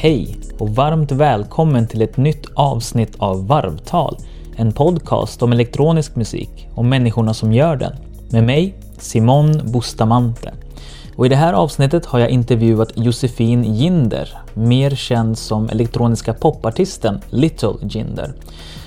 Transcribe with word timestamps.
Hej 0.00 0.38
och 0.58 0.68
varmt 0.68 1.12
välkommen 1.12 1.86
till 1.86 2.02
ett 2.02 2.16
nytt 2.16 2.46
avsnitt 2.54 3.16
av 3.18 3.46
Varvtal. 3.46 4.16
En 4.56 4.72
podcast 4.72 5.42
om 5.42 5.52
elektronisk 5.52 6.16
musik 6.16 6.68
och 6.74 6.84
människorna 6.84 7.34
som 7.34 7.52
gör 7.52 7.76
den. 7.76 7.92
Med 8.30 8.44
mig, 8.44 8.74
Simon 8.98 9.72
Bustamante. 9.72 10.52
Och 11.16 11.26
I 11.26 11.28
det 11.28 11.36
här 11.36 11.52
avsnittet 11.52 12.06
har 12.06 12.18
jag 12.18 12.30
intervjuat 12.30 12.92
Josefin 12.94 13.64
Ginder, 13.64 14.38
mer 14.54 14.90
känd 14.90 15.38
som 15.38 15.68
elektroniska 15.68 16.34
popartisten 16.34 17.20
Little 17.30 17.74
Jinder. 17.82 18.34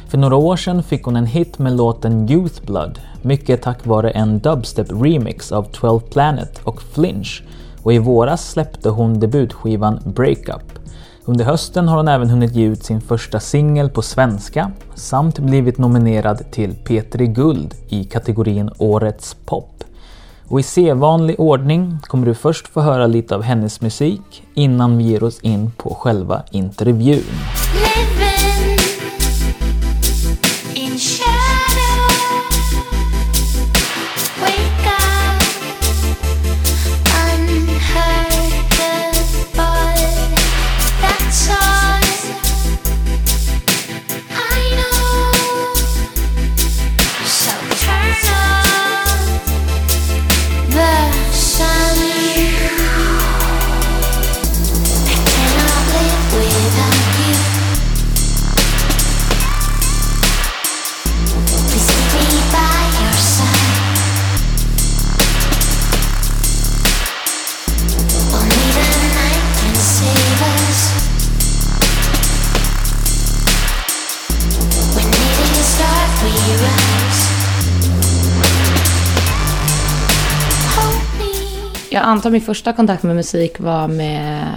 För 0.08 0.18
några 0.18 0.36
år 0.36 0.56
sedan 0.56 0.84
fick 0.84 1.04
hon 1.04 1.16
en 1.16 1.26
hit 1.26 1.60
med 1.60 1.78
låten 1.78 2.30
Youth 2.30 2.66
Blood, 2.66 3.00
mycket 3.22 3.62
tack 3.62 3.86
vare 3.86 4.10
en 4.10 4.42
dubstep-remix 4.42 5.54
av 5.54 5.64
12 5.64 6.00
Planet 6.00 6.62
och 6.64 6.82
Flinch. 6.82 7.44
Och 7.84 7.94
i 7.94 7.98
våras 7.98 8.52
släppte 8.52 8.90
hon 8.90 9.20
debutskivan 9.20 10.00
Breakup. 10.06 10.81
Under 11.26 11.46
hösten 11.46 11.88
har 11.88 11.98
hon 11.98 12.08
även 12.08 12.30
hunnit 12.30 12.56
ge 12.56 12.66
ut 12.66 12.84
sin 12.84 13.02
första 13.02 13.40
singel 13.40 13.90
på 13.90 14.02
svenska 14.02 14.72
samt 14.96 15.40
blivit 15.40 15.78
nominerad 15.78 16.52
till 16.52 16.76
P3 16.86 17.26
Guld 17.26 17.76
i 17.90 18.04
kategorin 18.04 18.70
Årets 18.78 19.36
pop. 19.46 19.84
Och 20.48 20.60
i 20.60 20.64
sedvanlig 20.64 21.40
ordning 21.40 22.00
kommer 22.02 22.26
du 22.26 22.34
först 22.34 22.68
få 22.68 22.82
höra 22.82 23.08
lite 23.08 23.36
av 23.36 23.42
hennes 23.42 23.82
musik 23.82 24.44
innan 24.54 24.98
vi 24.98 25.04
ger 25.04 25.24
oss 25.24 25.40
in 25.40 25.72
på 25.78 25.94
själva 25.94 26.44
intervjun. 26.52 27.24
Jag 81.94 82.04
antar 82.04 82.30
min 82.30 82.42
första 82.42 82.74
kontakt 82.74 83.04
med 83.04 83.16
musik 83.16 83.60
var 83.60 83.88
med 83.88 84.48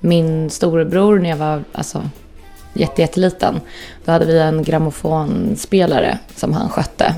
min 0.00 0.50
storebror 0.50 1.18
när 1.18 1.28
jag 1.28 1.36
var 1.36 1.64
alltså, 1.72 2.08
jätteliten. 2.72 3.60
Då 4.04 4.12
hade 4.12 4.26
vi 4.26 4.38
en 4.38 4.62
grammofonspelare 4.62 6.18
som 6.36 6.52
han 6.52 6.68
skötte. 6.68 7.14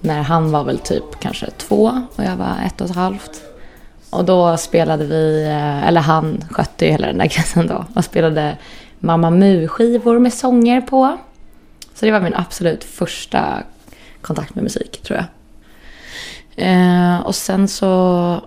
När 0.00 0.22
han 0.22 0.52
var 0.52 0.64
väl 0.64 0.78
typ 0.78 1.04
kanske 1.20 1.50
två 1.50 2.06
och 2.16 2.24
jag 2.24 2.36
var 2.36 2.56
ett 2.66 2.80
och 2.80 2.90
ett 2.90 2.96
halvt. 2.96 3.42
Och 4.10 4.24
då 4.24 4.56
spelade 4.56 5.04
vi, 5.04 5.44
eh, 5.44 5.88
eller 5.88 6.00
han 6.00 6.44
skötte 6.50 6.84
ju 6.84 6.90
hela 6.90 7.06
den 7.06 7.18
där 7.18 7.26
grejen 7.54 7.68
då. 7.68 7.84
Och 7.94 8.04
spelade 8.04 8.56
Mamma 8.98 9.30
Mu-skivor 9.30 10.18
med 10.18 10.34
sånger 10.34 10.80
på. 10.80 11.18
Så 11.94 12.06
det 12.06 12.12
var 12.12 12.20
min 12.20 12.34
absolut 12.34 12.84
första 12.84 13.62
kontakt 14.20 14.54
med 14.54 14.64
musik 14.64 15.02
tror 15.02 15.18
jag. 15.18 15.26
Eh, 16.56 17.20
och 17.20 17.34
sen 17.34 17.68
så 17.68 18.40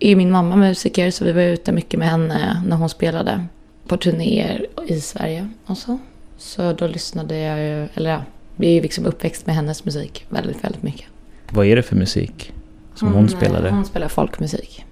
är 0.00 0.16
min 0.16 0.30
mamma 0.30 0.56
musiker 0.56 1.10
så 1.10 1.24
vi 1.24 1.32
var 1.32 1.42
ute 1.42 1.72
mycket 1.72 1.98
med 1.98 2.08
henne 2.08 2.62
när 2.66 2.76
hon 2.76 2.88
spelade 2.88 3.44
på 3.86 3.96
turnéer 3.96 4.66
i 4.86 5.00
Sverige 5.00 5.48
och 5.66 5.78
så. 5.78 5.98
Så 6.38 6.72
då 6.72 6.86
lyssnade 6.86 7.38
jag 7.38 7.58
ju, 7.58 7.88
eller 7.94 8.10
ja, 8.10 8.22
vi 8.56 8.66
är 8.66 8.72
ju 8.72 8.80
liksom 8.80 9.06
uppväxt 9.06 9.46
med 9.46 9.54
hennes 9.54 9.84
musik 9.84 10.26
väldigt, 10.28 10.64
väldigt 10.64 10.82
mycket. 10.82 11.06
Vad 11.50 11.66
är 11.66 11.76
det 11.76 11.82
för 11.82 11.96
musik 11.96 12.52
som 12.94 13.08
hon, 13.08 13.16
hon 13.16 13.28
spelade? 13.28 13.70
Hon 13.70 13.84
spelar 13.84 14.08
folkmusik. 14.08 14.84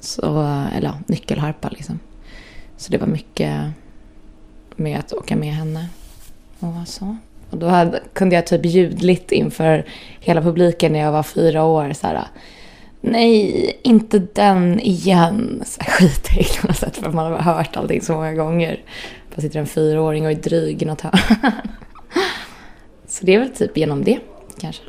Så, 0.00 0.40
eller 0.76 0.88
ja, 0.88 0.94
nyckelharpa 1.06 1.68
liksom. 1.68 1.98
Så 2.76 2.92
det 2.92 2.98
var 2.98 3.06
mycket 3.06 3.60
med 4.76 4.98
att 4.98 5.12
åka 5.12 5.36
med 5.36 5.54
henne 5.54 5.88
och 6.58 6.88
så. 6.88 7.16
Och 7.50 7.58
då 7.58 7.66
hade, 7.66 8.00
kunde 8.12 8.34
jag 8.34 8.46
typ 8.46 8.66
ljudligt 8.66 9.32
inför 9.32 9.84
hela 10.20 10.42
publiken 10.42 10.92
när 10.92 11.00
jag 11.00 11.12
var 11.12 11.22
fyra 11.22 11.64
år 11.64 11.92
så 11.92 12.06
här, 12.06 12.24
nej, 13.04 13.80
inte 13.82 14.18
den 14.18 14.80
igen. 14.80 15.62
Skitäckligt 15.88 16.60
på 16.60 16.66
något 16.66 16.76
sätt 16.76 16.96
för 16.96 17.10
man 17.10 17.32
har 17.32 17.38
hört 17.38 17.76
allting 17.76 18.00
så 18.00 18.12
många 18.12 18.34
gånger. 18.34 18.80
Bara 19.34 19.40
sitter 19.40 19.60
en 19.60 19.66
fyraåring 19.66 20.24
och 20.24 20.30
är 20.30 20.34
dryg 20.34 20.82
i 20.82 20.84
något 20.84 21.00
hörn. 21.00 21.18
Så 23.08 23.26
det 23.26 23.34
är 23.34 23.38
väl 23.38 23.50
typ 23.50 23.76
genom 23.76 24.04
det 24.04 24.18
kanske. 24.60 24.82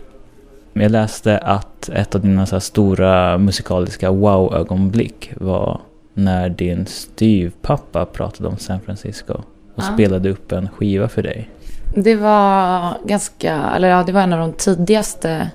Jag 0.74 0.92
läste 0.92 1.38
att 1.38 1.90
ett 1.90 2.16
av 2.16 2.22
dina 2.22 2.46
så 2.46 2.59
stora 2.59 3.38
musikaliska 3.38 4.12
wow-ögonblick 4.12 5.31
var 5.36 5.81
när 6.14 6.50
din 6.50 6.86
styvpappa 6.86 8.06
pratade 8.06 8.50
om 8.50 8.58
San 8.58 8.81
Francisco 8.81 9.34
och 9.34 9.44
ja. 9.84 9.94
spelade 9.94 10.30
upp 10.30 10.52
en 10.52 10.70
skiva 10.70 11.08
för 11.08 11.24
dig. 11.24 11.50
Det 11.96 12.16
var 12.16 12.94
ganska, 13.06 13.56
eller 13.75 13.88
ja, 13.88 14.04
det 14.04 14.12
var 14.12 14.22
en 14.22 14.34
av 14.34 14.40
de 14.40 14.54
tidigaste 14.54 15.50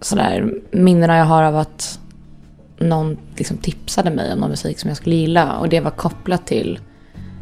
sådär 0.00 0.52
minnena 0.70 1.16
jag 1.16 1.24
har 1.24 1.42
av 1.42 1.56
att 1.56 1.98
någon 2.78 3.16
liksom 3.36 3.56
tipsade 3.56 4.10
mig 4.10 4.32
om 4.32 4.38
någon 4.38 4.50
musik 4.50 4.78
som 4.78 4.88
jag 4.88 4.96
skulle 4.96 5.16
gilla. 5.16 5.56
Och 5.58 5.68
det 5.68 5.80
var 5.80 5.90
kopplat 5.90 6.46
till 6.46 6.80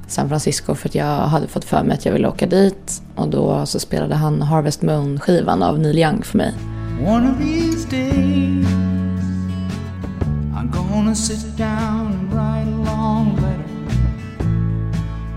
San 0.09 0.29
Francisco 0.29 0.75
för 0.75 0.89
att 0.89 0.95
jag 0.95 1.19
hade 1.19 1.47
fått 1.47 1.65
för 1.65 1.83
mig 1.83 1.95
att 1.95 2.05
jag 2.05 2.13
ville 2.13 2.29
åka 2.29 2.47
dit. 2.47 3.03
Och 3.15 3.29
då 3.29 3.67
så 3.67 3.81
spelade 3.81 4.15
han 4.15 4.43
Harvest 4.43 4.83
Moon-skivan 4.83 5.63
av 5.63 5.79
Neil 5.79 5.99
Young 5.99 6.23
för 6.23 6.39
mig. 6.39 6.55
One 7.07 7.31
of 7.31 7.39
these 7.39 7.89
days 7.91 8.67
I'm 10.55 10.71
gonna 10.71 11.15
sit 11.15 11.57
down 11.59 12.07
and 12.07 12.33
write 12.33 12.69
a 12.69 12.97
long 12.97 13.37
letter 13.37 13.67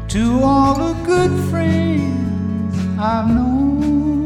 To 0.10 0.44
all 0.44 0.76
the 0.76 0.94
good 1.06 1.52
friends 1.52 2.78
I've 2.98 3.28
known 3.28 4.19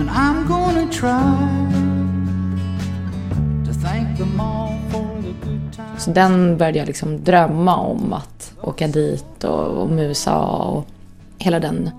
And 0.00 0.10
I'm 0.10 0.48
gonna 0.48 0.86
try 0.92 1.36
to 3.66 3.72
thank 3.80 4.18
them 4.18 4.40
all 4.40 4.78
for 4.90 5.22
the 5.22 5.46
good 5.46 5.72
times. 5.72 6.04
Så 6.04 6.10
den 6.10 6.56
började 6.56 6.78
jag 6.78 6.86
liksom 6.86 7.24
drömma 7.24 7.76
om 7.76 8.12
att 8.12 8.52
åka 8.62 8.88
dit 8.88 9.44
och, 9.44 9.66
och 9.66 9.90
musa 9.90 10.38
och 10.38 10.86
hela 11.38 11.60
den 11.60 11.90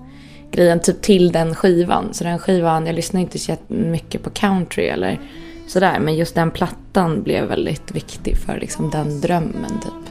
grejen 0.50 0.80
typ 0.80 1.02
till 1.02 1.32
den 1.32 1.54
skivan. 1.54 2.14
Så 2.14 2.24
den 2.24 2.38
skivan, 2.38 2.86
jag 2.86 2.94
lyssnar 2.94 3.20
inte 3.20 3.38
så 3.38 3.56
mycket 3.66 4.22
på 4.22 4.30
country 4.30 4.84
eller 4.84 5.20
sådär. 5.66 5.98
Men 6.00 6.14
just 6.14 6.34
den 6.34 6.50
plattan 6.50 7.22
blev 7.22 7.44
väldigt 7.44 7.92
viktig 7.92 8.36
för 8.36 8.58
liksom 8.58 8.90
den 8.90 9.20
drömmen 9.20 9.80
typ. 9.82 10.01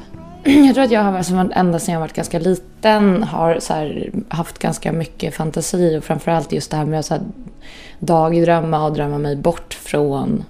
Jag 0.66 0.74
tror 0.74 0.84
att 0.84 0.92
jag 0.92 1.04
har, 1.04 1.18
alltså, 1.18 1.50
ända 1.54 1.80
sedan 1.80 1.94
jag 1.94 2.02
var 2.02 2.08
ganska 2.08 2.40
liten, 2.40 3.24
har 3.24 3.60
så 3.60 3.74
här, 3.74 4.12
haft 4.30 4.60
ganska 4.60 4.92
mycket 4.92 5.34
fantasi 5.34 5.98
och 5.98 6.04
framförallt 6.04 6.52
just 6.52 6.72
det 6.72 6.78
här 6.78 6.86
med 6.86 7.00
att 7.00 7.06
så 7.06 7.14
här, 7.14 7.24
dagdrömma 8.00 8.86
och 8.86 8.94
drömma 8.94 9.18
mig 9.18 9.36
bort 9.36 9.74
från 9.74 10.44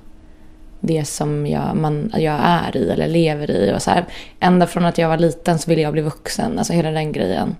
det 0.80 1.06
som 1.06 1.48
jag, 1.48 1.76
man, 1.76 2.12
jag 2.18 2.40
är 2.44 2.78
i 2.78 2.90
eller 2.90 3.08
lever 3.08 3.52
i. 3.52 3.74
Och 3.76 3.82
så 3.82 3.92
här, 3.92 4.06
ända 4.40 4.68
från 4.68 4.86
att 4.86 4.98
jag 4.98 5.10
var 5.10 5.18
liten 5.18 5.60
så 5.60 5.70
ville 5.70 5.82
jag 5.82 5.94
bli 5.94 6.02
vuxen, 6.02 6.58
alltså 6.58 6.74
hela 6.74 6.92
den 6.92 7.12
grejen. 7.12 7.56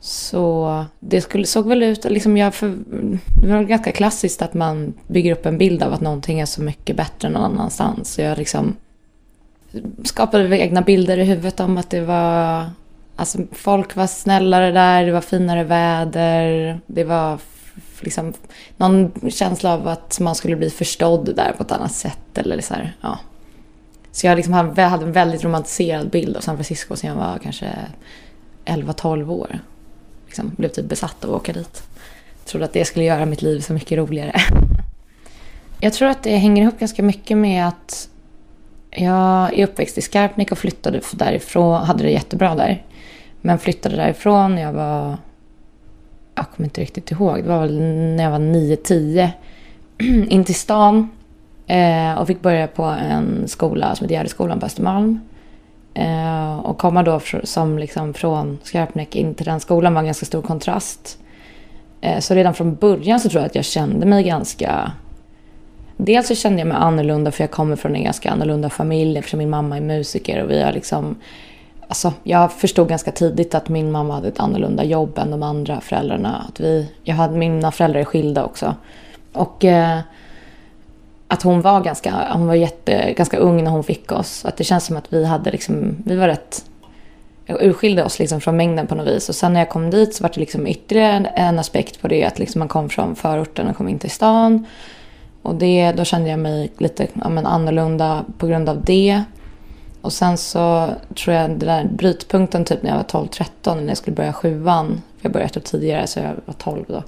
Så 0.00 0.84
det 1.00 1.20
skulle, 1.20 1.46
såg 1.46 1.68
väl 1.68 1.82
ut, 1.82 2.04
liksom 2.04 2.36
jag 2.36 2.54
för, 2.54 2.74
det 3.42 3.48
var 3.48 3.62
ganska 3.62 3.92
klassiskt 3.92 4.42
att 4.42 4.54
man 4.54 4.94
bygger 5.06 5.32
upp 5.32 5.46
en 5.46 5.58
bild 5.58 5.82
av 5.82 5.92
att 5.92 6.00
någonting 6.00 6.40
är 6.40 6.46
så 6.46 6.62
mycket 6.62 6.96
bättre 6.96 7.28
någon 7.28 7.42
annanstans. 7.42 8.14
Så 8.14 8.20
jag 8.20 8.38
liksom 8.38 8.76
skapade 10.04 10.58
egna 10.58 10.82
bilder 10.82 11.18
i 11.18 11.24
huvudet 11.24 11.60
om 11.60 11.78
att 11.78 11.90
det 11.90 12.00
var, 12.00 12.70
alltså 13.16 13.38
folk 13.52 13.96
var 13.96 14.06
snällare 14.06 14.72
där, 14.72 15.06
det 15.06 15.12
var 15.12 15.20
finare 15.20 15.64
väder, 15.64 16.80
det 16.86 17.04
var 17.04 17.38
liksom 18.00 18.32
någon 18.76 19.12
känsla 19.30 19.74
av 19.74 19.88
att 19.88 20.20
man 20.20 20.34
skulle 20.34 20.56
bli 20.56 20.70
förstådd 20.70 21.36
där 21.36 21.52
på 21.56 21.62
ett 21.62 21.72
annat 21.72 21.92
sätt 21.92 22.38
eller 22.38 22.60
så 22.60 22.74
här, 22.74 22.96
ja. 23.00 23.18
Så 24.12 24.26
jag 24.26 24.36
liksom 24.36 24.52
hade, 24.52 24.82
en 24.82 25.12
väldigt 25.12 25.44
romantiserad 25.44 26.10
bild 26.10 26.36
av 26.36 26.40
San 26.40 26.56
Francisco 26.56 26.96
sen 26.96 27.10
jag 27.10 27.16
var 27.16 27.38
kanske 27.42 27.70
11-12 28.64 29.30
år. 29.30 29.58
Liksom, 30.26 30.52
blev 30.56 30.68
typ 30.68 30.88
besatt 30.88 31.24
av 31.24 31.30
att 31.30 31.40
åka 31.40 31.52
dit. 31.52 31.82
Trodde 32.44 32.64
att 32.64 32.72
det 32.72 32.84
skulle 32.84 33.04
göra 33.04 33.26
mitt 33.26 33.42
liv 33.42 33.60
så 33.60 33.72
mycket 33.72 33.98
roligare. 33.98 34.32
Jag 35.80 35.92
tror 35.92 36.08
att 36.08 36.22
det 36.22 36.36
hänger 36.36 36.62
ihop 36.62 36.78
ganska 36.78 37.02
mycket 37.02 37.38
med 37.38 37.68
att 37.68 38.08
jag 38.96 39.58
är 39.58 39.66
uppväxt 39.66 39.98
i 39.98 40.02
Skarpnäck 40.02 40.52
och 40.52 40.58
flyttade 40.58 41.00
därifrån, 41.12 41.82
hade 41.82 42.02
det 42.02 42.10
jättebra 42.10 42.54
där. 42.54 42.82
Men 43.40 43.58
flyttade 43.58 43.96
därifrån 43.96 44.54
när 44.54 44.62
jag 44.62 44.72
var, 44.72 45.16
jag 46.34 46.50
kommer 46.50 46.66
inte 46.66 46.80
riktigt 46.80 47.10
ihåg, 47.10 47.36
det 47.36 47.48
var 47.48 47.60
väl 47.60 47.80
när 48.16 48.24
jag 48.24 48.30
var 48.30 48.38
9-10. 48.38 49.28
In 50.28 50.44
till 50.44 50.54
stan 50.54 51.10
eh, 51.66 52.14
och 52.18 52.26
fick 52.26 52.42
börja 52.42 52.66
på 52.66 52.84
en 52.84 53.48
skola 53.48 53.94
som 53.94 54.04
heter 54.04 54.14
Gärdeskolan 54.14 54.60
på 54.60 54.66
Östermalm. 54.66 55.20
Eh, 55.94 56.56
och 56.56 56.78
komma 56.78 57.02
då 57.02 57.20
som 57.44 57.78
liksom 57.78 58.14
från 58.14 58.58
Skarpnäck 58.62 59.16
in 59.16 59.34
till 59.34 59.46
den 59.46 59.60
skolan 59.60 59.94
var 59.94 60.00
en 60.00 60.06
ganska 60.06 60.26
stor 60.26 60.42
kontrast. 60.42 61.18
Eh, 62.00 62.18
så 62.18 62.34
redan 62.34 62.54
från 62.54 62.74
början 62.74 63.20
så 63.20 63.28
tror 63.28 63.40
jag 63.40 63.46
att 63.46 63.54
jag 63.54 63.64
kände 63.64 64.06
mig 64.06 64.24
ganska... 64.24 64.92
Dels 65.96 66.28
så 66.28 66.34
kände 66.34 66.58
jag 66.58 66.68
mig 66.68 66.76
annorlunda 66.76 67.30
för 67.30 67.42
jag 67.42 67.50
kommer 67.50 67.76
från 67.76 67.94
en 67.94 68.04
ganska 68.04 68.30
annorlunda 68.30 68.70
familj 68.70 69.18
eftersom 69.18 69.38
min 69.38 69.50
mamma 69.50 69.76
är 69.76 69.80
musiker 69.80 70.42
och 70.42 70.50
vi 70.50 70.62
har 70.62 70.72
liksom... 70.72 71.16
Alltså, 71.88 72.12
jag 72.22 72.52
förstod 72.52 72.88
ganska 72.88 73.12
tidigt 73.12 73.54
att 73.54 73.68
min 73.68 73.92
mamma 73.92 74.14
hade 74.14 74.28
ett 74.28 74.40
annorlunda 74.40 74.84
jobb 74.84 75.18
än 75.18 75.30
de 75.30 75.42
andra 75.42 75.80
föräldrarna. 75.80 76.46
Att 76.48 76.60
vi, 76.60 76.88
jag 77.04 77.14
hade, 77.14 77.36
mina 77.36 77.72
föräldrar 77.72 78.00
är 78.00 78.04
skilda 78.04 78.44
också. 78.44 78.74
Och 79.32 79.64
eh, 79.64 79.98
att 81.28 81.42
hon 81.42 81.60
var 81.60 81.80
ganska, 81.80 82.32
hon 82.32 82.46
var 82.46 82.54
jätte, 82.54 83.12
ganska 83.16 83.36
ung 83.36 83.64
när 83.64 83.70
hon 83.70 83.84
fick 83.84 84.12
oss. 84.12 84.44
Att 84.44 84.56
det 84.56 84.64
känns 84.64 84.86
som 84.86 84.96
att 84.96 85.12
vi 85.12 85.24
hade 85.24 85.50
liksom, 85.50 85.96
vi 86.04 86.16
var 86.16 86.28
rätt 86.28 86.64
urskilde 87.48 88.04
oss 88.04 88.18
liksom 88.18 88.40
från 88.40 88.56
mängden 88.56 88.86
på 88.86 88.94
något 88.94 89.06
vis. 89.08 89.28
Och 89.28 89.34
sen 89.34 89.52
när 89.52 89.60
jag 89.60 89.68
kom 89.68 89.90
dit 89.90 90.14
så 90.14 90.22
var 90.22 90.30
det 90.34 90.40
liksom 90.40 90.66
ytterligare 90.66 91.26
en 91.26 91.58
aspekt 91.58 92.00
på 92.00 92.08
det. 92.08 92.24
Att 92.24 92.38
liksom 92.38 92.58
man 92.58 92.68
kom 92.68 92.88
från 92.88 93.16
förorten 93.16 93.68
och 93.68 93.76
kom 93.76 93.88
in 93.88 93.98
till 93.98 94.10
stan. 94.10 94.66
Och 95.46 95.54
det, 95.54 95.92
då 95.92 96.04
kände 96.04 96.30
jag 96.30 96.38
mig 96.38 96.72
lite 96.78 97.06
ja, 97.14 97.28
men 97.28 97.46
annorlunda 97.46 98.24
på 98.38 98.46
grund 98.46 98.68
av 98.68 98.84
det. 98.84 99.22
Och 100.00 100.12
sen 100.12 100.38
så 100.38 100.90
tror 101.14 101.36
jag 101.36 101.50
den 101.50 101.58
där 101.58 101.84
brytpunkten 101.84 102.64
typ 102.64 102.82
när 102.82 102.90
jag 102.90 102.96
var 102.96 103.26
12-13 103.64 103.80
när 103.80 103.88
jag 103.88 103.96
skulle 103.96 104.16
börja 104.16 104.32
sjuan. 104.32 105.02
För 105.18 105.24
jag 105.24 105.32
började 105.32 105.50
ett 105.50 105.56
år 105.56 105.60
tidigare 105.60 106.06
så 106.06 106.18
jag 106.18 106.32
var 106.46 106.54
12 106.54 106.84
då 106.88 107.02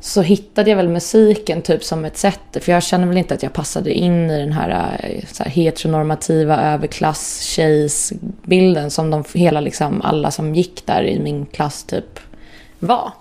så 0.00 0.22
hittade 0.22 0.70
jag 0.70 0.76
väl 0.76 0.88
musiken 0.88 1.62
typ 1.62 1.84
som 1.84 2.04
ett 2.04 2.16
sätt. 2.16 2.56
För 2.60 2.72
jag 2.72 2.82
kände 2.82 3.06
väl 3.06 3.16
inte 3.16 3.34
att 3.34 3.42
jag 3.42 3.52
passade 3.52 3.92
in 3.92 4.30
i 4.30 4.38
den 4.38 4.52
här, 4.52 4.98
eh, 5.02 5.24
så 5.32 5.42
här 5.42 5.50
heteronormativa 5.50 6.60
överklass 6.62 7.58
bilden 8.42 8.90
som 8.90 9.10
de 9.10 9.24
hela 9.34 9.60
liksom, 9.60 10.02
alla 10.02 10.30
som 10.30 10.54
gick 10.54 10.86
där 10.86 11.02
i 11.02 11.20
min 11.20 11.46
klass 11.46 11.84
typ 11.84 12.20
var. 12.78 13.12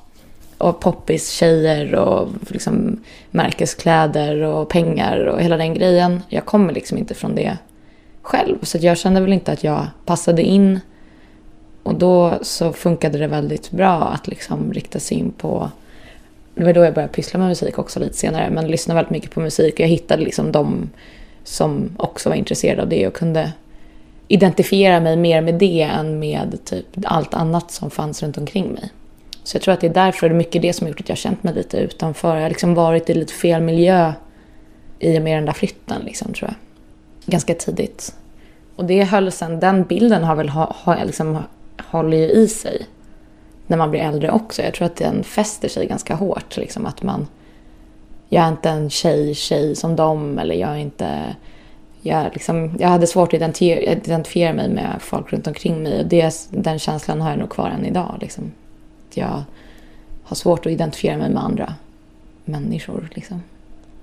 Och 0.58 0.80
poppis 0.80 1.32
tjejer 1.32 1.96
och 1.96 2.30
liksom 2.48 3.04
märkeskläder 3.32 4.42
och 4.42 4.70
pengar 4.70 5.26
och 5.26 5.42
hela 5.42 5.58
den 5.58 5.74
grejen. 5.74 6.22
Jag 6.30 6.46
kommer 6.46 6.74
liksom 6.74 6.98
inte 6.98 7.14
från 7.14 7.36
det 7.36 7.58
själv. 8.22 8.58
Så 8.62 8.78
jag 8.82 8.98
kände 8.98 9.22
väl 9.22 9.34
inte 9.34 9.52
att 9.52 9.64
jag 9.64 9.88
passade 10.06 10.42
in. 10.44 10.80
Och 11.84 11.96
då 11.96 12.34
så 12.42 12.74
funkade 12.74 13.18
det 13.18 13.28
väldigt 13.28 13.72
bra 13.72 14.04
att 14.04 14.28
liksom 14.28 14.74
rikta 14.74 15.00
sig 15.00 15.18
in 15.18 15.32
på 15.32 15.72
det 16.56 16.64
var 16.64 16.74
då 16.74 16.84
jag 16.84 16.94
började 16.94 17.14
pyssla 17.14 17.40
med 17.40 17.48
musik 17.48 17.80
också 17.80 18.00
lite 18.00 18.18
senare. 18.18 18.50
Men 18.50 18.68
lyssnade 18.68 18.96
väldigt 18.96 19.12
mycket 19.12 19.32
på 19.32 19.40
musik 19.40 19.74
och 19.74 19.80
jag 19.80 19.88
hittade 19.88 20.24
liksom 20.24 20.52
de 20.52 20.90
som 21.44 21.90
också 21.98 22.30
var 22.30 22.36
intresserade 22.36 22.82
av 22.82 22.90
det 22.90 23.08
och 23.08 23.14
kunde 23.14 23.52
identifiera 24.28 25.00
mig 25.00 25.16
mer 25.16 25.42
med 25.42 25.56
det 25.56 25.82
än 25.82 26.20
med 26.20 26.66
typ 26.66 26.86
allt 27.04 27.34
annat 27.34 27.72
som 27.72 27.92
fanns 27.92 28.24
runt 28.24 28.38
omkring 28.38 28.72
mig. 28.72 28.90
Så 29.46 29.56
jag 29.56 29.62
tror 29.62 29.74
att 29.74 29.82
det 29.82 29.88
är 29.88 29.94
därför, 29.94 30.30
det 30.30 30.36
är 30.36 30.38
mycket 30.38 30.62
det 30.62 30.74
som 30.74 30.86
har 30.86 30.90
gjort 30.90 31.00
att 31.00 31.10
jag 31.10 31.18
känt 31.18 31.44
mig 31.44 31.54
lite 31.54 31.78
utanför. 31.78 32.36
Jag 32.36 32.42
har 32.42 32.50
liksom 32.50 32.76
varit 32.76 33.10
i 33.10 33.14
lite 33.14 33.34
fel 33.34 33.62
miljö 33.62 34.14
i 35.00 35.20
och 35.20 35.22
med 35.22 35.38
den 35.38 35.46
där 35.46 35.54
flytten 35.54 36.02
liksom, 36.06 36.34
tror 36.34 36.50
jag. 36.50 36.56
Ganska 37.32 37.54
tidigt. 37.54 38.16
Och 38.76 38.86
det 38.86 39.04
höll 39.04 39.32
sen, 39.32 39.60
den 39.60 39.84
bilden 39.84 40.24
har 40.24 40.36
väl 40.36 40.50
ha, 40.50 40.76
ha, 40.84 41.04
liksom, 41.04 41.38
håller 41.84 42.18
ju 42.18 42.32
i 42.32 42.48
sig 42.48 42.86
när 43.68 43.78
man 43.78 43.92
blir 43.92 44.02
äldre 44.02 44.32
också. 44.32 44.62
Jag 44.62 44.74
tror 44.74 44.86
att 44.86 44.96
den 44.96 45.24
fäster 45.24 45.68
sig 45.68 45.88
ganska 45.88 46.16
hårt. 46.16 46.58
Liksom 46.58 46.86
att 46.86 47.04
man, 47.04 47.28
jag 48.30 48.44
är 48.44 48.50
inte 48.50 48.70
en 48.70 48.90
tjej, 48.90 49.36
tjej 49.36 49.76
som 49.76 49.96
dem 49.96 50.40
eller 50.40 50.56
jag 50.56 50.70
är 50.70 50.78
inte... 50.78 51.36
Jag, 52.02 52.30
liksom, 52.34 52.76
jag 52.80 52.88
hade 52.88 53.08
svårt 53.08 53.30
att 53.30 53.34
identifiera, 53.34 53.80
identifiera 53.80 54.54
mig 54.54 54.70
med 54.70 54.96
folk 55.00 55.34
runt 55.34 55.48
omkring 55.48 55.84
mig 55.84 56.00
och 56.00 56.06
det, 56.06 56.48
den 56.50 56.80
känslan 56.80 57.22
har 57.22 57.30
jag 57.30 57.40
nog 57.40 57.50
kvar 57.50 57.70
än 57.70 57.86
idag. 57.86 58.18
Liksom. 58.22 58.52
Jag 59.18 59.44
har 60.24 60.36
svårt 60.36 60.66
att 60.66 60.72
identifiera 60.72 61.18
mig 61.18 61.30
med 61.30 61.44
andra 61.44 61.74
människor. 62.46 63.10
Liksom. 63.14 63.44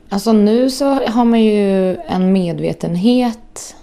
Alltså 0.09 0.32
nu 0.32 0.70
så 0.70 0.94
har 0.94 1.25
man 1.25 1.41
ju 1.41 1.97
en 1.97 2.32
medvetenhet 2.32 3.75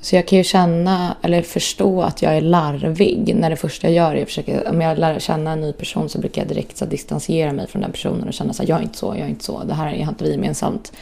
så 0.00 0.16
jag 0.16 0.28
kan 0.28 0.38
ju 0.38 0.44
känna, 0.44 1.16
eller 1.22 1.42
förstå 1.42 2.02
att 2.02 2.22
jag 2.22 2.36
är 2.36 2.40
larvig 2.40 3.36
när 3.36 3.50
det 3.50 3.56
första 3.56 3.90
jag 3.90 3.94
gör 3.94 4.14
är 4.14 4.22
att 4.22 4.28
försöka, 4.28 4.70
om 4.70 4.80
jag 4.80 4.98
lär 4.98 5.18
känna 5.18 5.52
en 5.52 5.60
ny 5.60 5.72
person 5.72 6.08
så 6.08 6.18
brukar 6.18 6.42
jag 6.42 6.48
direkt 6.48 6.76
så 6.76 6.84
distansera 6.84 7.52
mig 7.52 7.66
från 7.66 7.82
den 7.82 7.92
personen 7.92 8.28
och 8.28 8.34
känna 8.34 8.52
så 8.52 8.62
här, 8.62 8.70
jag 8.70 8.78
är 8.78 8.82
inte 8.82 8.98
så, 8.98 9.06
jag 9.06 9.24
är 9.24 9.28
inte 9.28 9.44
så, 9.44 9.64
det 9.64 9.74
här 9.74 9.84
har 9.84 10.10
inte 10.10 10.24
vi 10.24 10.30
gemensamt. 10.30 10.92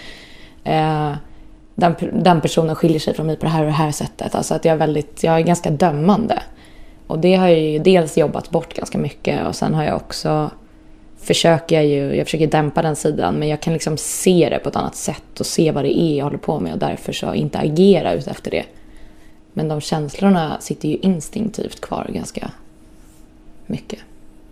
Eh, 0.65 1.13
den, 1.75 1.95
den, 2.13 2.41
personen 2.41 2.77
skiljer 2.77 3.01
sig 3.01 3.15
från 3.15 3.27
mig 3.27 3.37
på 3.37 3.45
det 3.45 3.51
här 3.51 3.61
och 3.61 3.67
det 3.67 3.73
här 3.73 3.93
sättet. 3.93 4.35
Alltså 4.35 4.55
att 4.55 4.65
jag 4.65 4.73
är 4.73 4.79
väldigt, 4.79 5.23
jag 5.23 5.37
är 5.37 5.41
ganska 5.41 5.71
dömande. 5.71 6.43
Och 7.07 7.19
det 7.19 7.35
har 7.35 7.49
jag 7.49 7.61
ju 7.61 7.79
dels 7.79 8.19
jobbat 8.19 8.51
bort 8.51 8.75
ganska 8.75 8.99
mycket 8.99 9.47
och 9.47 9.57
sen 9.57 9.75
har 9.75 9.85
jag 9.85 9.97
också 9.97 10.51
försöker 11.25 11.77
jag 11.77 11.87
ju, 11.87 12.17
jag 12.17 12.27
försöker 12.27 12.47
dämpa 12.47 12.83
den 12.83 12.97
sidan 12.97 13.35
men 13.35 13.49
jag 13.49 13.61
kan 13.61 13.73
liksom 13.73 13.97
se 13.97 14.49
det 14.51 14.59
på 14.59 14.69
ett 14.69 14.77
annat 14.77 14.97
sätt 14.97 15.41
och 15.41 15.47
se 15.47 15.73
vad 15.73 15.85
det 15.85 16.01
är 16.01 16.17
jag 16.17 16.25
håller 16.25 16.39
på 16.39 16.61
med 16.61 16.73
och 16.73 16.79
därför 16.79 17.13
så 17.13 17.35
inte 17.35 17.59
agera 17.59 18.13
ut 18.13 18.27
efter 18.27 18.51
det. 18.51 18.65
Men 19.53 19.69
de 19.69 19.81
känslorna 19.81 20.61
sitter 20.61 20.89
ju 20.89 20.97
instinktivt 20.97 21.81
kvar 21.81 22.11
ganska 22.15 22.51
mycket. 23.67 23.99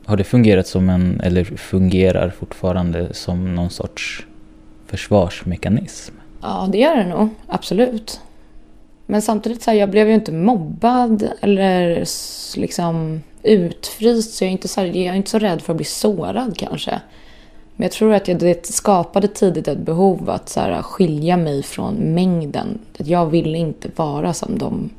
Har 0.05 0.17
det 0.17 0.25
fungerat 0.25 0.67
som 0.67 0.89
en, 0.89 1.21
eller 1.21 1.45
fungerar 1.45 2.31
fortfarande 2.31 3.15
som 3.15 3.55
någon 3.55 3.71
sorts 3.71 4.27
försvarsmekanism? 4.87 6.15
Ja, 6.43 6.69
det 6.73 6.79
gör 6.79 6.97
det 6.97 7.07
nog. 7.07 7.29
Absolut. 7.47 8.21
Men 9.07 9.23
samtidigt 9.23 9.63
så 9.63 9.71
här, 9.71 9.79
jag 9.79 9.91
blev 9.91 10.09
ju 10.09 10.15
inte 10.15 10.33
mobbad 10.33 11.29
eller 11.41 12.05
liksom 12.57 13.23
utfryst. 13.43 14.35
Så 14.35 14.45
jag 14.45 14.49
är, 14.49 14.53
inte 14.53 14.69
så 14.69 14.81
här, 14.81 14.87
jag 14.87 14.97
är 14.97 15.15
inte 15.15 15.31
så 15.31 15.39
rädd 15.39 15.63
för 15.63 15.73
att 15.73 15.77
bli 15.77 15.85
sårad 15.85 16.57
kanske. 16.59 17.01
Men 17.77 17.85
jag 17.85 17.93
tror 17.93 18.15
att 18.15 18.29
jag, 18.29 18.39
det 18.39 18.67
skapade 18.67 19.29
tidigt 19.29 19.69
ett 19.69 19.79
behov 19.79 20.31
att 20.31 20.49
så 20.49 20.61
här, 20.61 20.83
skilja 20.83 21.37
mig 21.37 21.63
från 21.63 21.95
mängden. 21.95 22.79
Att 22.99 23.07
jag 23.07 23.27
ville 23.27 23.59
inte 23.59 23.91
vara 23.97 24.33
som 24.33 24.59
de 24.59 24.91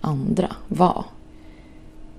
andra 0.00 0.56
var. 0.68 1.04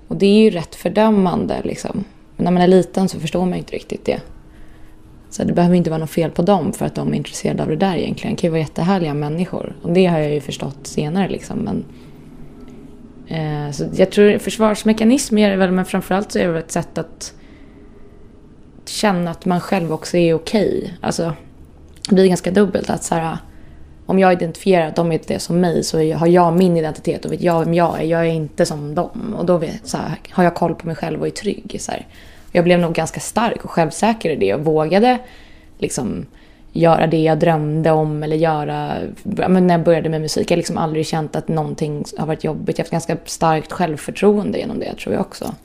Och 0.08 0.16
det 0.16 0.26
är 0.26 0.44
ju 0.44 0.50
rätt 0.50 0.76
fördömande 0.76 1.62
liksom. 1.64 2.04
Men 2.36 2.44
när 2.44 2.52
man 2.52 2.62
är 2.62 2.68
liten 2.68 3.10
så 3.10 3.20
förstår 3.20 3.46
man 3.46 3.54
inte 3.54 3.76
riktigt 3.76 4.06
det. 4.06 4.20
Så 5.32 5.44
det 5.44 5.54
behöver 5.54 5.76
inte 5.76 5.90
vara 5.90 6.00
något 6.00 6.10
fel 6.10 6.32
på 6.32 6.42
dem 6.42 6.74
för 6.74 6.86
att 6.86 6.96
de 6.96 7.14
är 7.14 7.18
intresserade 7.18 7.64
av 7.64 7.70
det 7.70 7.76
där 7.76 7.96
egentligen. 7.96 8.36
Det 8.36 8.42
kan 8.42 8.48
ju 8.48 8.52
vara 8.52 8.62
jättehärliga 8.62 9.14
människor. 9.14 9.76
Och 9.82 9.94
det 9.94 10.06
har 10.06 10.20
jag 10.20 10.34
ju 10.34 10.42
förstått 10.42 10.88
senare 10.88 11.30
liksom. 11.30 11.60
Men, 11.60 11.86
eh, 13.28 13.72
så 13.72 13.86
jag 13.94 14.12
tror 14.12 14.38
försvarsmekanism 14.38 15.38
är 15.38 15.50
det 15.50 15.56
väl, 15.56 15.72
men 15.72 15.86
framförallt 15.86 16.32
så 16.32 16.40
är 16.40 16.48
det 16.48 16.60
ett 16.60 16.72
sätt 16.72 16.98
att 16.98 17.34
känna 18.86 19.32
att 19.32 19.46
man 19.46 19.60
själv 19.60 19.94
också 19.94 20.18
är 20.18 20.34
okej. 20.34 20.78
Okay. 20.78 20.92
Alltså, 21.02 21.34
det 22.10 22.16
blir 22.16 22.28
ganska 22.28 22.52
dubbelt 22.52 22.90
att 22.90 23.04
så 23.04 23.16
här, 23.16 23.38
om 24.06 24.20
jag 24.20 24.34
identifierar 24.34 24.88
att 24.88 24.96
de 24.96 25.12
är 25.12 25.20
det 25.28 25.40
som 25.40 25.60
mig 25.60 25.84
så 25.84 26.14
har 26.14 26.28
jag 26.28 26.54
min 26.54 26.78
identitet 26.78 27.26
och 27.26 27.32
vet 27.32 27.42
jag 27.42 27.66
vem 27.66 27.74
jag 27.74 28.00
är. 28.00 28.04
Jag 28.04 28.22
är 28.22 28.32
inte 28.32 28.66
som 28.66 28.96
dem. 28.96 29.36
Och 29.38 29.46
då 29.46 29.58
vet, 29.58 29.88
så 29.88 29.98
här, 29.98 30.18
har 30.30 30.44
jag 30.44 30.56
koll 30.56 30.76
på 30.76 30.88
mig 30.88 30.96
själv 30.96 31.22
och 31.22 31.28
är 31.28 31.32
trygg. 31.32 31.78
Så 31.80 31.92
här. 31.92 32.08
Jag 32.52 32.64
blev 32.64 32.80
nog 32.80 32.94
ganska 32.94 33.20
stark 33.20 33.66
och 33.66 33.72
självsäker 33.72 34.30
i 34.30 34.36
det 34.36 34.54
och 34.54 34.66
vågade 34.66 35.20
liksom 35.78 36.26
göra 36.72 37.08
det 37.08 37.24
jag 37.24 37.40
drömde 37.40 37.92
om 37.92 38.24
eller 38.24 38.36
göra... 38.36 38.98
Men 39.24 39.68
när 39.68 39.74
jag 39.74 39.84
började 39.84 40.10
med 40.10 40.22
musik 40.22 40.52
jag 40.52 40.56
har 40.56 40.58
liksom 40.58 40.78
aldrig 40.78 41.08
känt 41.08 41.36
att 41.36 41.48
någonting 41.48 42.04
har 42.18 42.28
varit 42.28 42.44
jobbigt. 42.44 42.78
Jag 42.78 42.84
har 42.84 42.86
haft 42.86 43.08
ganska 43.08 43.18
starkt 43.26 43.72
självförtroende 43.72 44.60
genom 44.60 44.80
det 44.80 44.96
tror 44.96 45.14
jag 45.14 45.22
också. 45.22 45.56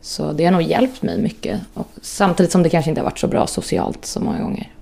Så 0.00 0.32
det 0.32 0.44
har 0.44 0.52
nog 0.52 0.62
hjälpt 0.62 1.02
mig 1.02 1.18
mycket. 1.18 1.60
Och 1.74 1.88
samtidigt 2.02 2.52
som 2.52 2.62
det 2.62 2.68
kanske 2.68 2.90
inte 2.90 3.00
har 3.00 3.04
varit 3.04 3.18
så 3.18 3.28
bra 3.28 3.46
socialt 3.46 4.04
så 4.04 4.20
många 4.20 4.42
gånger. 4.42 4.72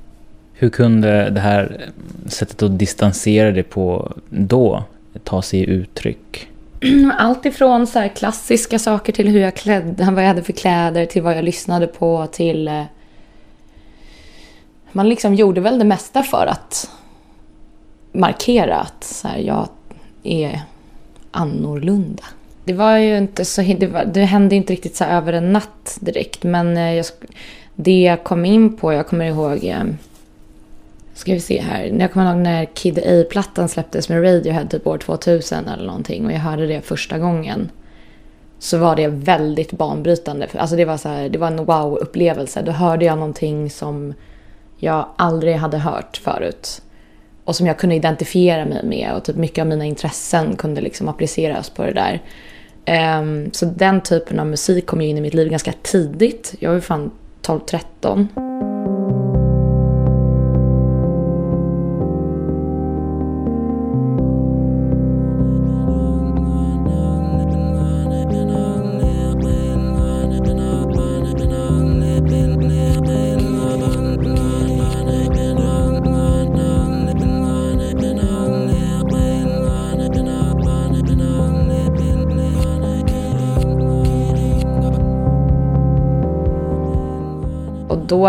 Hur 0.53 0.71
kunde 0.71 1.31
det 1.31 1.41
här 1.41 1.87
sättet 2.27 2.63
att 2.63 2.79
distansera 2.79 3.51
dig 3.51 3.63
på 3.63 4.13
då 4.29 4.85
ta 5.25 5.43
sig 5.43 5.71
uttryck? 5.71 6.50
Allt 7.19 7.47
ifrån 7.47 7.87
så 7.87 8.09
klassiska 8.15 8.79
saker 8.79 9.13
till 9.13 9.29
hur 9.29 9.41
jag 9.41 9.55
klädde, 9.57 10.11
vad 10.11 10.25
jag 10.25 10.29
hade 10.29 10.43
för 10.43 10.53
kläder, 10.53 11.07
till 11.07 11.23
vad 11.23 11.37
jag 11.37 11.45
lyssnade 11.45 11.87
på, 11.87 12.27
till... 12.27 12.69
Eh, 12.69 12.85
man 14.93 15.09
liksom 15.09 15.35
gjorde 15.35 15.61
väl 15.61 15.79
det 15.79 15.85
mesta 15.85 16.23
för 16.23 16.47
att 16.47 16.91
markera 18.13 18.77
att 18.77 19.05
så 19.05 19.29
här, 19.29 19.39
jag 19.39 19.69
är 20.23 20.61
annorlunda. 21.31 22.25
Det 22.65 22.73
var 22.73 22.97
ju 22.97 23.19
inte 23.19 23.45
så... 23.45 23.63
Det, 23.63 23.87
var, 23.87 24.05
det 24.05 24.25
hände 24.25 24.55
inte 24.55 24.73
riktigt 24.73 24.97
så 24.97 25.05
över 25.05 25.33
en 25.33 25.53
natt 25.53 25.99
direkt, 26.01 26.43
men 26.43 26.77
eh, 26.77 26.95
jag, 26.95 27.07
det 27.75 28.01
jag 28.01 28.25
kom 28.25 28.45
in 28.45 28.77
på, 28.77 28.93
jag 28.93 29.07
kommer 29.07 29.25
ihåg 29.25 29.65
eh, 29.65 29.85
ska 31.21 31.33
vi 31.33 31.41
se 31.41 31.61
här. 31.61 31.85
Jag 31.85 32.13
kommer 32.13 32.31
ihåg 32.31 32.43
när 32.43 32.65
Kid 32.65 32.99
A-plattan 32.99 33.69
släpptes 33.69 34.09
med 34.09 34.25
Radiohead 34.25 34.65
typ 34.65 34.87
år 34.87 34.99
2000 34.99 35.69
eller 35.69 35.87
någonting 35.87 36.27
och 36.27 36.33
jag 36.33 36.39
hörde 36.39 36.67
det 36.67 36.81
första 36.81 37.19
gången. 37.19 37.71
Så 38.59 38.79
var 38.79 38.97
det 38.97 39.09
väldigt 39.09 39.73
banbrytande. 39.73 40.49
Alltså 40.55 40.77
det 40.77 40.85
var, 40.85 40.97
så 40.97 41.09
här, 41.09 41.29
det 41.29 41.39
var 41.39 41.47
en 41.47 41.65
wow-upplevelse. 41.65 42.63
Då 42.63 42.73
hörde 42.73 43.05
jag 43.05 43.19
någonting 43.19 43.71
som 43.71 44.15
jag 44.77 45.07
aldrig 45.17 45.57
hade 45.57 45.79
hört 45.79 46.17
förut. 46.17 46.83
Och 47.45 47.57
som 47.57 47.67
jag 47.67 47.79
kunde 47.79 47.95
identifiera 47.95 48.65
mig 48.65 48.85
med 48.85 49.13
och 49.17 49.25
typ 49.25 49.37
mycket 49.37 49.63
av 49.63 49.69
mina 49.69 49.85
intressen 49.85 50.57
kunde 50.57 50.81
liksom 50.81 51.09
appliceras 51.09 51.71
på 51.71 51.83
det 51.83 51.93
där. 51.93 52.23
Um, 53.21 53.51
så 53.53 53.67
den 53.67 54.01
typen 54.01 54.41
av 54.41 54.47
musik 54.47 54.87
kom 54.87 55.01
ju 55.01 55.09
in 55.09 55.19
i 55.19 55.21
mitt 55.21 55.35
liv 55.35 55.49
ganska 55.49 55.73
tidigt. 55.83 56.55
Jag 56.59 56.71
var 56.71 56.75
ju 56.75 56.81
fan 56.81 57.11
12-13. 57.43 58.70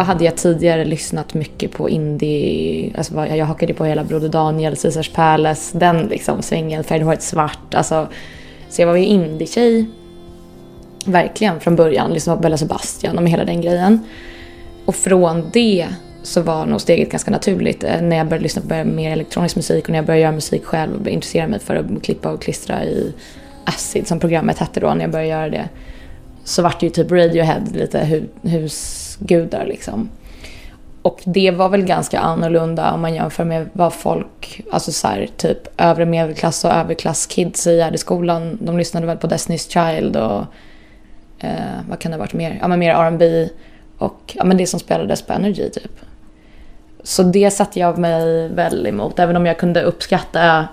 Hade 0.03 0.25
jag 0.25 0.37
tidigare 0.37 0.85
lyssnat 0.85 1.33
mycket 1.33 1.71
på 1.71 1.89
indie, 1.89 2.93
alltså 2.97 3.25
jag 3.25 3.45
hakade 3.45 3.73
på 3.73 3.85
hela 3.85 4.03
Broder 4.03 4.29
Daniel, 4.29 4.75
Caesars 4.75 5.09
Palace, 5.09 5.77
den 5.77 6.07
liksom 6.07 6.41
svängen, 6.41 6.83
Färgade 6.83 7.21
svart, 7.21 7.73
alltså. 7.73 8.07
Så 8.69 8.81
jag 8.81 8.87
var 8.87 8.95
ju 8.95 9.05
indie-tjej, 9.05 9.85
verkligen 11.05 11.59
från 11.59 11.75
början, 11.75 12.13
liksom 12.13 12.35
på 12.35 12.41
Bella 12.41 12.57
Sebastian 12.57 13.17
och 13.17 13.23
med 13.23 13.31
hela 13.31 13.45
den 13.45 13.61
grejen. 13.61 13.99
Och 14.85 14.95
från 14.95 15.49
det 15.53 15.87
så 16.23 16.41
var 16.41 16.65
nog 16.65 16.81
steget 16.81 17.11
ganska 17.11 17.31
naturligt 17.31 17.83
eh, 17.83 18.01
när 18.01 18.17
jag 18.17 18.27
började 18.27 18.43
lyssna 18.43 18.61
på 18.61 18.89
mer 18.89 19.11
elektronisk 19.11 19.55
musik 19.55 19.83
och 19.83 19.89
när 19.89 19.97
jag 19.97 20.05
började 20.05 20.21
göra 20.21 20.31
musik 20.31 20.65
själv 20.65 21.01
och 21.01 21.07
intressera 21.07 21.47
mig 21.47 21.59
för 21.59 21.75
att 21.75 22.03
klippa 22.03 22.29
och 22.31 22.41
klistra 22.41 22.83
i 22.83 23.13
Acid 23.65 24.07
som 24.07 24.19
programmet 24.19 24.57
hette 24.57 24.79
då 24.79 24.93
när 24.93 25.01
jag 25.01 25.11
började 25.11 25.29
göra 25.29 25.49
det. 25.49 25.69
Så 26.43 26.61
vart 26.61 26.79
det 26.79 26.85
ju 26.85 26.89
typ 26.89 27.11
Radiohead 27.11 27.63
lite 27.73 28.23
hus 28.41 29.10
gudar 29.21 29.65
liksom. 29.65 30.09
Och 31.01 31.21
det 31.25 31.51
var 31.51 31.69
väl 31.69 31.85
ganska 31.85 32.19
annorlunda 32.19 32.91
om 32.91 33.01
man 33.01 33.13
jämför 33.13 33.45
med 33.45 33.69
vad 33.73 33.93
folk, 33.93 34.61
alltså 34.71 34.91
så 34.91 35.07
här, 35.07 35.27
typ 35.37 35.57
övre 35.77 36.05
medelklass 36.05 36.65
och 36.65 36.71
överklasskids 36.71 37.67
i 37.67 37.77
Gärdeskolan, 37.77 38.57
de 38.61 38.77
lyssnade 38.77 39.07
väl 39.07 39.17
på 39.17 39.27
Destiny's 39.27 39.69
Child 39.69 40.17
och 40.17 40.45
eh, 41.39 41.79
vad 41.89 41.99
kan 41.99 42.11
det 42.11 42.17
ha 42.17 42.19
varit 42.19 42.33
mer? 42.33 42.57
Ja 42.61 42.67
men 42.67 42.79
mer 42.79 42.95
R&B 42.95 43.49
och 43.97 44.33
ja 44.33 44.43
men 44.43 44.57
det 44.57 44.67
som 44.67 44.79
spelades 44.79 45.21
på 45.21 45.33
Energy 45.33 45.69
typ. 45.69 45.99
Så 47.03 47.23
det 47.23 47.51
satte 47.51 47.79
jag 47.79 47.97
mig 47.97 48.49
väl 48.49 48.87
emot, 48.87 49.19
även 49.19 49.35
om 49.35 49.45
jag 49.45 49.57
kunde 49.57 49.81
uppskatta 49.81 50.67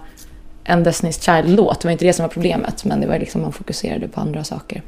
en 0.64 0.86
Destiny's 0.86 1.20
Child-låt. 1.20 1.80
Det 1.80 1.88
var 1.88 1.92
inte 1.92 2.04
det 2.04 2.12
som 2.12 2.22
var 2.22 2.30
problemet, 2.30 2.84
men 2.84 3.00
det 3.00 3.06
var 3.06 3.18
liksom 3.18 3.42
man 3.42 3.52
fokuserade 3.52 4.08
på 4.08 4.20
andra 4.20 4.44
saker 4.44 4.82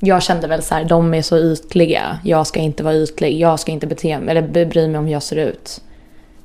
jag 0.00 0.22
kände 0.22 0.46
väl 0.46 0.62
så 0.62 0.74
här, 0.74 0.84
de 0.84 1.14
är 1.14 1.22
så 1.22 1.38
ytliga. 1.38 2.18
Jag 2.24 2.46
ska 2.46 2.60
inte 2.60 2.82
vara 2.82 2.94
ytlig. 2.94 3.40
Jag 3.40 3.60
ska 3.60 3.72
inte 3.72 3.86
bete 3.86 4.20
mig, 4.20 4.36
eller 4.36 4.66
bry 4.66 4.88
mig 4.88 4.98
om 4.98 5.04
hur 5.04 5.12
jag 5.12 5.22
ser 5.22 5.36
ut. 5.36 5.80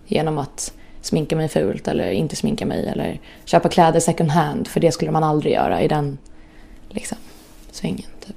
Genom 0.07 0.37
att 0.37 0.73
sminka 1.01 1.35
mig 1.35 1.47
fult 1.47 1.87
eller 1.87 2.11
inte 2.11 2.35
sminka 2.35 2.65
mig 2.65 2.87
eller 2.87 3.19
köpa 3.45 3.69
kläder 3.69 3.99
second 3.99 4.31
hand. 4.31 4.67
För 4.67 4.79
det 4.79 4.91
skulle 4.91 5.11
man 5.11 5.23
aldrig 5.23 5.53
göra 5.53 5.81
i 5.81 5.87
den 5.87 6.17
liksom, 6.89 7.17
svängen. 7.71 8.09
Typ. 8.25 8.35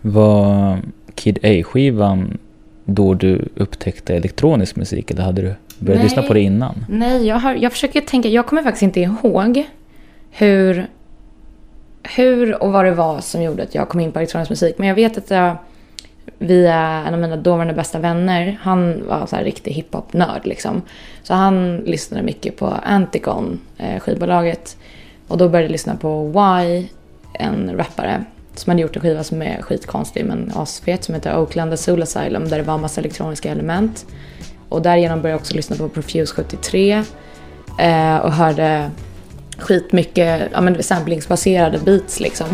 Var 0.00 0.78
Kid 1.14 1.38
A-skivan 1.42 2.38
då 2.84 3.14
du 3.14 3.48
upptäckte 3.56 4.14
elektronisk 4.14 4.76
musik 4.76 5.10
eller 5.10 5.22
hade 5.22 5.42
du 5.42 5.54
börjat 5.78 5.98
Nej. 5.98 6.02
lyssna 6.02 6.22
på 6.22 6.34
det 6.34 6.40
innan? 6.40 6.84
Nej, 6.88 7.26
jag, 7.26 7.36
har, 7.36 7.54
jag 7.54 7.72
försöker 7.72 8.00
tänka. 8.00 8.28
Jag 8.28 8.46
kommer 8.46 8.62
faktiskt 8.62 8.82
inte 8.82 9.00
ihåg 9.00 9.64
hur 10.30 10.86
hur 12.02 12.62
och 12.62 12.72
vad 12.72 12.84
det 12.84 12.90
var 12.90 13.20
som 13.20 13.42
gjorde 13.42 13.62
att 13.62 13.74
jag 13.74 13.88
kom 13.88 14.00
in 14.00 14.12
på 14.12 14.18
elektronisk 14.18 14.50
musik. 14.50 14.74
Men 14.78 14.88
jag 14.88 14.94
vet 14.94 15.18
att 15.18 15.30
jag 15.30 15.56
via 16.38 16.76
en 16.76 17.14
av 17.14 17.20
mina 17.20 17.36
dåvarande 17.36 17.74
bästa 17.74 17.98
vänner, 17.98 18.58
han 18.62 19.06
var 19.08 19.26
så 19.26 19.36
här 19.36 19.44
riktig 19.44 19.72
hiphop-nörd 19.72 20.46
liksom. 20.46 20.82
Så 21.22 21.34
han 21.34 21.76
lyssnade 21.76 22.22
mycket 22.22 22.56
på 22.56 22.66
Anticon, 22.66 23.60
eh, 23.78 24.00
skivbolaget. 24.00 24.76
Och 25.28 25.38
då 25.38 25.48
började 25.48 25.64
jag 25.64 25.72
lyssna 25.72 25.96
på 25.96 26.32
Y, 26.64 26.88
en 27.32 27.76
rappare 27.76 28.24
som 28.54 28.70
hade 28.70 28.82
gjort 28.82 28.96
en 28.96 29.02
skiva 29.02 29.24
som 29.24 29.42
är 29.42 29.62
skitkonstig 29.62 30.24
men 30.24 30.52
asfet 30.54 31.04
som 31.04 31.14
heter 31.14 31.38
Oakland 31.38 31.78
Soul 31.78 32.02
Asylum 32.02 32.48
där 32.48 32.58
det 32.58 32.62
var 32.62 32.74
en 32.74 32.80
massa 32.80 33.00
elektroniska 33.00 33.50
element. 33.50 34.06
Och 34.68 34.82
därigenom 34.82 35.22
började 35.22 35.32
jag 35.34 35.40
också 35.40 35.54
lyssna 35.54 35.76
på 35.76 35.88
Profuse 35.88 36.34
73 36.34 37.04
eh, 37.78 38.16
och 38.16 38.32
hörde 38.32 38.90
skitmycket 39.58 40.48
ja, 40.52 40.60
men 40.60 40.82
samplingsbaserade 40.82 41.78
beats 41.78 42.20
liksom. 42.20 42.46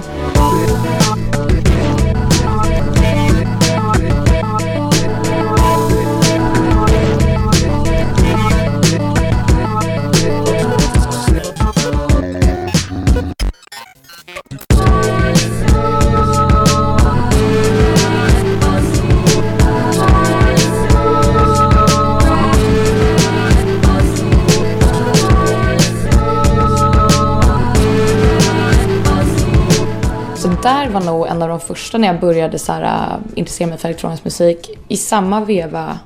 Där 30.64 30.88
var 30.88 31.00
nog 31.00 31.26
en 31.26 31.42
av 31.42 31.48
de 31.48 31.60
första 31.60 31.98
när 31.98 32.08
jag 32.08 32.20
började 32.20 32.58
så 32.58 32.72
här, 32.72 32.82
äh, 32.82 33.18
intressera 33.34 33.68
mig 33.68 33.78
för 33.78 33.88
elektronisk 33.88 34.24
musik. 34.24 34.70
I 34.88 34.96
samma 34.96 35.44
veva 35.44 35.98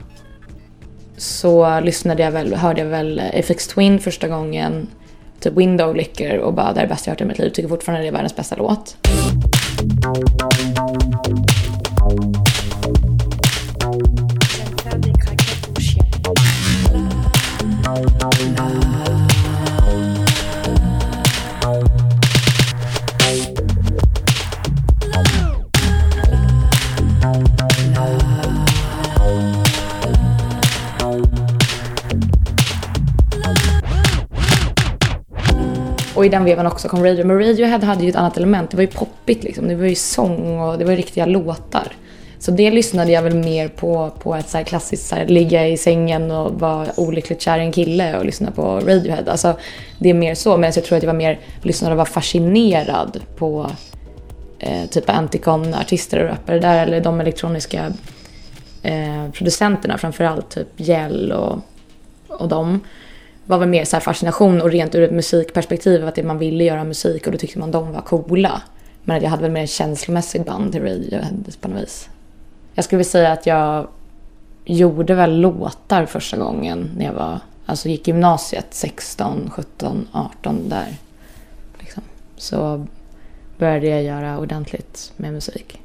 så 1.16 1.80
lyssnade 1.80 2.22
jag 2.22 2.30
väl, 2.30 2.54
hörde 2.54 2.80
jag 2.80 2.88
väl 2.88 3.22
FX 3.32 3.66
Twin 3.66 3.98
första 3.98 4.28
gången, 4.28 4.88
typ 5.40 5.52
Window 5.52 5.96
Licker 5.96 6.38
och 6.38 6.54
bara 6.54 6.72
det 6.72 6.80
är 6.80 6.84
det 6.84 6.88
bästa 6.88 7.10
jag 7.10 7.12
hört 7.12 7.20
i 7.20 7.24
mitt 7.24 7.38
liv. 7.38 7.50
Tycker 7.50 7.68
fortfarande 7.68 8.04
det 8.04 8.08
är 8.08 8.12
världens 8.12 8.36
bästa 8.36 8.56
låt. 8.56 8.96
Och 36.18 36.26
i 36.26 36.28
den 36.28 36.44
vevan 36.44 36.66
också 36.66 36.88
kom 36.88 37.04
Radio. 37.04 37.26
Men 37.26 37.38
Radiohead 37.38 37.78
hade 37.78 38.04
ju 38.04 38.10
ett 38.10 38.16
annat 38.16 38.36
element. 38.36 38.70
Det 38.70 38.76
var 38.76 38.82
ju 38.82 38.90
poppigt 38.90 39.44
liksom. 39.44 39.68
Det 39.68 39.74
var 39.74 39.86
ju 39.86 39.94
sång 39.94 40.60
och 40.60 40.78
det 40.78 40.84
var 40.84 40.90
ju 40.90 40.96
riktiga 40.96 41.26
låtar. 41.26 41.92
Så 42.38 42.50
det 42.50 42.70
lyssnade 42.70 43.12
jag 43.12 43.22
väl 43.22 43.34
mer 43.34 43.68
på, 43.68 44.10
på 44.22 44.34
ett 44.34 44.48
så 44.48 44.64
klassiskt 44.64 45.06
så 45.06 45.16
här, 45.16 45.26
ligga 45.26 45.68
i 45.68 45.76
sängen 45.76 46.30
och 46.30 46.60
vara 46.60 46.86
olyckligt 46.96 47.40
kär 47.40 47.58
i 47.58 47.62
en 47.62 47.72
kille 47.72 48.18
och 48.18 48.24
lyssna 48.24 48.50
på 48.50 48.62
Radiohead. 48.62 49.30
Alltså, 49.30 49.56
det 49.98 50.10
är 50.10 50.14
mer 50.14 50.34
så. 50.34 50.56
Medan 50.56 50.72
jag 50.76 50.84
tror 50.84 50.96
att 50.96 51.02
jag 51.02 51.12
var 51.12 51.18
mer 51.18 51.38
lyssnade 51.62 51.92
och 51.92 51.98
var 51.98 52.04
fascinerad 52.04 53.20
på 53.36 53.70
eh, 54.58 54.86
typ 54.90 55.10
Anticon-artister 55.10 56.22
och 56.22 56.28
rappare 56.28 56.58
där. 56.58 56.86
Eller 56.86 57.00
de 57.00 57.20
elektroniska 57.20 57.92
eh, 58.82 59.30
producenterna 59.32 59.98
framförallt. 59.98 60.50
Typ 60.50 60.68
Gel 60.76 61.32
och, 61.32 61.58
och 62.28 62.48
dem 62.48 62.80
var 63.48 63.58
väl 63.58 63.68
mer 63.68 63.84
så 63.84 64.00
fascination 64.00 64.60
och 64.60 64.70
rent 64.70 64.94
ur 64.94 65.02
ett 65.02 65.12
musikperspektiv 65.12 66.06
att 66.06 66.14
det 66.14 66.22
man 66.22 66.38
ville 66.38 66.64
göra 66.64 66.84
musik 66.84 67.26
och 67.26 67.32
då 67.32 67.38
tyckte 67.38 67.58
man 67.58 67.70
de 67.70 67.92
var 67.92 68.00
coola. 68.00 68.62
Men 69.04 69.16
att 69.16 69.22
jag 69.22 69.30
hade 69.30 69.42
väl 69.42 69.50
mer 69.50 69.60
en 69.60 69.66
känslomässig 69.66 70.44
band 70.44 70.72
till 70.72 70.82
Radiohead 70.82 71.36
på 71.60 71.68
något 71.68 71.82
vis. 71.82 72.08
Jag 72.74 72.84
skulle 72.84 72.96
vilja 72.96 73.10
säga 73.10 73.32
att 73.32 73.46
jag 73.46 73.88
gjorde 74.64 75.14
väl 75.14 75.40
låtar 75.40 76.06
första 76.06 76.36
gången 76.36 76.90
när 76.96 77.04
jag 77.04 77.12
var, 77.12 77.40
alltså 77.66 77.88
gick 77.88 78.08
gymnasiet 78.08 78.66
16, 78.70 79.50
17, 79.50 80.08
18 80.12 80.68
där. 80.68 80.96
Liksom. 81.78 82.02
Så 82.36 82.86
började 83.58 83.86
jag 83.86 84.02
göra 84.02 84.38
ordentligt 84.38 85.12
med 85.16 85.32
musik. 85.32 85.80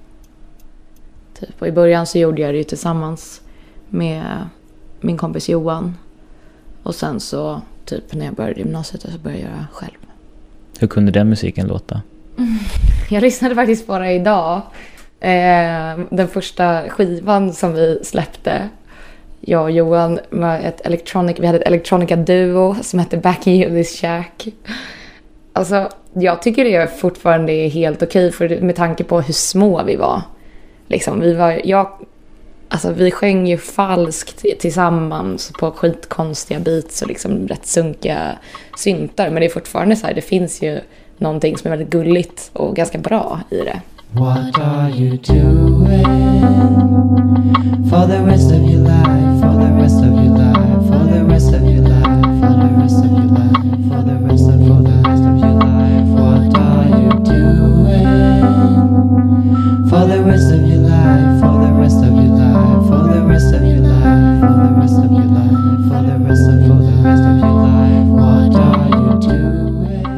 Typ. 1.39 1.61
Och 1.61 1.67
i 1.67 1.71
början 1.71 2.05
så 2.05 2.17
gjorde 2.17 2.41
jag 2.41 2.53
det 2.53 2.57
ju 2.57 2.63
tillsammans 2.63 3.41
med 3.89 4.47
min 5.01 5.17
kompis 5.17 5.49
Johan 5.49 5.95
och 6.83 6.95
sen 6.95 7.19
så, 7.19 7.61
typ 7.85 8.13
när 8.13 8.25
jag 8.25 8.35
började 8.35 8.59
gymnasiet 8.59 9.01
så 9.01 9.17
började 9.17 9.41
jag 9.41 9.51
göra 9.51 9.67
själv. 9.73 9.97
Hur 10.79 10.87
kunde 10.87 11.11
den 11.11 11.29
musiken 11.29 11.67
låta? 11.67 12.01
Jag 13.09 13.21
lyssnade 13.21 13.55
faktiskt 13.55 13.87
på 13.87 13.99
det 13.99 14.11
idag. 14.11 14.61
Eh, 15.19 15.99
den 16.09 16.27
första 16.27 16.89
skivan 16.89 17.53
som 17.53 17.73
vi 17.73 17.99
släppte, 18.03 18.69
jag 19.41 19.63
och 19.63 19.71
Johan, 19.71 20.19
med 20.29 20.65
ett 20.65 20.81
electronic, 20.85 21.39
vi 21.39 21.45
hade 21.45 21.59
ett 21.59 21.67
electronica-duo 21.67 22.75
som 22.81 22.99
hette 22.99 23.17
Back 23.17 23.47
in 23.47 23.69
this 23.69 24.01
shack. 24.01 24.47
Alltså, 25.53 25.89
jag 26.13 26.41
tycker 26.41 26.63
det 26.63 26.99
fortfarande 26.99 27.53
är 27.53 27.69
helt 27.69 28.03
okej 28.03 28.31
för 28.31 28.61
med 28.61 28.75
tanke 28.75 29.03
på 29.03 29.21
hur 29.21 29.33
små 29.33 29.83
vi 29.83 29.95
var. 29.95 30.21
Liksom, 30.87 31.19
vi 31.19 31.33
var, 31.33 31.61
jag, 31.63 31.87
alltså 32.73 32.91
vi 32.91 33.11
sjöng 33.11 33.47
ju 33.47 33.57
falskt 33.57 34.45
tillsammans 34.59 35.51
på 35.59 35.71
skitkonstiga 35.71 36.59
beats 36.59 37.01
och 37.01 37.07
liksom 37.07 37.47
rätt 37.47 37.65
sunkiga 37.65 38.37
syntar. 38.77 39.29
Men 39.29 39.35
det 39.35 39.45
är 39.45 39.49
fortfarande 39.49 39.95
så 39.95 40.07
här, 40.07 40.13
det 40.13 40.21
finns 40.21 40.61
ju 40.61 40.79
någonting 41.17 41.57
som 41.57 41.67
är 41.67 41.77
väldigt 41.77 41.89
gulligt 41.89 42.49
och 42.53 42.75
ganska 42.75 42.97
bra 42.97 43.39
i 43.49 43.57
det. 43.57 43.81
What 44.11 44.59
are 44.59 44.89
you 44.89 45.17
doing 45.17 46.03
for 47.89 48.07
the 48.07 48.17
rest 48.17 48.51
of 48.51 48.57
your 48.57 48.83
life, 48.83 49.32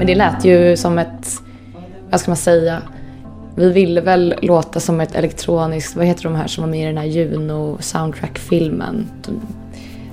Men 0.05 0.13
det 0.13 0.15
lät 0.15 0.45
ju 0.45 0.77
som 0.77 0.99
ett, 0.99 1.41
vad 2.09 2.19
ska 2.19 2.31
man 2.31 2.37
säga, 2.37 2.81
vi 3.55 3.71
ville 3.71 4.01
väl 4.01 4.35
låta 4.41 4.79
som 4.79 5.01
ett 5.01 5.15
elektroniskt, 5.15 5.95
vad 5.95 6.05
heter 6.05 6.23
de 6.23 6.35
här 6.35 6.47
som 6.47 6.63
var 6.63 6.71
med 6.71 6.81
i 6.81 6.85
den 6.85 6.97
här 6.97 7.05
Juno 7.05 7.77
soundtrack-filmen? 7.79 9.07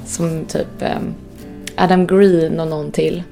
Som 0.06 0.44
typ 0.44 0.82
ehm, 0.82 1.14
Adam 1.76 2.06
Green 2.06 2.60
och 2.60 2.68
någon 2.68 2.90
till. 2.90 3.22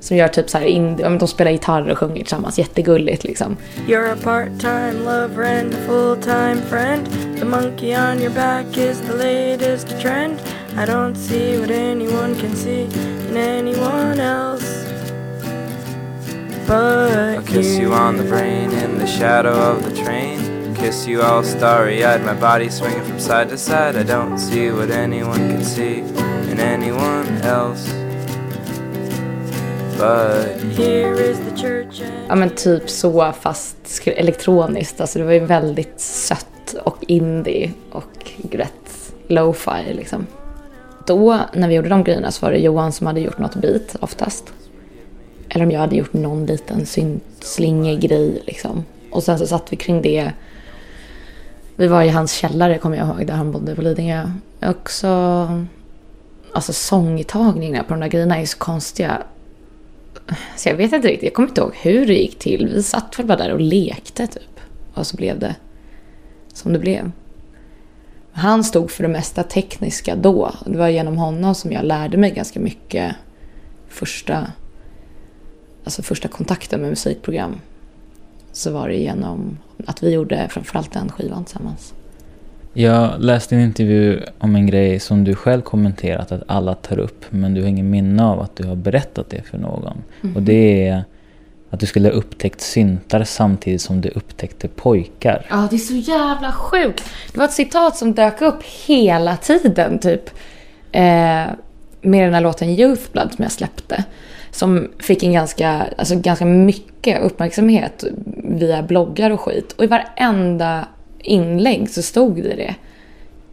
Som 0.00 0.16
gör 0.16 0.28
typ 0.28 0.50
så 0.50 0.58
här, 0.58 0.64
indie, 0.64 1.08
de 1.08 1.28
spelar 1.28 1.50
gitarr 1.50 1.90
och 1.90 1.98
sjunger 1.98 2.16
tillsammans, 2.16 2.58
jättegulligt 2.58 3.24
liksom. 3.24 3.56
You're 3.86 4.12
a 4.12 4.16
part-time 4.24 4.98
lover 5.04 5.60
and 5.60 5.74
a 5.74 5.78
full-time 5.86 6.62
friend 6.68 7.06
The 7.38 7.44
monkey 7.44 7.96
on 7.96 8.20
your 8.20 8.34
back 8.34 8.78
is 8.78 9.00
the 9.00 9.16
latest 9.16 10.00
trend 10.00 10.36
I 10.72 10.86
don't 10.86 11.14
see 11.14 11.58
what 11.58 11.70
anyone 11.70 12.34
can 12.34 12.56
see 12.56 12.88
in 13.30 13.36
anyone 13.36 14.20
else 14.20 14.79
but 16.70 17.36
I'll 17.36 17.42
kiss 17.42 17.78
you 17.78 17.92
on 17.92 18.16
the 18.16 18.22
brain 18.22 18.70
in 18.70 18.98
the 18.98 19.06
shadow 19.06 19.54
of 19.70 19.82
the 19.82 20.04
train. 20.04 20.38
Kiss 20.74 21.08
you 21.08 21.20
all 21.20 21.42
starry 21.42 22.04
eyed, 22.04 22.24
my 22.24 22.40
body 22.40 22.70
swinging 22.70 23.02
from 23.02 23.18
side 23.18 23.48
to 23.48 23.58
side. 23.58 23.96
I 23.96 24.04
don't 24.04 24.38
see 24.38 24.70
what 24.70 24.90
anyone 24.90 25.48
can 25.50 25.64
see 25.64 26.04
in 26.50 26.60
anyone 26.60 27.26
else. 27.42 27.92
But 29.98 30.60
here 30.78 31.14
is 31.30 31.38
the 31.38 31.56
church. 31.56 32.02
Ja 32.28 32.34
men 32.34 32.50
typ 32.50 32.90
så 32.90 33.32
fast 33.40 34.02
elektroniskt. 34.06 35.00
Alltså 35.00 35.18
det 35.18 35.24
var 35.24 35.32
ju 35.32 35.44
väldigt 35.44 36.00
sött 36.00 36.74
och 36.84 36.96
indie 37.00 37.72
och 37.92 38.30
rätt 38.52 39.12
lo-fi 39.28 39.94
liksom. 39.94 40.26
Då 41.06 41.40
när 41.52 41.68
vi 41.68 41.74
gjorde 41.74 41.88
de 41.88 42.04
grejerna 42.04 42.30
så 42.30 42.46
var 42.46 42.52
det 42.52 42.58
Johan 42.58 42.92
som 42.92 43.06
hade 43.06 43.20
gjort 43.20 43.38
något 43.38 43.54
beat 43.54 43.96
oftast. 44.00 44.52
Eller 45.50 45.64
om 45.64 45.70
jag 45.70 45.80
hade 45.80 45.96
gjort 45.96 46.12
någon 46.12 46.46
liten 46.46 46.86
syntslingig 46.86 48.00
grej 48.00 48.42
liksom. 48.46 48.84
Och 49.10 49.22
sen 49.22 49.38
så 49.38 49.46
satt 49.46 49.72
vi 49.72 49.76
kring 49.76 50.02
det. 50.02 50.32
Vi 51.76 51.86
var 51.86 52.02
i 52.02 52.08
hans 52.08 52.32
källare 52.32 52.78
kommer 52.78 52.96
jag 52.96 53.08
ihåg, 53.08 53.26
där 53.26 53.34
han 53.34 53.52
bodde 53.52 53.74
på 53.74 53.82
Lidingö. 53.82 54.30
Också... 54.62 55.08
Alltså 56.52 56.72
sångtagningarna 56.72 57.84
på 57.84 57.94
de 57.94 58.00
där 58.00 58.08
grejerna 58.08 58.38
är 58.38 58.46
så 58.46 58.58
konstiga. 58.58 59.22
Så 60.56 60.68
jag 60.68 60.76
vet 60.76 60.92
inte 60.92 61.08
riktigt, 61.08 61.24
jag 61.24 61.34
kommer 61.34 61.48
inte 61.48 61.60
ihåg 61.60 61.74
hur 61.76 62.06
det 62.06 62.14
gick 62.14 62.38
till. 62.38 62.70
Vi 62.74 62.82
satt 62.82 63.18
väl 63.18 63.26
bara 63.26 63.38
där 63.38 63.52
och 63.52 63.60
lekte 63.60 64.26
typ. 64.26 64.60
Och 64.94 65.06
så 65.06 65.16
blev 65.16 65.38
det 65.38 65.56
som 66.52 66.72
det 66.72 66.78
blev. 66.78 67.12
Han 68.32 68.64
stod 68.64 68.90
för 68.90 69.02
det 69.02 69.08
mesta 69.08 69.42
tekniska 69.42 70.16
då. 70.16 70.52
Det 70.66 70.78
var 70.78 70.88
genom 70.88 71.16
honom 71.16 71.54
som 71.54 71.72
jag 71.72 71.84
lärde 71.84 72.16
mig 72.16 72.30
ganska 72.30 72.60
mycket 72.60 73.14
första 73.88 74.46
alltså 75.90 76.02
första 76.02 76.28
kontakten 76.28 76.80
med 76.80 76.90
musikprogram 76.90 77.60
så 78.52 78.70
var 78.70 78.88
det 78.88 78.94
genom 78.94 79.58
att 79.86 80.02
vi 80.02 80.10
gjorde 80.10 80.48
framförallt 80.50 80.92
den 80.92 81.08
skivan 81.08 81.44
tillsammans. 81.44 81.94
Jag 82.72 83.20
läste 83.20 83.54
en 83.54 83.60
intervju 83.60 84.22
om 84.38 84.56
en 84.56 84.66
grej 84.66 85.00
som 85.00 85.24
du 85.24 85.34
själv 85.34 85.60
kommenterat 85.60 86.32
att 86.32 86.42
alla 86.46 86.74
tar 86.74 86.98
upp 86.98 87.24
men 87.30 87.54
du 87.54 87.60
har 87.60 87.68
ingen 87.68 87.90
minne 87.90 88.24
av 88.24 88.40
att 88.40 88.56
du 88.56 88.66
har 88.66 88.76
berättat 88.76 89.30
det 89.30 89.42
för 89.42 89.58
någon. 89.58 90.02
Mm. 90.22 90.36
Och 90.36 90.42
det 90.42 90.88
är 90.88 91.04
att 91.70 91.80
du 91.80 91.86
skulle 91.86 92.08
ha 92.08 92.12
upptäckt 92.12 92.60
syntar 92.60 93.24
samtidigt 93.24 93.82
som 93.82 94.00
du 94.00 94.08
upptäckte 94.08 94.68
pojkar. 94.68 95.46
Ja, 95.50 95.68
det 95.70 95.76
är 95.76 95.78
så 95.78 95.94
jävla 95.94 96.52
sjukt. 96.52 97.04
Det 97.32 97.38
var 97.38 97.44
ett 97.44 97.52
citat 97.52 97.96
som 97.96 98.14
dök 98.14 98.42
upp 98.42 98.62
hela 98.86 99.36
tiden 99.36 99.98
typ. 99.98 100.30
Eh, 100.92 101.46
med 102.02 102.24
den 102.26 102.34
här 102.34 102.40
låten 102.40 102.68
Youth 102.68 103.12
Blood 103.12 103.32
som 103.32 103.42
jag 103.42 103.52
släppte 103.52 104.04
som 104.50 104.88
fick 104.98 105.22
en 105.22 105.32
ganska, 105.32 105.86
alltså 105.98 106.16
ganska 106.16 106.44
mycket 106.44 107.22
uppmärksamhet 107.22 108.04
via 108.44 108.82
bloggar 108.82 109.30
och 109.30 109.40
skit. 109.40 109.72
Och 109.72 109.84
i 109.84 109.86
varenda 109.86 110.88
inlägg 111.18 111.90
så 111.90 112.02
stod 112.02 112.36
det 112.36 112.54
det. 112.56 112.74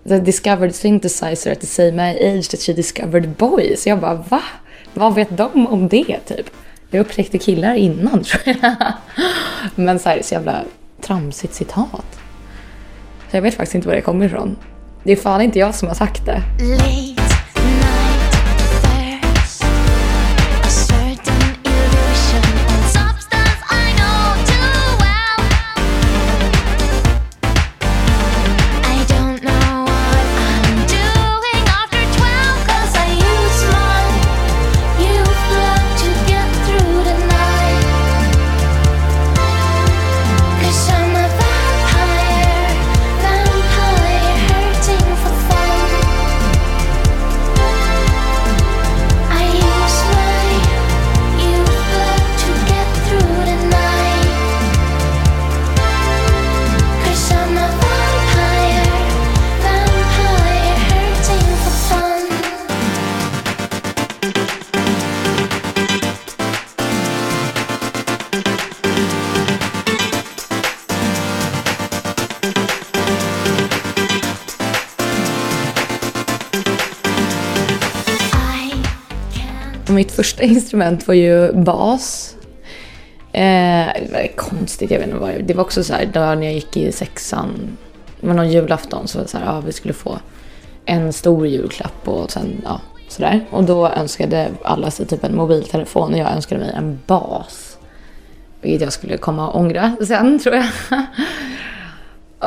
The 0.10 0.19
discovered 0.19 0.75
synthesizer 0.75 1.51
at 1.51 1.60
the 1.60 1.67
same 1.67 2.12
age 2.12 2.49
that 2.49 2.62
she 2.62 2.73
discovered 2.73 3.29
boys. 3.29 3.88
Jag 3.88 3.99
bara, 3.99 4.15
va? 4.15 4.41
Vad 4.93 5.15
vet 5.15 5.38
de 5.38 5.67
om 5.67 5.88
det 5.88 6.19
typ? 6.25 6.49
Jag 6.89 7.01
upptäckte 7.01 7.38
killar 7.38 7.75
innan 7.75 8.23
tror 8.23 8.55
jag. 8.62 8.75
Men 9.75 9.99
så 9.99 10.10
här, 10.10 10.21
så 10.21 10.33
jävla 10.33 10.63
tramsigt 11.01 11.53
citat. 11.53 12.19
Så 13.31 13.38
jag 13.38 13.41
vet 13.41 13.53
faktiskt 13.53 13.75
inte 13.75 13.88
var 13.88 13.95
det 13.95 14.01
kommer 14.01 14.25
ifrån. 14.25 14.55
Det 15.03 15.12
är 15.12 15.15
fan 15.15 15.41
inte 15.41 15.60
jag 15.60 15.75
som 15.75 15.88
har 15.88 15.95
sagt 15.95 16.25
det. 16.25 16.41
Late. 16.62 17.16
Första 80.38 80.54
instrument 80.54 81.08
var 81.08 81.15
ju 81.15 81.54
bas. 81.54 82.36
Eh, 83.34 83.88
det 84.02 84.12
var 84.12 84.36
konstigt, 84.36 84.91
jag 84.91 85.00
vet 85.00 85.08
inte 85.08 85.19
vad 85.19 85.43
Det 85.43 85.54
var 85.54 85.63
också 85.63 85.84
så 85.84 85.93
här, 85.93 86.06
då 86.13 86.19
när 86.19 86.43
jag 86.43 86.54
gick 86.54 86.78
i 86.78 86.91
sexan, 86.91 87.78
det 88.21 88.28
var 88.28 88.34
någon 88.34 88.52
julafton, 88.52 89.08
så 89.08 89.17
var 89.17 89.23
det 89.23 89.30
så 89.30 89.38
här, 89.38 89.45
ja, 89.45 89.62
vi 89.65 89.71
skulle 89.71 89.93
få 89.93 90.19
en 90.86 91.13
stor 91.13 91.47
julklapp 91.47 92.08
och 92.08 92.32
sen, 92.32 92.62
ja, 92.63 92.82
sådär. 93.08 93.45
Och 93.52 93.63
då 93.63 93.88
önskade 93.88 94.50
alla 94.63 94.91
sig 94.91 95.06
typ 95.06 95.23
en 95.23 95.36
mobiltelefon 95.36 96.13
och 96.13 96.19
jag 96.19 96.32
önskade 96.32 96.62
mig 96.62 96.73
en 96.76 97.00
bas. 97.08 97.78
Vilket 98.62 98.82
jag 98.82 98.93
skulle 98.93 99.17
komma 99.17 99.50
och 99.50 99.60
ångra 99.60 99.95
sen, 100.08 100.39
tror 100.39 100.56
jag. 100.56 100.65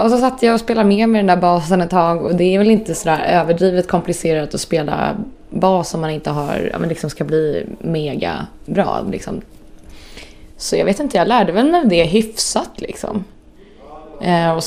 Och 0.02 0.10
så 0.10 0.18
satt 0.18 0.42
jag 0.42 0.54
och 0.54 0.60
spelade 0.60 0.88
med 0.88 1.08
med 1.08 1.18
den 1.18 1.26
där 1.26 1.36
basen 1.36 1.80
ett 1.80 1.90
tag 1.90 2.24
och 2.24 2.34
det 2.34 2.54
är 2.54 2.58
väl 2.58 2.70
inte 2.70 2.94
sådär 2.94 3.18
överdrivet 3.18 3.88
komplicerat 3.88 4.54
att 4.54 4.60
spela 4.60 5.16
bas 5.50 5.94
om 5.94 6.00
man 6.00 6.10
inte 6.10 6.30
har, 6.30 6.70
ja, 6.72 6.78
men 6.78 6.88
liksom 6.88 7.10
ska 7.10 7.24
bli 7.24 7.66
mega 7.78 8.46
bra. 8.64 9.06
Liksom. 9.10 9.40
Så 10.56 10.76
jag 10.76 10.84
vet 10.84 11.00
inte, 11.00 11.16
jag 11.16 11.28
lärde 11.28 11.52
väl 11.52 11.70
mig 11.70 11.82
det 11.86 12.04
hyfsat 12.04 12.70
liksom. 12.80 13.24
Eh, 14.20 14.50
och 14.50 14.62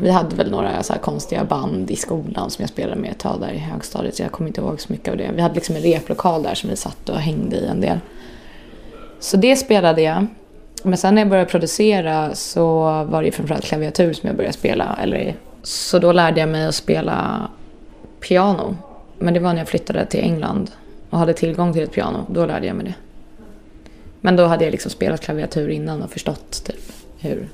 vi 0.00 0.10
hade 0.10 0.36
väl 0.36 0.50
några 0.50 0.82
så 0.82 0.94
konstiga 0.94 1.44
band 1.44 1.90
i 1.90 1.96
skolan 1.96 2.50
som 2.50 2.62
jag 2.62 2.68
spelade 2.68 3.00
med 3.00 3.10
ett 3.10 3.18
tag 3.18 3.40
där 3.40 3.52
i 3.52 3.58
högstadiet. 3.58 4.16
Så 4.16 4.22
jag 4.22 4.32
kommer 4.32 4.48
inte 4.48 4.60
ihåg 4.60 4.80
så 4.80 4.92
mycket 4.92 5.08
av 5.08 5.16
det. 5.16 5.30
Vi 5.34 5.42
hade 5.42 5.54
liksom 5.54 5.76
en 5.76 5.82
replokal 5.82 6.42
där 6.42 6.54
som 6.54 6.70
vi 6.70 6.76
satt 6.76 7.08
och 7.08 7.18
hängde 7.18 7.56
i 7.56 7.66
en 7.66 7.80
del. 7.80 7.98
Så 9.20 9.36
det 9.36 9.56
spelade 9.56 10.02
jag. 10.02 10.26
Men 10.82 10.98
sen 10.98 11.14
när 11.14 11.22
jag 11.22 11.28
började 11.28 11.50
producera 11.50 12.34
så 12.34 12.80
var 13.04 13.22
det 13.22 13.32
framförallt 13.32 13.64
klaviatur 13.64 14.12
som 14.12 14.26
jag 14.26 14.36
började 14.36 14.54
spela. 14.54 14.98
Eller, 15.02 15.34
så 15.62 15.98
då 15.98 16.12
lärde 16.12 16.40
jag 16.40 16.48
mig 16.48 16.66
att 16.66 16.74
spela 16.74 17.48
piano. 18.20 18.76
Men 19.18 19.34
det 19.34 19.40
var 19.40 19.52
när 19.52 19.60
jag 19.60 19.68
flyttade 19.68 20.06
till 20.06 20.20
England 20.20 20.70
och 21.10 21.18
hade 21.18 21.34
tillgång 21.34 21.72
till 21.72 21.82
ett 21.82 21.92
piano. 21.92 22.26
Då 22.28 22.46
lärde 22.46 22.66
jag 22.66 22.76
mig 22.76 22.84
det. 22.84 22.94
Men 24.20 24.36
då 24.36 24.44
hade 24.44 24.64
jag 24.64 24.72
liksom 24.72 24.90
spelat 24.90 25.20
klaviatur 25.20 25.68
innan 25.68 26.02
och 26.02 26.10
förstått 26.10 26.64
typ 26.64 26.92
hur 27.18 27.48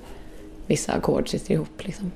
vissa 0.66 0.92
ackord 0.92 1.28
sitter 1.28 1.54
ihop. 1.54 1.84
Liksom. 1.84 2.12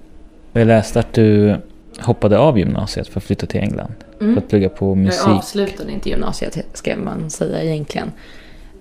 Jag 0.52 0.66
läste 0.66 1.00
att 1.00 1.12
du 1.12 1.56
hoppade 2.00 2.38
av 2.38 2.58
gymnasiet 2.58 3.08
för 3.08 3.20
att 3.20 3.24
flytta 3.24 3.46
till 3.46 3.60
England. 3.60 3.94
Mm. 4.20 4.34
För 4.34 4.42
att 4.42 4.48
plugga 4.48 4.68
på 4.68 4.94
musik. 4.94 5.22
Jag 5.26 5.36
avslutade 5.36 5.92
inte 5.92 6.08
gymnasiet 6.08 6.58
ska 6.72 6.96
man 6.96 7.30
säga 7.30 7.62
egentligen. 7.62 8.12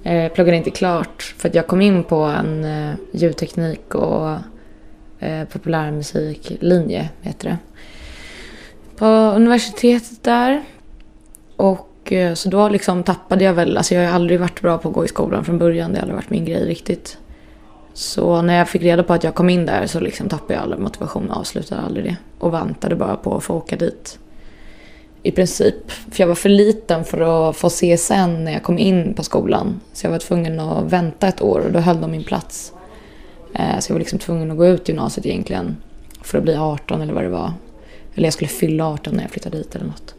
Jag 0.04 0.26
eh, 0.26 0.32
pluggade 0.32 0.58
inte 0.58 0.72
klart 0.72 1.36
för 1.38 1.50
att 1.50 1.56
jag 1.56 1.68
kom 1.68 1.82
in 1.82 2.04
på 2.04 2.16
en 2.16 2.66
eh, 2.66 2.96
ljudteknik 3.12 3.96
och 3.96 4.30
eh, 5.20 5.48
populärmusiklinje, 5.52 7.10
heter 7.22 7.50
det. 7.50 7.58
På 8.96 9.06
universitetet 9.06 10.24
där. 10.24 10.64
Och 11.56 12.12
eh, 12.12 12.34
så 12.34 12.50
då 12.50 12.70
liksom 12.70 13.04
tappade 13.04 13.44
jag 13.44 13.54
väl, 13.54 13.78
alltså 13.78 13.96
jag 13.96 14.08
har 14.08 14.16
aldrig 14.16 14.40
varit 14.40 14.62
bra 14.62 14.78
på 14.78 14.88
att 14.90 14.94
gå 14.94 15.06
i 15.06 15.08
skolan 15.08 15.46
från 15.46 15.58
början. 15.58 15.92
Det 15.92 15.98
har 15.98 16.02
aldrig 16.02 16.16
varit 16.16 16.30
min 16.30 16.46
grej 16.46 16.66
riktigt. 16.66 17.18
Så 17.94 18.42
när 18.42 18.58
jag 18.58 18.70
fick 18.70 18.82
reda 18.82 19.04
på 19.04 19.14
att 19.14 19.24
jag 19.24 19.36
kom 19.36 19.50
in 19.50 19.66
där 19.66 19.88
så 19.88 20.00
liksom 20.00 20.30
tappade 20.30 20.54
jag 20.54 20.64
all 20.64 20.80
motivation 20.80 21.30
och 21.30 21.38
avslutade 21.38 21.82
aldrig 21.82 22.06
det. 22.06 22.18
Och 22.40 22.54
väntade 22.54 22.96
bara 22.96 23.16
på 23.16 23.38
att 23.38 23.44
få 23.44 23.54
åka 23.54 23.76
dit. 23.76 24.20
I 25.24 25.32
princip. 25.32 25.92
För 25.92 26.24
jag 26.24 26.28
var 26.28 26.36
för 26.36 26.50
liten 26.50 27.06
för 27.06 27.50
att 27.50 27.56
få 27.56 27.70
CSN 27.70 28.44
när 28.44 28.52
jag 28.52 28.64
kom 28.64 28.80
in 28.80 29.14
på 29.14 29.24
skolan. 29.24 29.80
Så 29.94 30.06
jag 30.06 30.12
var 30.12 30.20
tvungen 30.20 30.60
att 30.60 30.92
vänta 30.92 31.28
ett 31.28 31.42
år 31.42 31.60
och 31.60 31.72
då 31.72 31.80
höll 31.80 32.02
de 32.02 32.12
min 32.12 32.24
plats. 32.24 32.74
Eh, 33.54 33.80
så 33.80 33.92
jag 33.92 33.96
var 33.96 34.00
liksom 34.00 34.20
tvungen 34.20 34.52
att 34.52 34.58
gå 34.58 34.68
ut 34.68 34.88
gymnasiet 34.88 35.26
egentligen. 35.26 35.78
För 36.22 36.38
att 36.38 36.44
bli 36.44 36.56
18 36.56 37.02
eller 37.02 37.14
vad 37.14 37.24
det 37.24 37.30
var. 37.30 37.54
Eller 38.16 38.26
jag 38.28 38.34
skulle 38.34 38.48
fylla 38.48 38.88
18 38.88 39.14
när 39.14 39.22
jag 39.22 39.32
flyttade 39.32 39.58
dit 39.58 39.76
eller 39.76 39.86
något. 39.86 40.16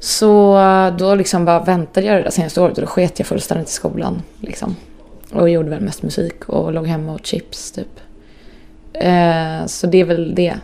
Så 0.00 0.58
eh, 0.58 0.96
då 0.96 1.14
liksom 1.14 1.44
bara 1.44 1.64
väntade 1.64 2.06
jag 2.06 2.16
det 2.16 2.22
där 2.22 2.30
senaste 2.30 2.60
året 2.60 2.78
och 2.78 2.80
då 2.80 2.86
sket 2.86 3.18
jag 3.18 3.28
fullständigt 3.28 3.68
i 3.68 3.72
skolan. 3.72 4.22
Liksom. 4.40 4.76
Och 5.32 5.50
gjorde 5.50 5.70
väl 5.70 5.80
mest 5.80 6.02
musik 6.02 6.48
och 6.48 6.72
låg 6.72 6.86
hemma 6.86 7.12
och 7.12 7.26
chips 7.26 7.72
typ. 7.72 8.00
Eh, 8.92 9.66
så 9.66 9.86
det 9.86 10.00
är 10.00 10.04
väl 10.04 10.34
det. 10.34 10.54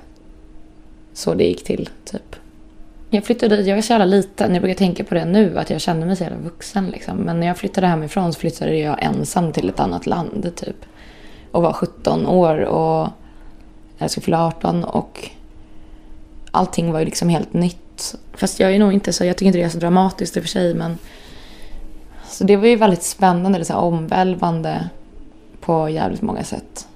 Så 1.13 1.35
det 1.35 1.45
gick 1.45 1.65
till 1.65 1.89
typ. 2.05 2.37
Jag 3.11 3.25
flyttade 3.25 3.57
dit, 3.57 3.67
jag 3.67 3.75
var 3.75 3.83
så 3.83 3.93
jävla 3.93 4.05
liten. 4.05 4.53
Jag 4.55 4.63
brukar 4.63 4.79
tänka 4.79 5.05
på 5.05 5.15
det 5.15 5.25
nu, 5.25 5.59
att 5.59 5.71
jag 5.71 5.81
kände 5.81 6.07
mig 6.07 6.17
så 6.17 6.23
jävla 6.23 6.39
vuxen 6.39 6.91
liksom. 6.91 7.17
Men 7.17 7.41
när 7.41 7.47
jag 7.47 7.57
flyttade 7.57 7.87
hemifrån 7.87 8.33
så 8.33 8.41
flyttade 8.41 8.77
jag 8.77 9.03
ensam 9.03 9.53
till 9.53 9.69
ett 9.69 9.81
annat 9.81 10.07
land 10.07 10.53
typ. 10.57 10.77
Och 11.51 11.63
var 11.63 11.73
17 11.73 12.27
år 12.27 12.61
och 12.61 13.09
jag 13.99 14.11
skulle 14.11 14.25
fylla 14.25 14.47
18 14.47 14.85
och 14.85 15.31
allting 16.51 16.93
var 16.93 16.99
ju 16.99 17.05
liksom 17.05 17.29
helt 17.29 17.53
nytt. 17.53 18.15
Fast 18.35 18.61
jag 18.61 18.75
är 18.75 18.79
nog 18.79 18.93
inte 18.93 19.13
så, 19.13 19.25
jag 19.25 19.37
tycker 19.37 19.47
inte 19.47 19.59
det 19.59 19.65
är 19.65 19.69
så 19.69 19.79
dramatiskt 19.79 20.37
i 20.37 20.41
och 20.41 20.45
för 20.45 20.49
sig 20.49 20.75
men 20.75 20.99
så 22.29 22.45
det 22.45 22.57
var 22.57 22.67
ju 22.67 22.77
väldigt 22.77 23.03
spännande, 23.03 23.59
liksom, 23.59 23.77
omvälvande 23.77 24.89
på 25.61 25.89
jävligt 25.89 26.23
många 26.23 26.45
sätt. 26.45 26.89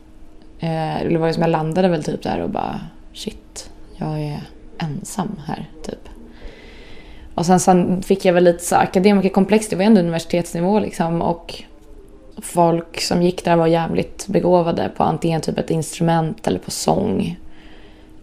Eh, 0.58 1.08
det 1.08 1.18
var 1.18 1.26
ju 1.26 1.32
som 1.32 1.42
jag 1.42 1.50
landade 1.50 1.88
väl 1.88 2.04
typ 2.04 2.22
där 2.22 2.40
och 2.40 2.50
bara 2.50 2.80
shit, 3.12 3.70
jag 3.96 4.20
är 4.20 4.40
ensam 4.82 5.40
här 5.46 5.68
typ. 5.82 6.08
Och 7.34 7.46
sen, 7.46 7.60
sen 7.60 8.02
fick 8.02 8.24
jag 8.24 8.32
väl 8.32 8.44
lite 8.44 8.64
så 8.64 8.76
akademikerkomplex, 8.76 9.68
det 9.68 9.76
var 9.76 9.84
ändå 9.84 10.00
universitetsnivå 10.00 10.80
liksom 10.80 11.22
och 11.22 11.62
folk 12.42 13.00
som 13.00 13.22
gick 13.22 13.44
där 13.44 13.56
var 13.56 13.66
jävligt 13.66 14.26
begåvade 14.26 14.90
på 14.96 15.04
antingen 15.04 15.40
typ 15.40 15.58
ett 15.58 15.70
instrument 15.70 16.46
eller 16.46 16.58
på 16.58 16.70
sång. 16.70 17.36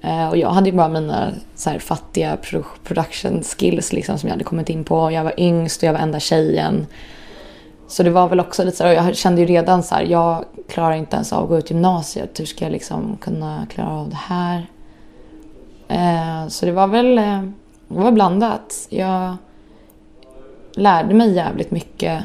Eh, 0.01 0.29
och 0.29 0.37
jag 0.37 0.49
hade 0.49 0.69
ju 0.69 0.75
bara 0.75 0.87
mina 0.87 1.31
så 1.55 1.69
här, 1.69 1.79
fattiga 1.79 2.37
production 2.83 3.43
skills 3.43 3.93
liksom, 3.93 4.17
som 4.17 4.27
jag 4.27 4.33
hade 4.33 4.43
kommit 4.43 4.69
in 4.69 4.83
på. 4.83 5.11
Jag 5.11 5.23
var 5.23 5.39
yngst 5.39 5.83
och 5.83 5.87
jag 5.87 5.93
var 5.93 5.99
enda 5.99 6.19
tjejen. 6.19 6.87
Så 7.87 8.03
det 8.03 8.09
var 8.09 8.27
väl 8.27 8.39
också 8.39 8.63
lite 8.63 8.77
så 8.77 8.83
här, 8.83 8.93
jag 8.93 9.15
kände 9.15 9.41
ju 9.41 9.47
redan 9.47 9.83
så 9.83 9.95
här, 9.95 10.03
jag 10.03 10.45
klarar 10.69 10.95
inte 10.95 11.15
ens 11.15 11.33
av 11.33 11.43
att 11.43 11.49
gå 11.49 11.57
ut 11.57 11.71
gymnasiet. 11.71 12.39
Hur 12.39 12.45
ska 12.45 12.65
jag 12.65 12.71
liksom 12.71 13.17
kunna 13.21 13.67
klara 13.69 13.89
av 13.89 14.09
det 14.09 14.15
här? 14.15 14.67
Eh, 15.87 16.47
så 16.47 16.65
det 16.65 16.71
var 16.71 16.87
väl 16.87 17.17
eh, 17.17 17.41
det 17.87 17.99
var 17.99 18.11
blandat. 18.11 18.87
Jag 18.89 19.37
lärde 20.71 21.13
mig 21.13 21.33
jävligt 21.33 21.71
mycket. 21.71 22.23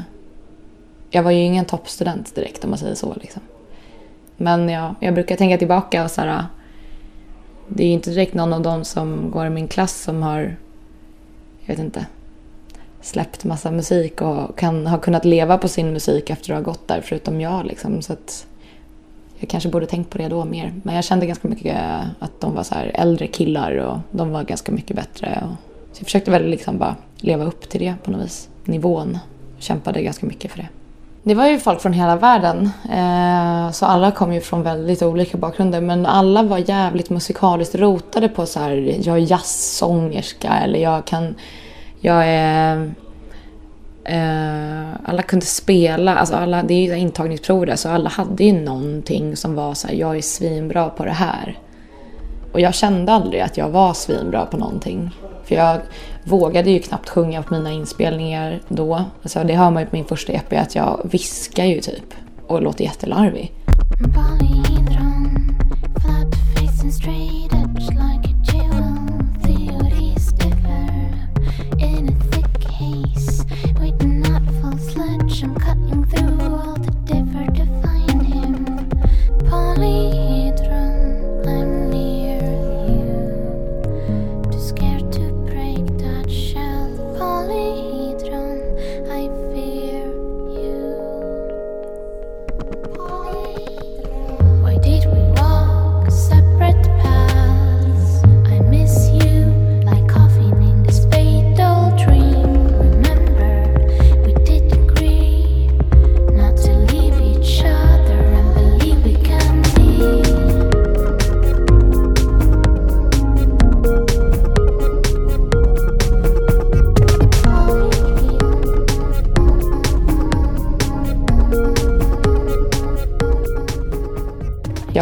Jag 1.09 1.23
var 1.23 1.31
ju 1.31 1.39
ingen 1.39 1.65
toppstudent 1.65 2.35
direkt 2.35 2.63
om 2.63 2.69
man 2.69 2.79
säger 2.79 2.95
så. 2.95 3.13
Liksom. 3.21 3.41
Men 4.37 4.69
jag, 4.69 4.95
jag 4.99 5.13
brukar 5.13 5.35
tänka 5.35 5.57
tillbaka 5.57 6.03
och 6.03 6.11
så 6.11 6.21
här, 6.21 6.27
eh, 6.27 6.43
det 7.67 7.83
är 7.83 7.93
inte 7.93 8.09
direkt 8.09 8.33
någon 8.33 8.53
av 8.53 8.61
dem 8.61 8.85
som 8.85 9.31
går 9.31 9.45
i 9.45 9.49
min 9.49 9.67
klass 9.67 10.01
som 10.01 10.23
har, 10.23 10.55
jag 11.59 11.67
vet 11.67 11.79
inte, 11.79 12.05
släppt 13.01 13.43
massa 13.43 13.71
musik 13.71 14.21
och 14.21 14.57
kan, 14.57 14.87
har 14.87 14.97
kunnat 14.97 15.25
leva 15.25 15.57
på 15.57 15.67
sin 15.67 15.93
musik 15.93 16.29
efter 16.29 16.53
att 16.53 16.57
ha 16.57 16.71
gått 16.71 16.87
där, 16.87 17.01
förutom 17.01 17.41
jag. 17.41 17.65
Liksom. 17.65 18.01
Så 18.01 18.13
att 18.13 18.47
jag 19.43 19.49
kanske 19.49 19.69
borde 19.69 19.85
tänkt 19.85 20.09
på 20.09 20.17
det 20.17 20.27
då 20.27 20.45
mer. 20.45 20.73
Men 20.83 20.95
jag 20.95 21.03
kände 21.03 21.25
ganska 21.25 21.47
mycket 21.47 21.77
att 22.19 22.41
de 22.41 22.55
var 22.55 22.63
så 22.63 22.75
äldre 22.75 23.27
killar 23.27 23.77
och 23.77 23.97
de 24.11 24.31
var 24.31 24.43
ganska 24.43 24.71
mycket 24.71 24.95
bättre. 24.95 25.43
Så 25.91 25.99
jag 25.99 26.05
försökte 26.05 26.31
väl 26.31 26.45
liksom 26.45 26.77
bara 26.77 26.95
leva 27.17 27.43
upp 27.43 27.69
till 27.69 27.79
det 27.79 27.95
på 28.03 28.11
något 28.11 28.21
vis. 28.21 28.49
Nivån. 28.65 29.17
Kämpade 29.59 30.01
ganska 30.01 30.25
mycket 30.25 30.51
för 30.51 30.57
det. 30.57 30.67
Det 31.23 31.35
var 31.35 31.47
ju 31.47 31.59
folk 31.59 31.81
från 31.81 31.93
hela 31.93 32.15
världen. 32.15 32.69
Eh, 32.91 33.71
så 33.71 33.85
alla 33.85 34.11
kom 34.11 34.33
ju 34.33 34.41
från 34.41 34.63
väldigt 34.63 35.01
olika 35.01 35.37
bakgrunder. 35.37 35.81
Men 35.81 36.05
alla 36.05 36.43
var 36.43 36.57
jävligt 36.57 37.09
musikaliskt 37.09 37.75
rotade 37.75 38.29
på 38.29 38.45
så 38.45 38.59
här, 38.59 38.95
jag 39.01 39.17
är 39.17 39.31
jazzsångerska 39.31 40.49
eller 40.53 40.79
jag 40.79 41.05
kan, 41.05 41.35
jag 42.01 42.23
är 42.27 42.93
Eh, 44.05 44.93
alla 45.03 45.21
kunde 45.21 45.45
spela, 45.45 46.15
alltså 46.15 46.35
alla, 46.35 46.63
det 46.63 46.73
är 46.73 46.87
ju 46.87 46.97
intagningsprov 46.97 47.65
där 47.65 47.75
så 47.75 47.89
alla 47.89 48.09
hade 48.09 48.43
ju 48.43 48.53
någonting 48.53 49.35
som 49.35 49.55
var 49.55 49.73
så 49.73 49.87
här, 49.87 49.95
jag 49.95 50.17
är 50.17 50.21
svinbra 50.21 50.89
på 50.89 51.05
det 51.05 51.11
här. 51.11 51.59
Och 52.51 52.59
jag 52.59 52.73
kände 52.73 53.11
aldrig 53.11 53.41
att 53.41 53.57
jag 53.57 53.69
var 53.69 53.93
svinbra 53.93 54.45
på 54.45 54.57
någonting. 54.57 55.11
För 55.43 55.55
jag 55.55 55.79
vågade 56.23 56.71
ju 56.71 56.79
knappt 56.79 57.09
sjunga 57.09 57.43
på 57.43 57.53
mina 57.53 57.71
inspelningar 57.71 58.59
då. 58.67 59.03
Alltså 59.23 59.43
det 59.43 59.53
hör 59.53 59.71
man 59.71 59.83
ju 59.83 59.89
på 59.89 59.95
min 59.95 60.05
första 60.05 60.33
EP 60.33 60.53
att 60.53 60.75
jag 60.75 61.09
viskar 61.11 61.65
ju 61.65 61.81
typ 61.81 62.13
och 62.47 62.61
låter 62.61 62.83
jättelarvig. 62.83 63.53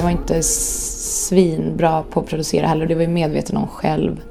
Jag 0.02 0.04
var 0.04 0.12
inte 0.12 0.44
svinbra 0.44 2.04
på 2.04 2.20
att 2.20 2.28
producera 2.28 2.68
heller. 2.68 2.86
Det 2.86 2.96
var 2.96 3.02
jag 3.02 3.12
medveten 3.12 3.58
om 3.58 3.68
själv. 3.68 4.22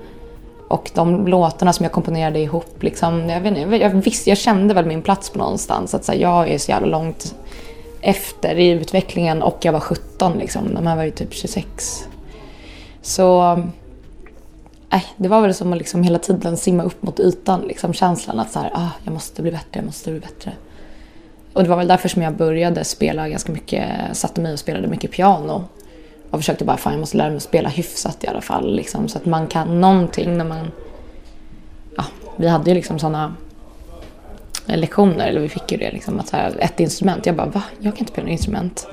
Och 0.69 0.91
de 0.95 1.27
låtarna 1.27 1.73
som 1.73 1.85
jag 1.85 1.93
komponerade 1.93 2.39
ihop, 2.39 2.83
liksom, 2.83 3.29
jag, 3.29 3.41
vet 3.41 3.57
inte, 3.57 3.77
jag, 3.77 3.91
visste, 3.91 4.31
jag 4.31 4.39
kände 4.39 4.75
väl 4.75 4.87
min 4.87 5.03
plats 5.03 5.31
på 5.31 5.39
någonstans. 5.39 5.95
Att 5.95 6.05
så 6.05 6.13
här, 6.13 6.19
jag 6.19 6.49
är 6.49 6.59
så 6.59 6.71
jävla 6.71 6.87
långt 6.87 7.35
efter 8.01 8.59
i 8.59 8.69
utvecklingen 8.71 9.43
och 9.43 9.59
jag 9.61 9.73
var 9.73 9.81
17 9.81 10.39
liksom. 10.39 10.75
De 10.75 10.87
här 10.87 10.97
var 10.97 11.05
ju 11.05 11.11
typ 11.11 11.35
26. 11.35 12.09
Så 13.03 13.53
äh, 14.93 15.03
det 15.17 15.29
var 15.29 15.41
väl 15.41 15.55
som 15.55 15.73
att 15.73 15.79
liksom 15.79 16.03
hela 16.03 16.19
tiden 16.19 16.57
simma 16.57 16.83
upp 16.83 17.03
mot 17.03 17.21
ytan. 17.21 17.61
Liksom, 17.61 17.93
känslan 17.93 18.39
att 18.39 18.53
så 18.53 18.59
här, 18.59 18.71
ah, 18.75 18.91
jag 19.05 19.13
måste 19.13 19.43
bli 19.43 19.51
bättre, 19.51 19.71
jag 19.73 19.85
måste 19.85 20.11
bli 20.11 20.21
bättre. 20.21 20.53
Och 21.53 21.63
det 21.63 21.69
var 21.69 21.77
väl 21.77 21.89
därför 21.89 22.09
som 22.09 22.23
jag 22.23 22.35
började 22.37 22.85
spela 22.85 23.29
ganska 23.29 23.53
mycket, 23.53 23.87
satte 24.13 24.41
mig 24.41 24.53
och 24.53 24.59
spelade 24.59 24.89
mycket 24.89 25.11
piano. 25.11 25.65
Och 26.31 26.39
försökte 26.39 26.65
bara, 26.65 26.77
fan 26.77 26.93
jag 26.93 27.01
måste 27.01 27.17
lära 27.17 27.29
mig 27.29 27.37
att 27.37 27.43
spela 27.43 27.69
hyfsat 27.69 28.25
i 28.25 28.27
alla 28.27 28.41
fall. 28.41 28.75
Liksom, 28.75 29.09
så 29.09 29.19
att 29.19 29.27
man 29.27 29.47
kan 29.47 29.81
någonting 29.81 30.39
när 30.39 30.45
man... 30.45 30.71
Ja, 31.97 32.05
vi 32.37 32.49
hade 32.49 32.71
ju 32.71 32.75
liksom 32.75 32.99
sådana 32.99 33.35
lektioner, 34.67 35.29
eller 35.29 35.41
vi 35.41 35.49
fick 35.49 35.73
ju 35.73 35.79
det, 35.79 35.91
liksom, 35.91 36.21
att 36.21 36.29
så 36.29 36.37
här, 36.37 36.57
ett 36.59 36.81
instrument. 36.81 37.27
Jag 37.27 37.37
bara, 37.37 37.47
va? 37.47 37.63
Jag 37.79 37.93
kan 37.95 37.99
inte 37.99 38.13
spela 38.13 38.25
något 38.25 38.33
instrument. 38.33 38.89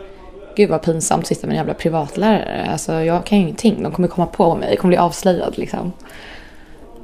Gud 0.55 0.69
vad 0.69 0.81
pinsamt 0.81 1.21
att 1.21 1.27
sitta 1.27 1.47
med 1.47 1.53
en 1.53 1.57
jävla 1.57 1.73
privatlärare. 1.73 2.67
Alltså 2.71 2.93
jag 2.93 3.25
kan 3.25 3.37
ju 3.37 3.43
ingenting. 3.43 3.83
De 3.83 3.91
kommer 3.91 4.07
komma 4.07 4.27
på 4.27 4.55
mig. 4.55 4.69
Jag 4.69 4.79
kommer 4.79 4.89
bli 4.89 4.97
avslöjad 4.97 5.57
liksom. 5.57 5.91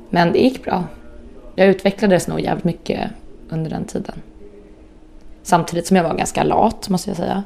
Men 0.09 0.31
det 0.31 0.39
gick 0.39 0.63
bra. 0.63 0.83
Jag 1.55 1.67
utvecklades 1.67 2.27
nog 2.27 2.39
jävligt 2.39 2.63
mycket 2.63 3.09
under 3.49 3.69
den 3.69 3.85
tiden. 3.85 4.21
Samtidigt 5.43 5.87
som 5.87 5.97
jag 5.97 6.03
var 6.03 6.13
ganska 6.13 6.43
lat 6.43 6.89
måste 6.89 7.09
jag 7.09 7.17
säga. 7.17 7.43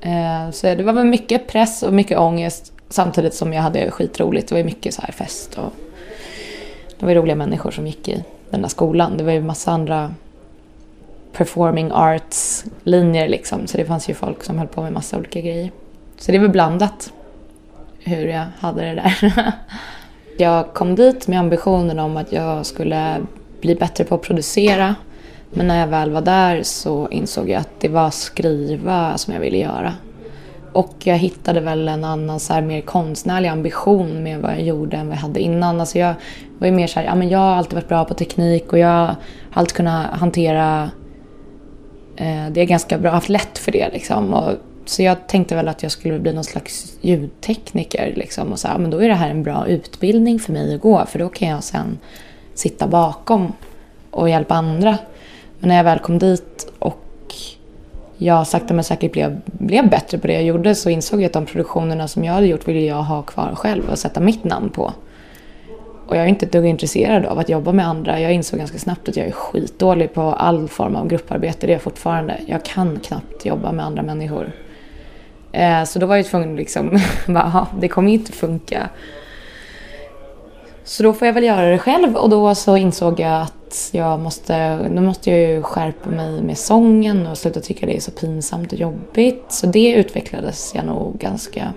Eh, 0.00 0.50
så 0.50 0.66
det 0.66 0.82
var 0.82 0.92
väl 0.92 1.06
mycket 1.06 1.46
press 1.46 1.82
och 1.82 1.92
mycket 1.92 2.18
ångest 2.18 2.72
samtidigt 2.88 3.34
som 3.34 3.52
jag 3.52 3.62
hade 3.62 3.90
skitroligt. 3.90 4.48
Det 4.48 4.54
var 4.54 4.58
ju 4.58 4.64
mycket 4.64 4.94
så 4.94 5.02
här 5.02 5.12
fest 5.12 5.58
och 5.58 5.72
det 6.98 7.06
var 7.06 7.12
ju 7.12 7.18
roliga 7.18 7.36
människor 7.36 7.70
som 7.70 7.86
gick 7.86 8.08
i 8.08 8.24
den 8.50 8.62
där 8.62 8.68
skolan. 8.68 9.16
Det 9.16 9.24
var 9.24 9.32
ju 9.32 9.42
massa 9.42 9.72
andra 9.72 10.14
performing 11.32 11.90
arts-linjer 11.92 13.28
liksom. 13.28 13.66
Så 13.66 13.76
det 13.76 13.84
fanns 13.84 14.10
ju 14.10 14.14
folk 14.14 14.44
som 14.44 14.58
höll 14.58 14.68
på 14.68 14.82
med 14.82 14.92
massa 14.92 15.18
olika 15.18 15.40
grejer. 15.40 15.70
Så 16.18 16.32
det 16.32 16.38
var 16.38 16.48
blandat 16.48 17.12
hur 17.98 18.26
jag 18.26 18.46
hade 18.58 18.82
det 18.82 18.94
där. 18.94 19.52
jag 20.38 20.74
kom 20.74 20.94
dit 20.94 21.28
med 21.28 21.38
ambitionen 21.38 21.98
om 21.98 22.16
att 22.16 22.32
jag 22.32 22.66
skulle 22.66 23.16
bli 23.60 23.74
bättre 23.74 24.04
på 24.04 24.14
att 24.14 24.22
producera. 24.22 24.94
Men 25.50 25.66
när 25.66 25.80
jag 25.80 25.86
väl 25.86 26.10
var 26.10 26.20
där 26.20 26.62
så 26.62 27.08
insåg 27.10 27.50
jag 27.50 27.60
att 27.60 27.80
det 27.80 27.88
var 27.88 28.10
skriva 28.10 29.18
som 29.18 29.34
jag 29.34 29.40
ville 29.40 29.58
göra. 29.58 29.94
Och 30.72 30.94
jag 31.04 31.18
hittade 31.18 31.60
väl 31.60 31.88
en 31.88 32.04
annan 32.04 32.40
så 32.40 32.52
här, 32.52 32.62
mer 32.62 32.80
konstnärlig 32.80 33.48
ambition 33.48 34.22
med 34.22 34.40
vad 34.40 34.52
jag 34.52 34.62
gjorde 34.62 34.96
än 34.96 35.08
vad 35.08 35.16
jag 35.16 35.22
hade 35.22 35.40
innan. 35.40 35.80
Alltså 35.80 35.98
jag 35.98 36.14
var 36.58 36.66
ju 36.66 36.72
mer 36.72 36.86
så 36.86 37.00
här, 37.00 37.06
ja, 37.06 37.14
men 37.14 37.28
jag 37.28 37.38
har 37.38 37.56
alltid 37.56 37.74
varit 37.74 37.88
bra 37.88 38.04
på 38.04 38.14
teknik 38.14 38.72
och 38.72 38.78
jag 38.78 38.88
har 38.88 39.16
alltid 39.52 39.76
kunnat 39.76 40.06
hantera 40.06 40.90
Eh, 42.20 42.50
det 42.50 42.60
är 42.60 42.64
ganska 42.64 42.98
bra, 42.98 43.10
haft 43.10 43.28
lätt 43.28 43.58
för 43.58 43.72
det 43.72 43.88
liksom. 43.92 44.34
Och, 44.34 44.52
så 44.84 45.02
jag 45.02 45.26
tänkte 45.26 45.54
väl 45.54 45.68
att 45.68 45.82
jag 45.82 45.92
skulle 45.92 46.18
bli 46.18 46.32
någon 46.32 46.44
slags 46.44 46.98
ljudtekniker 47.00 48.12
liksom. 48.16 48.52
Och 48.52 48.58
så 48.58 48.68
här, 48.68 48.78
men 48.78 48.90
då 48.90 49.02
är 49.02 49.08
det 49.08 49.14
här 49.14 49.30
en 49.30 49.42
bra 49.42 49.66
utbildning 49.66 50.38
för 50.38 50.52
mig 50.52 50.74
att 50.74 50.80
gå 50.80 51.06
för 51.06 51.18
då 51.18 51.28
kan 51.28 51.48
jag 51.48 51.64
sen 51.64 51.98
sitta 52.54 52.86
bakom 52.86 53.52
och 54.10 54.30
hjälpa 54.30 54.54
andra. 54.54 54.98
Men 55.60 55.68
när 55.68 55.76
jag 55.76 55.84
väl 55.84 55.98
kom 55.98 56.18
dit 56.18 56.72
och 56.78 57.34
jag 58.16 58.46
sakta 58.46 58.74
men 58.74 58.84
säkert 58.84 59.12
blev, 59.12 59.40
blev 59.44 59.90
bättre 59.90 60.18
på 60.18 60.26
det 60.26 60.32
jag 60.32 60.42
gjorde 60.42 60.74
så 60.74 60.90
insåg 60.90 61.20
jag 61.20 61.26
att 61.26 61.32
de 61.32 61.46
produktionerna 61.46 62.08
som 62.08 62.24
jag 62.24 62.32
hade 62.32 62.46
gjort 62.46 62.68
ville 62.68 62.80
jag 62.80 63.02
ha 63.02 63.22
kvar 63.22 63.54
själv 63.54 63.90
och 63.90 63.98
sätta 63.98 64.20
mitt 64.20 64.44
namn 64.44 64.70
på. 64.70 64.92
Och 66.06 66.16
jag 66.16 66.24
är 66.24 66.28
inte 66.28 66.46
ett 66.46 66.52
dugg 66.52 66.66
intresserad 66.66 67.26
av 67.26 67.38
att 67.38 67.48
jobba 67.48 67.72
med 67.72 67.86
andra. 67.88 68.20
Jag 68.20 68.32
insåg 68.32 68.58
ganska 68.58 68.78
snabbt 68.78 69.08
att 69.08 69.16
jag 69.16 69.26
är 69.26 69.32
skitdålig 69.32 70.14
på 70.14 70.22
all 70.22 70.68
form 70.68 70.96
av 70.96 71.08
grupparbete. 71.08 71.66
Det 71.66 71.72
är 71.72 71.74
jag 71.74 71.82
fortfarande. 71.82 72.36
Jag 72.46 72.64
kan 72.64 73.00
knappt 73.00 73.46
jobba 73.46 73.72
med 73.72 73.86
andra 73.86 74.02
människor. 74.02 74.52
Eh, 75.52 75.84
så 75.84 75.98
då 75.98 76.06
var 76.06 76.16
jag 76.16 76.26
tvungen 76.26 76.50
att 76.50 76.56
liksom, 76.56 76.98
bara, 77.26 77.66
det 77.80 77.88
kommer 77.88 78.12
inte 78.12 78.32
funka. 78.32 78.88
Så 80.90 81.02
då 81.02 81.12
får 81.12 81.26
jag 81.26 81.32
väl 81.32 81.44
göra 81.44 81.70
det 81.70 81.78
själv 81.78 82.16
och 82.16 82.30
då 82.30 82.54
så 82.54 82.76
insåg 82.76 83.20
jag 83.20 83.42
att 83.42 83.90
jag 83.92 84.20
måste, 84.20 84.76
nu 84.90 85.00
måste 85.00 85.30
jag 85.30 85.40
ju 85.40 85.62
skärpa 85.62 86.10
mig 86.10 86.42
med 86.42 86.58
sången 86.58 87.26
och 87.26 87.38
sluta 87.38 87.60
tycka 87.60 87.86
det 87.86 87.96
är 87.96 88.00
så 88.00 88.10
pinsamt 88.10 88.72
och 88.72 88.78
jobbigt. 88.78 89.44
Så 89.48 89.66
det 89.66 89.92
utvecklades 89.92 90.72
jag 90.74 90.84
nog 90.84 91.18
ganska 91.18 91.72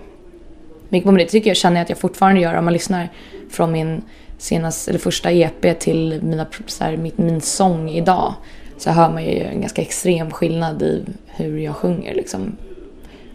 mycket 0.90 1.06
på. 1.06 1.12
Men 1.12 1.26
det 1.26 1.30
tycker 1.30 1.50
jag, 1.50 1.58
känner 1.58 1.78
jag 1.78 1.84
att 1.84 1.90
jag 1.90 1.98
fortfarande 1.98 2.42
gör 2.42 2.54
om 2.54 2.66
man 2.66 2.74
lyssnar 2.74 3.10
från 3.52 3.72
min 3.72 4.02
senaste 4.38 4.92
eller 4.92 5.00
första 5.00 5.32
EP 5.32 5.80
till 5.80 6.20
mina, 6.24 6.46
så 6.68 6.84
här, 6.84 6.98
min, 6.98 7.14
min 7.16 7.42
sång 7.42 7.90
idag 7.90 8.34
så 8.78 8.90
hör 8.90 9.10
man 9.10 9.24
ju 9.24 9.40
en 9.44 9.62
ganska 9.62 9.82
extrem 9.82 10.32
skillnad 10.32 10.82
i 10.82 11.06
hur 11.26 11.58
jag 11.58 11.76
sjunger. 11.76 12.16
Liksom. 12.16 12.58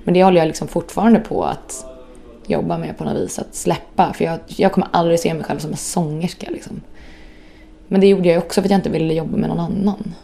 Men 0.05 0.15
det 0.15 0.25
håller 0.25 0.39
jag 0.39 0.47
liksom 0.47 0.69
fortfarande 0.69 1.21
på 1.21 1.45
att 1.45 1.85
jobba 2.49 2.79
med 2.79 2.99
på 2.99 3.05
något 3.05 3.17
vis, 3.17 3.39
att 3.39 3.55
släppa. 3.55 4.13
För 4.13 4.25
jag, 4.25 4.39
jag 4.47 4.73
kommer 4.73 4.89
aldrig 4.91 5.21
se 5.21 5.35
mig 5.35 5.45
själv 5.45 5.59
som 5.59 5.71
en 5.71 5.77
sångerska. 5.77 6.51
Liksom. 6.51 6.81
Men 7.89 8.01
det 8.01 8.07
gjorde 8.07 8.29
jag 8.29 8.39
också 8.39 8.61
för 8.61 8.67
att 8.67 8.71
jag 8.71 8.79
inte 8.79 8.91
ville 8.91 9.15
jobba 9.15 9.37
med 9.37 9.49
någon 9.49 9.61
annan. 9.61 10.15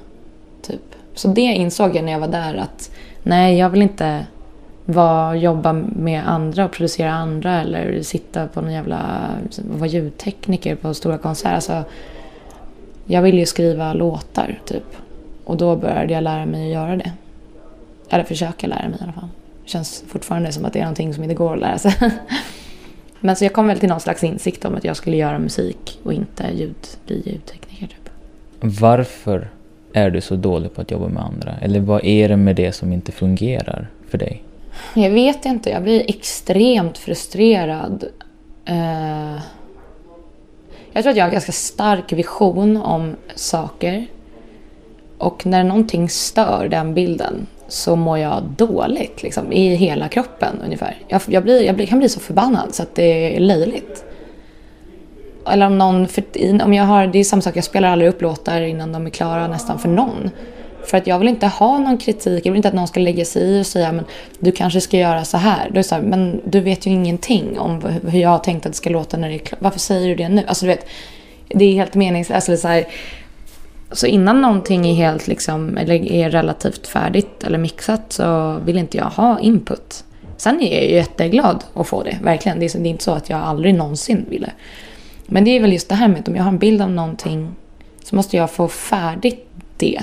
Typ. 0.63 0.95
Så 1.15 1.29
det 1.29 1.41
insåg 1.41 1.97
jag 1.97 2.05
när 2.05 2.13
jag 2.13 2.21
var 2.21 2.29
där 2.29 2.55
att 2.55 2.91
nej, 3.23 3.59
jag 3.59 3.71
vill 3.71 3.83
inte 3.83 4.27
vara, 4.85 5.37
jobba 5.37 5.73
med 5.73 6.29
andra 6.29 6.65
och 6.65 6.73
producera 6.73 7.13
andra 7.13 7.61
eller 7.61 8.03
sitta 8.03 8.47
på 8.47 8.61
någon 8.61 8.73
jävla, 8.73 9.31
vara 9.59 9.87
ljudtekniker 9.87 10.75
på 10.75 10.95
stora 10.95 11.19
konserter. 11.19 11.55
Alltså, 11.55 11.85
jag 13.05 13.23
ville 13.23 13.39
ju 13.39 13.47
skriva 13.47 13.93
låtar 13.93 14.61
typ. 14.65 14.97
Och 15.45 15.57
då 15.57 15.77
började 15.77 16.13
jag 16.13 16.23
lära 16.23 16.47
mig 16.47 16.67
att 16.67 16.73
göra 16.73 16.97
det. 16.97 17.13
Eller 18.09 18.25
försöka 18.25 18.67
lära 18.67 18.89
mig 18.89 18.99
i 19.01 19.03
alla 19.03 19.13
fall. 19.13 19.29
Känns 19.65 20.05
fortfarande 20.09 20.53
som 20.53 20.65
att 20.65 20.73
det 20.73 20.79
är 20.79 20.83
någonting 20.83 21.15
som 21.15 21.23
inte 21.23 21.35
går 21.35 21.55
att 21.55 21.61
lära 21.61 21.79
sig. 21.79 21.95
Men 23.21 23.37
så 23.37 23.45
jag 23.45 23.53
kom 23.53 23.67
väl 23.67 23.79
till 23.79 23.89
någon 23.89 24.01
slags 24.01 24.25
insikt 24.25 24.65
om 24.65 24.75
att 24.75 24.85
jag 24.85 24.97
skulle 24.97 25.17
göra 25.17 25.39
musik 25.39 26.01
och 26.03 26.13
inte 26.13 26.45
ljud, 26.55 26.75
bli 27.07 27.23
ljudtekniker 27.27 27.87
typ. 27.87 28.11
Varför 28.61 29.51
är 29.93 30.11
du 30.11 30.21
så 30.21 30.37
dålig 30.37 30.75
på 30.75 30.81
att 30.81 30.91
jobba 30.91 31.09
med 31.09 31.23
andra? 31.23 31.55
Eller 31.61 31.81
vad 31.81 32.05
är 32.05 32.29
det 32.29 32.37
med 32.37 32.57
det 32.57 32.73
som 32.73 32.93
inte 32.93 33.13
fungerar 33.13 33.91
för 34.09 34.19
dig? 34.19 34.43
Jag 34.95 35.11
vet 35.11 35.45
inte, 35.45 35.71
jag 35.71 35.83
blir 35.83 36.05
extremt 36.09 36.99
frustrerad. 36.99 38.05
Uh, 38.71 39.39
jag 40.93 41.03
tror 41.03 41.11
att 41.11 41.17
jag 41.17 41.25
har 41.25 41.29
en 41.29 41.33
ganska 41.33 41.53
stark 41.53 42.13
vision 42.13 42.77
om 42.77 43.17
saker. 43.35 44.07
Och 45.19 45.47
när 45.47 45.65
någonting 45.65 46.09
stör 46.09 46.69
den 46.71 46.95
bilden 46.95 47.47
så 47.69 47.97
mår 47.97 48.19
jag 48.19 48.43
dåligt 48.43 49.23
liksom, 49.23 49.53
i 49.53 49.75
hela 49.75 50.09
kroppen 50.09 50.61
ungefär. 50.65 50.97
Jag, 51.09 51.21
jag, 51.27 51.43
blir, 51.43 51.63
jag 51.63 51.75
blir, 51.77 51.87
kan 51.87 51.99
bli 51.99 52.09
så 52.09 52.21
förbannad 52.21 52.75
så 52.75 52.83
att 52.83 52.95
det 52.95 53.37
är 53.37 53.41
löjligt. 53.41 54.05
Eller 55.51 55.67
om 55.67 55.79
någon, 55.79 56.09
för, 56.09 56.25
om 56.65 56.75
jag 56.75 56.85
har, 56.85 57.07
det 57.07 57.19
är 57.19 57.25
samma 57.25 57.43
sak, 57.43 57.57
jag 57.57 57.65
spelar 57.65 57.89
aldrig 57.89 58.09
upp 58.09 58.23
låtar 58.23 58.61
innan 58.61 58.93
de 58.93 59.07
är 59.07 59.11
klara 59.11 59.49
nästan 59.49 59.79
för 59.79 59.89
någon. 59.89 60.31
För 60.85 60.97
att 60.97 61.07
jag 61.07 61.19
vill 61.19 61.29
inte 61.29 61.47
ha 61.47 61.79
någon 61.79 61.99
kritik, 61.99 62.47
jag 62.47 62.53
vill 62.53 62.57
inte 62.57 62.69
att 62.69 62.75
någon 62.75 62.89
ska 62.89 63.01
lägga 63.01 63.25
sig 63.25 63.43
i 63.43 63.61
och 63.61 63.67
säga 63.67 63.93
men 63.93 64.05
du 64.39 64.53
kanske 64.53 64.81
ska 64.81 64.97
göra 64.97 65.25
så 65.25 65.37
här. 65.37 65.71
Då 65.71 65.79
är 65.79 65.83
så 65.83 65.95
här, 65.95 66.03
men 66.03 66.41
du 66.45 66.61
vet 66.61 66.87
ju 66.87 66.91
ingenting 66.91 67.59
om 67.59 67.83
hur 68.09 68.21
jag 68.21 68.29
har 68.29 68.39
tänkt 68.39 68.67
att 68.67 68.73
det 68.73 68.77
ska 68.77 68.91
låta 68.91 69.17
när 69.17 69.29
det 69.29 69.35
är 69.35 69.39
klart. 69.39 69.61
Varför 69.63 69.79
säger 69.79 70.09
du 70.09 70.15
det 70.15 70.29
nu? 70.29 70.45
Alltså 70.47 70.65
du 70.65 70.69
vet, 70.69 70.87
det 71.49 71.65
är 71.65 71.73
helt 71.73 71.95
meningslöst. 71.95 72.49
Alltså, 72.49 72.63
så, 72.63 72.69
här, 72.69 72.87
så 73.95 74.07
innan 74.07 74.41
någonting 74.41 74.87
är 74.87 74.95
helt 74.95 75.27
liksom, 75.27 75.79
eller 75.79 76.13
är 76.13 76.31
relativt 76.31 76.87
färdigt 76.87 77.45
eller 77.45 77.59
mixat 77.59 78.13
så 78.13 78.59
vill 78.65 78.79
inte 78.79 78.97
jag 78.97 79.05
ha 79.05 79.41
input. 79.41 80.05
Sen 80.37 80.61
är 80.61 80.75
jag 80.75 80.91
jätteglad 80.91 81.65
att 81.75 81.87
få 81.87 82.03
det, 82.03 82.19
verkligen. 82.23 82.61
Det 82.61 82.75
är, 82.75 82.87
inte 82.87 83.05
så 83.05 83.11
att 83.11 83.31
jag 83.31 83.41
aldrig 83.41 83.75
någonsin 83.75 84.27
ville. 84.29 84.53
Men 85.27 85.45
det 85.45 85.51
är 85.51 85.61
väl 85.61 85.73
just 85.73 85.89
det 85.89 85.95
här 85.95 86.09
med 86.09 86.21
att 86.21 86.29
om 86.29 86.37
jag 86.37 86.43
har 86.43 86.53
en 86.53 86.59
bild 86.59 86.83
av 86.83 86.91
någonting 86.91 87.55
så 88.05 88.17
måste 88.17 88.37
jag 88.37 88.51
få 88.51 88.69
färdigt 88.69 89.49
det 89.77 90.01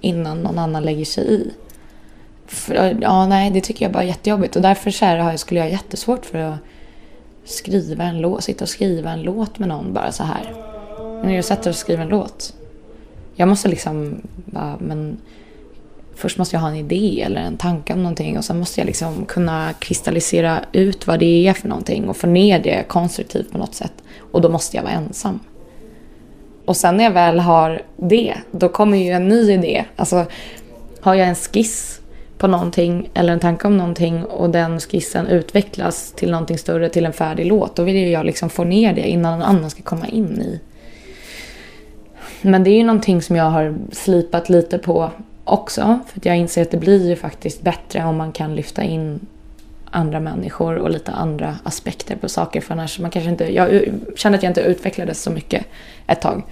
innan 0.00 0.42
någon 0.42 0.58
annan 0.58 0.82
lägger 0.82 1.04
sig 1.04 1.34
i. 1.34 1.50
För, 2.46 2.96
ja, 3.00 3.26
nej, 3.26 3.50
det 3.50 3.60
tycker 3.60 3.84
jag 3.84 3.92
bara 3.92 4.02
är 4.02 4.06
jättejobbigt 4.06 4.56
och 4.56 4.62
därför 4.62 4.90
så 4.90 5.04
här, 5.04 5.36
skulle 5.36 5.60
jag 5.60 5.66
ha 5.66 5.72
jättesvårt 5.72 6.26
för 6.26 6.38
att 6.38 6.58
skriva 7.44 8.04
en 8.04 8.20
låt, 8.20 8.44
sitta 8.44 8.64
och 8.64 8.68
skriva 8.68 9.10
en 9.10 9.22
låt 9.22 9.58
med 9.58 9.68
någon 9.68 9.92
bara 9.92 10.12
så 10.12 10.22
här. 10.22 10.54
När 11.24 11.34
jag 11.34 11.44
sätter 11.44 11.70
och 11.70 11.76
skriver 11.76 12.02
en 12.02 12.08
låt. 12.08 12.54
Jag 13.40 13.48
måste 13.48 13.68
liksom 13.68 14.20
bara, 14.44 14.76
men 14.80 15.16
först 16.14 16.38
måste 16.38 16.56
jag 16.56 16.60
ha 16.60 16.68
en 16.68 16.76
idé 16.76 17.22
eller 17.26 17.40
en 17.40 17.56
tanke 17.56 17.92
om 17.92 18.02
någonting 18.02 18.38
och 18.38 18.44
sen 18.44 18.58
måste 18.58 18.80
jag 18.80 18.86
liksom 18.86 19.24
kunna 19.24 19.72
kristallisera 19.78 20.60
ut 20.72 21.06
vad 21.06 21.18
det 21.18 21.48
är 21.48 21.52
för 21.52 21.68
någonting 21.68 22.08
och 22.08 22.16
få 22.16 22.26
ner 22.26 22.58
det 22.58 22.88
konstruktivt 22.88 23.52
på 23.52 23.58
något 23.58 23.74
sätt. 23.74 23.92
Och 24.32 24.40
då 24.40 24.48
måste 24.48 24.76
jag 24.76 24.82
vara 24.82 24.92
ensam. 24.92 25.40
Och 26.64 26.76
sen 26.76 26.96
när 26.96 27.04
jag 27.04 27.10
väl 27.10 27.40
har 27.40 27.82
det, 27.96 28.34
då 28.50 28.68
kommer 28.68 28.98
ju 28.98 29.10
en 29.10 29.28
ny 29.28 29.52
idé. 29.52 29.84
Alltså, 29.96 30.26
har 31.00 31.14
jag 31.14 31.28
en 31.28 31.34
skiss 31.34 32.00
på 32.38 32.46
någonting 32.46 33.10
eller 33.14 33.32
en 33.32 33.40
tanke 33.40 33.66
om 33.66 33.76
någonting 33.76 34.24
och 34.24 34.50
den 34.50 34.80
skissen 34.80 35.26
utvecklas 35.26 36.12
till 36.12 36.30
någonting 36.30 36.58
större, 36.58 36.88
till 36.88 37.06
en 37.06 37.12
färdig 37.12 37.46
låt, 37.46 37.76
då 37.76 37.82
vill 37.82 37.96
ju 37.96 38.08
jag 38.08 38.26
liksom 38.26 38.50
få 38.50 38.64
ner 38.64 38.94
det 38.94 39.08
innan 39.08 39.38
någon 39.38 39.48
annan 39.48 39.70
ska 39.70 39.82
komma 39.82 40.06
in 40.06 40.40
i. 40.40 40.60
Men 42.42 42.64
det 42.64 42.70
är 42.70 42.76
ju 42.76 42.84
någonting 42.84 43.22
som 43.22 43.36
jag 43.36 43.44
har 43.44 43.74
slipat 43.92 44.48
lite 44.48 44.78
på 44.78 45.10
också, 45.44 45.98
för 46.06 46.20
att 46.20 46.24
jag 46.24 46.36
inser 46.36 46.62
att 46.62 46.70
det 46.70 46.76
blir 46.76 47.08
ju 47.08 47.16
faktiskt 47.16 47.62
bättre 47.62 48.04
om 48.04 48.16
man 48.16 48.32
kan 48.32 48.54
lyfta 48.54 48.82
in 48.82 49.26
andra 49.90 50.20
människor 50.20 50.76
och 50.76 50.90
lite 50.90 51.12
andra 51.12 51.56
aspekter 51.62 52.16
på 52.16 52.28
saker. 52.28 52.60
För 52.60 52.72
annars 52.72 52.98
man 52.98 53.10
kanske 53.10 53.30
inte, 53.30 53.54
jag 53.54 53.84
kände 54.16 54.38
att 54.38 54.42
jag 54.42 54.50
inte 54.50 54.60
utvecklades 54.60 55.22
så 55.22 55.30
mycket 55.30 55.66
ett 56.06 56.20
tag. 56.20 56.42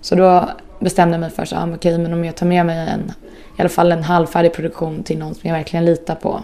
Så 0.00 0.14
då 0.14 0.48
bestämde 0.78 1.14
jag 1.14 1.20
mig 1.20 1.30
för 1.30 1.42
att 1.42 1.52
ah, 1.52 1.74
okay, 1.74 1.98
men 1.98 2.12
om 2.12 2.24
jag 2.24 2.36
tar 2.36 2.46
med 2.46 2.66
mig 2.66 2.88
en, 2.88 3.12
i 3.58 3.60
alla 3.60 3.68
fall 3.68 3.92
en 3.92 4.02
halvfärdig 4.02 4.52
produktion 4.52 5.02
till 5.02 5.18
någon 5.18 5.34
som 5.34 5.48
jag 5.48 5.56
verkligen 5.56 5.84
litar 5.84 6.14
på. 6.14 6.42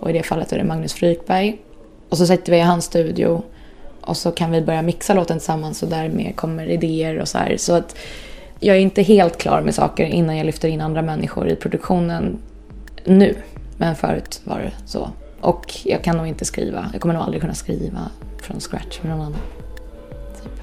Och 0.00 0.10
i 0.10 0.12
det 0.12 0.22
fallet 0.22 0.52
är 0.52 0.58
det 0.58 0.64
Magnus 0.64 0.92
Frykberg. 0.92 1.58
Och 2.08 2.18
så 2.18 2.26
sätter 2.26 2.52
vi 2.52 2.58
i 2.58 2.62
hans 2.62 2.84
studio 2.84 3.42
och 4.10 4.16
så 4.16 4.30
kan 4.30 4.50
vi 4.50 4.62
börja 4.62 4.82
mixa 4.82 5.14
låten 5.14 5.38
tillsammans 5.38 5.82
och 5.82 5.88
därmed 5.88 6.36
kommer 6.36 6.66
idéer 6.66 7.18
och 7.18 7.28
så 7.28 7.38
här. 7.38 7.56
Så 7.56 7.72
att 7.72 7.96
jag 8.60 8.76
är 8.76 8.80
inte 8.80 9.02
helt 9.02 9.38
klar 9.38 9.60
med 9.62 9.74
saker 9.74 10.06
innan 10.06 10.36
jag 10.36 10.46
lyfter 10.46 10.68
in 10.68 10.80
andra 10.80 11.02
människor 11.02 11.48
i 11.48 11.56
produktionen 11.56 12.38
nu. 13.04 13.34
Men 13.76 13.96
förut 13.96 14.40
var 14.44 14.58
det 14.58 14.72
så. 14.86 15.10
Och 15.40 15.74
jag 15.84 16.04
kan 16.04 16.16
nog 16.16 16.26
inte 16.26 16.44
skriva, 16.44 16.90
jag 16.92 17.02
kommer 17.02 17.14
nog 17.14 17.22
aldrig 17.22 17.40
kunna 17.40 17.54
skriva 17.54 18.10
från 18.42 18.60
scratch 18.60 18.98
med 19.02 19.10
någon 19.10 19.20
annan. 19.20 19.40
Typ. 20.42 20.62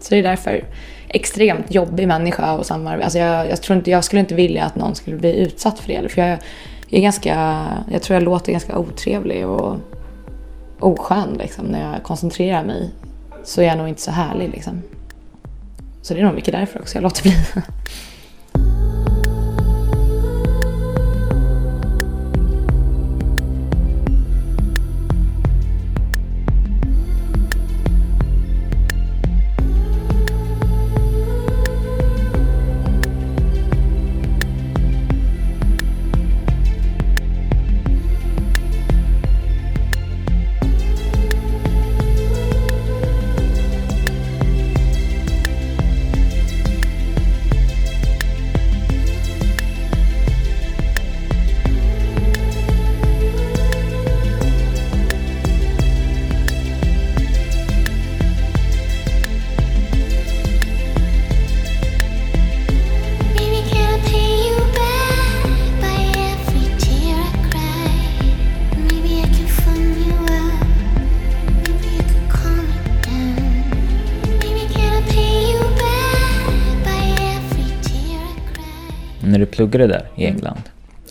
Så 0.00 0.14
det 0.14 0.18
är 0.18 0.22
därför 0.22 0.64
extremt 1.08 1.74
jobbig 1.74 2.08
människa 2.08 2.52
och 2.52 2.66
samarbeta. 2.66 3.04
Alltså 3.04 3.18
jag, 3.18 3.50
jag, 3.50 3.62
tror 3.62 3.78
inte, 3.78 3.90
jag 3.90 4.04
skulle 4.04 4.20
inte 4.20 4.34
vilja 4.34 4.64
att 4.64 4.76
någon 4.76 4.94
skulle 4.94 5.16
bli 5.16 5.36
utsatt 5.36 5.78
för 5.78 5.88
det. 5.88 6.08
För 6.08 6.22
jag, 6.22 6.30
jag 6.88 6.98
är 6.98 7.02
ganska, 7.02 7.66
jag 7.90 8.02
tror 8.02 8.14
jag 8.14 8.22
låter 8.22 8.52
ganska 8.52 8.78
otrevlig 8.78 9.46
och 9.46 9.76
oskön 10.80 11.34
liksom. 11.34 11.64
När 11.64 11.92
jag 11.92 12.02
koncentrerar 12.02 12.64
mig 12.64 12.90
så 13.44 13.60
är 13.60 13.66
jag 13.66 13.78
nog 13.78 13.88
inte 13.88 14.02
så 14.02 14.10
härlig 14.10 14.50
liksom. 14.50 14.82
Så 16.02 16.14
det 16.14 16.20
är 16.20 16.24
nog 16.24 16.34
mycket 16.34 16.52
därför 16.52 16.80
också 16.80 16.96
jag 16.96 17.02
låter 17.02 17.22
bli. 17.22 17.36
pluggade 79.68 79.86
där 79.92 80.08
i 80.16 80.24
mm. 80.24 80.36
England 80.36 80.62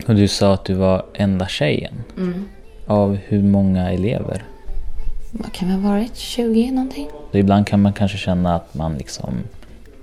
och 0.07 0.15
du 0.15 0.27
sa 0.27 0.53
att 0.53 0.65
du 0.65 0.73
var 0.73 1.05
enda 1.13 1.47
tjejen. 1.47 1.93
Mm. 2.17 2.45
Av 2.85 3.15
hur 3.15 3.43
många 3.43 3.91
elever? 3.91 4.43
Vad 5.31 5.53
kan 5.53 5.67
det 5.67 5.73
ha 5.73 5.89
varit? 5.89 6.15
20 6.15 6.71
någonting? 6.71 7.07
Så 7.31 7.37
ibland 7.37 7.67
kan 7.67 7.81
man 7.81 7.93
kanske 7.93 8.17
känna 8.17 8.55
att 8.55 8.73
man 8.73 8.97
liksom 8.97 9.33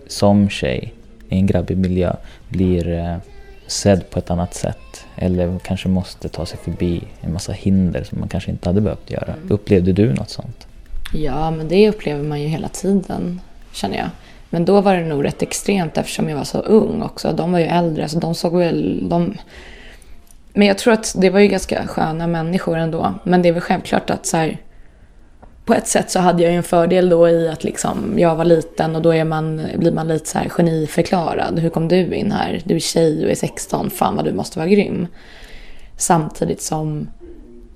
som 0.07 0.49
tjej 0.49 0.95
i 1.29 1.37
en 1.37 1.47
grabbig 1.47 1.77
miljö 1.77 2.17
blir 2.49 2.89
eh, 2.89 3.17
sedd 3.67 4.11
på 4.11 4.19
ett 4.19 4.31
annat 4.31 4.55
sätt. 4.55 5.07
Eller 5.17 5.59
kanske 5.59 5.89
måste 5.89 6.29
ta 6.29 6.47
sig 6.47 6.59
förbi 6.59 7.03
en 7.21 7.33
massa 7.33 7.53
hinder 7.53 8.05
som 8.05 8.21
man 8.21 8.29
kanske 8.29 8.51
inte 8.51 8.69
hade 8.69 8.81
behövt 8.81 9.11
göra. 9.11 9.33
Mm. 9.33 9.53
Upplevde 9.53 9.93
du 9.93 10.15
något 10.15 10.31
sånt? 10.31 10.67
Ja, 11.13 11.51
men 11.51 11.69
det 11.69 11.89
upplever 11.89 12.23
man 12.23 12.41
ju 12.41 12.49
hela 12.49 12.69
tiden, 12.69 13.41
känner 13.73 13.97
jag. 13.97 14.09
Men 14.55 14.65
då 14.65 14.81
var 14.81 14.97
det 14.97 15.05
nog 15.05 15.25
rätt 15.25 15.43
extremt 15.43 15.99
eftersom 15.99 16.29
jag 16.29 16.37
var 16.37 16.45
så 16.45 16.59
ung 16.59 17.03
också. 17.03 17.33
De 17.33 17.53
var 17.53 17.59
ju 17.59 17.65
äldre 17.65 18.09
så 18.09 18.19
de 18.19 18.35
såg 18.35 18.57
väl... 18.57 19.09
De... 19.09 19.35
Men 20.53 20.67
jag 20.67 20.79
tror 20.79 20.95
att 20.95 21.15
det 21.19 21.31
var 21.31 21.41
ju 21.41 21.49
ganska 21.49 21.87
sköna 21.87 22.27
människor 22.27 22.79
ändå. 22.79 23.15
Men 23.25 23.43
det 23.43 23.49
är 23.49 23.53
väl 23.53 23.63
självklart 23.63 24.11
att 24.11 24.27
så 24.27 24.37
här, 24.37 24.59
På 25.65 25.75
ett 25.75 25.89
sätt 25.89 26.11
så 26.11 26.19
hade 26.19 26.43
jag 26.43 26.53
ju 26.53 26.57
en 26.57 26.63
fördel 26.63 27.09
då 27.09 27.29
i 27.29 27.49
att 27.49 27.65
liksom, 27.65 28.19
jag 28.19 28.37
var 28.37 28.45
liten 28.45 28.97
och 28.97 29.03
då 29.03 29.15
är 29.15 29.25
man, 29.25 29.67
blir 29.77 29.93
man 29.93 30.09
lite 30.09 30.29
så 30.29 30.39
här 30.39 30.49
geniförklarad. 30.49 31.59
Hur 31.59 31.71
kom 31.71 31.89
du 31.89 32.15
in 32.15 32.33
här? 32.33 32.63
Du 32.65 32.75
är 32.75 32.81
tjej 32.81 33.25
och 33.25 33.31
är 33.31 33.35
16. 33.35 33.91
Fan 33.91 34.17
vad 34.17 34.25
du 34.25 34.33
måste 34.33 34.59
vara 34.59 34.69
grym. 34.69 35.07
Samtidigt 35.97 36.63
som 36.63 37.09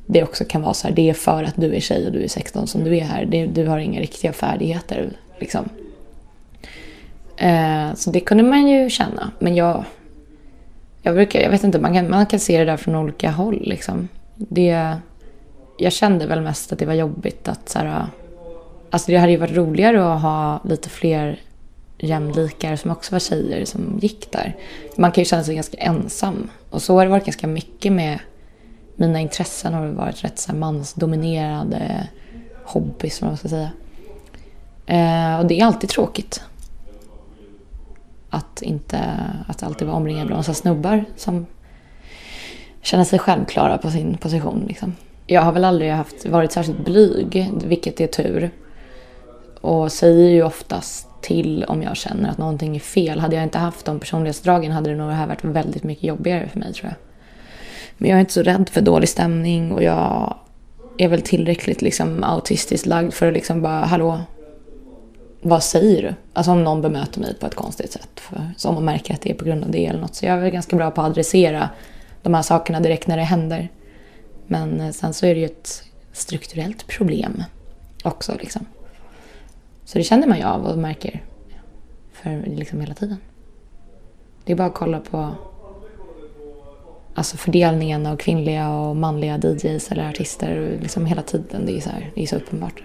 det 0.07 0.23
också 0.23 0.45
kan 0.45 0.63
vara 0.63 0.75
så 0.75 0.89
här, 0.89 0.95
det 0.95 1.11
är 1.11 1.15
för 1.15 1.45
att 1.45 1.57
du 1.57 1.75
är 1.75 1.81
tjej 1.81 2.07
och 2.07 2.13
du 2.13 2.23
är 2.23 2.29
16 2.29 2.67
som 2.67 2.85
du 2.85 2.97
är 2.97 3.05
här. 3.05 3.49
Du 3.55 3.67
har 3.67 3.79
inga 3.79 4.01
riktiga 4.01 4.33
färdigheter. 4.33 5.11
Liksom. 5.39 5.69
Eh, 7.39 7.95
så 7.95 8.11
det 8.11 8.21
kunde 8.21 8.43
man 8.43 8.69
ju 8.69 8.91
känna. 8.91 9.31
Men 9.39 9.55
jag, 9.55 9.85
jag, 11.03 11.15
brukar, 11.15 11.41
jag 11.41 11.51
vet 11.51 11.65
inte, 11.65 11.79
man 11.79 11.95
kan, 11.95 12.11
man 12.11 12.27
kan 12.27 12.41
se 12.41 12.59
det 12.59 12.65
där 12.65 12.77
från 12.77 12.95
olika 12.95 13.31
håll. 13.31 13.63
Liksom. 13.67 14.09
Det, 14.35 14.97
jag 15.79 15.93
kände 15.93 16.27
väl 16.27 16.41
mest 16.41 16.73
att 16.73 16.79
det 16.79 16.87
var 16.87 16.95
jobbigt 16.95 17.49
att 17.49 17.69
så 17.69 17.79
här, 17.79 18.07
Alltså 18.91 19.13
det 19.13 19.19
hade 19.19 19.33
ju 19.33 19.39
varit 19.39 19.57
roligare 19.57 20.15
att 20.15 20.23
ha 20.23 20.61
lite 20.65 20.89
fler 20.89 21.41
jämlikar 21.99 22.77
som 22.77 22.91
också 22.91 23.15
var 23.15 23.19
tjejer 23.21 23.65
som 23.65 23.99
gick 24.03 24.33
där. 24.33 24.57
Man 24.97 25.13
kan 25.13 25.23
ju 25.23 25.29
känna 25.29 25.45
sig 25.45 25.55
ganska 25.55 25.77
ensam. 25.77 26.51
Och 26.71 26.83
så 26.83 26.95
har 26.95 27.05
det 27.05 27.11
varit 27.11 27.25
ganska 27.25 27.47
mycket 27.47 27.93
med 27.93 28.19
mina 28.97 29.21
intressen 29.21 29.75
har 29.75 29.87
varit 29.87 30.25
rätt 30.25 30.39
så 30.39 30.53
här 30.53 30.59
mansdominerade 30.59 32.09
hobbys, 32.65 33.17
som 33.17 33.29
man 33.29 33.37
ska 33.37 33.49
säga. 33.49 33.71
Eh, 34.87 35.41
och 35.41 35.47
det 35.47 35.61
är 35.61 35.65
alltid 35.65 35.91
tråkigt 35.91 36.43
att 38.31 38.63
inte 38.63 39.01
att 39.47 39.63
alltid 39.63 39.87
vara 39.87 39.97
omringad 39.97 40.31
av 40.31 40.37
massa 40.37 40.55
snubbar 40.55 41.05
som 41.17 41.47
känner 42.83 43.05
sig 43.05 43.19
självklara 43.19 43.79
på 43.79 43.91
sin 43.91 44.17
position. 44.17 44.65
Liksom. 44.69 44.95
Jag 45.27 45.43
har 45.43 45.53
väl 45.53 45.65
aldrig 45.65 45.93
haft, 45.93 46.27
varit 46.27 46.53
särskilt 46.53 46.85
blyg, 46.85 47.51
vilket 47.65 48.01
är 48.01 48.07
tur. 48.07 48.51
Och 49.61 49.93
säger 49.93 50.31
ju 50.31 50.43
oftast 50.43 51.09
till 51.21 51.65
om 51.65 51.83
jag 51.83 51.97
känner 51.97 52.31
att 52.31 52.39
någonting 52.39 52.77
är 52.77 52.81
fel. 52.81 53.21
Hade 53.21 53.37
jag 53.37 53.43
inte 53.43 53.59
haft 53.59 53.87
de 53.87 54.01
personlighetsdragen 54.01 54.73
hade 54.73 54.91
det 54.91 54.97
nog 54.97 55.11
här 55.11 55.27
varit 55.27 55.45
väldigt 55.45 55.85
mycket 55.85 56.05
jobbigare 56.05 56.49
för 56.49 56.59
mig 56.59 56.73
tror 56.73 56.87
jag. 56.87 56.97
Men 57.99 58.11
jag 58.11 58.17
är 58.17 58.21
inte 58.21 58.33
så 58.33 58.43
rädd 58.43 58.69
för 58.69 58.81
dålig 58.81 59.09
stämning 59.09 59.73
och 59.73 59.83
jag 59.83 60.37
är 60.99 61.09
väl 61.09 61.23
tillräckligt 61.23 61.83
liksom 61.83 62.25
autistiskt 62.25 62.87
lagd 62.87 63.13
för 63.13 63.27
att 63.27 63.33
liksom 63.33 63.63
bara, 63.63 63.85
hallå, 63.85 64.21
vad 65.41 65.63
säger 65.63 66.03
du? 66.03 66.15
Alltså 66.33 66.53
om 66.53 66.65
någon 66.65 66.83
bemöter 66.83 67.21
mig 67.21 67.35
på 67.35 67.47
ett 67.47 67.55
konstigt 67.55 67.93
sätt. 67.93 68.21
För, 68.21 68.51
så 68.57 68.69
om 68.69 68.75
man 68.75 68.85
märker 68.85 69.15
att 69.15 69.21
det 69.21 69.31
är 69.31 69.35
på 69.35 69.45
grund 69.45 69.65
av 69.65 69.71
det 69.71 69.87
eller 69.87 70.01
något. 70.01 70.15
Så 70.15 70.27
jag 70.27 70.37
är 70.37 70.41
väl 70.41 70.51
ganska 70.51 70.77
bra 70.77 70.91
på 70.91 71.01
att 71.01 71.07
adressera 71.07 71.71
de 72.23 72.35
här 72.35 72.43
sakerna 72.43 72.81
direkt 72.81 73.07
när 73.07 73.17
det 73.17 73.23
händer. 73.23 73.69
Men 74.47 74.81
eh, 74.81 74.91
sen 74.91 75.15
så 75.15 75.27
är 75.27 75.35
det 75.35 75.41
ju 75.41 75.47
ett 75.47 75.83
strukturellt 76.13 76.87
problem 76.87 77.45
också. 78.05 78.33
Liksom. 78.41 78.67
Så 79.85 79.99
det 79.99 80.05
känner 80.05 80.27
man 80.27 80.39
ju 80.39 80.45
av 80.45 80.67
och 80.67 80.79
märker 80.79 81.23
för 82.13 82.43
liksom 82.47 82.81
hela 82.81 82.95
tiden. 82.95 83.17
Det 84.45 84.53
är 84.53 84.57
bara 84.57 84.67
att 84.67 84.75
kolla 84.75 85.01
på 85.01 85.31
alltså 87.15 87.37
fördelningen 87.37 88.07
av 88.07 88.17
kvinnliga 88.17 88.71
och 88.71 88.97
manliga 88.97 89.39
DJs 89.39 89.93
eller 89.93 90.09
artister 90.09 90.79
liksom 90.83 91.07
hela 91.07 91.23
tiden. 91.23 91.67
Det 91.67 91.77
är 91.77 91.81
så, 91.81 91.91
här, 91.91 92.11
det 92.15 92.23
är 92.23 92.27
så 92.27 92.37
uppenbart. 92.37 92.83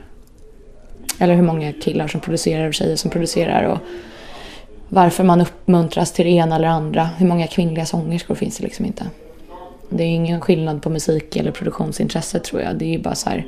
Eller 1.20 1.36
hur 1.36 1.44
många 1.44 1.74
killar 1.74 2.08
som 2.08 2.22
producerar 2.22 2.68
och 2.68 2.74
tjejer 2.74 2.96
som 2.96 3.12
producerar 3.12 3.64
och 3.64 3.78
varför 4.90 5.24
man 5.24 5.42
uppmuntras 5.42 6.12
till 6.12 6.26
det 6.26 6.32
ena 6.32 6.56
eller 6.56 6.68
andra. 6.68 7.10
Hur 7.18 7.28
många 7.28 7.48
kvinnliga 7.48 7.86
sångerskor 7.86 8.36
finns 8.36 8.58
det 8.58 8.64
liksom 8.64 8.86
inte. 8.86 9.06
Det 9.90 10.04
är 10.04 10.08
ingen 10.08 10.42
skillnad 10.42 10.82
på 10.82 10.90
musik 10.90 11.36
eller 11.36 11.52
produktionsintresse 11.52 12.40
tror 12.40 12.62
jag. 12.62 12.76
Det 12.76 12.96
är 12.96 13.00
bara 13.00 13.16
så 13.16 13.30
här. 13.30 13.46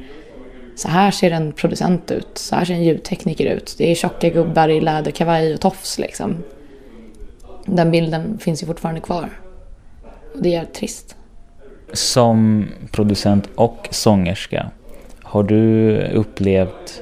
Så 0.76 0.88
här 0.88 1.12
ser 1.12 1.32
en 1.32 1.52
producent 1.52 2.12
ut. 2.12 2.28
Så 2.38 2.56
här 2.56 2.66
ser 2.66 2.74
en 2.74 2.84
ljudtekniker 2.84 3.46
ut. 3.46 3.76
Det 3.78 3.92
är 3.92 3.96
tjocka 3.96 4.30
gubbar 4.30 4.70
i 4.70 4.82
läderkavaj 4.82 5.54
och 5.54 5.62
tofs 5.62 6.00
liksom. 6.00 6.44
Den 7.66 7.92
bilden 7.92 8.38
finns 8.40 8.64
ju 8.64 8.68
fortfarande 8.68 9.02
kvar. 9.02 9.30
Och 10.34 10.42
det 10.42 10.56
är 10.56 10.66
trist. 10.66 11.16
Som 11.94 12.68
producent 12.92 13.50
och 13.56 13.88
sångerska, 13.92 14.72
har 15.24 15.44
du 15.44 15.98
upplevt 16.14 17.02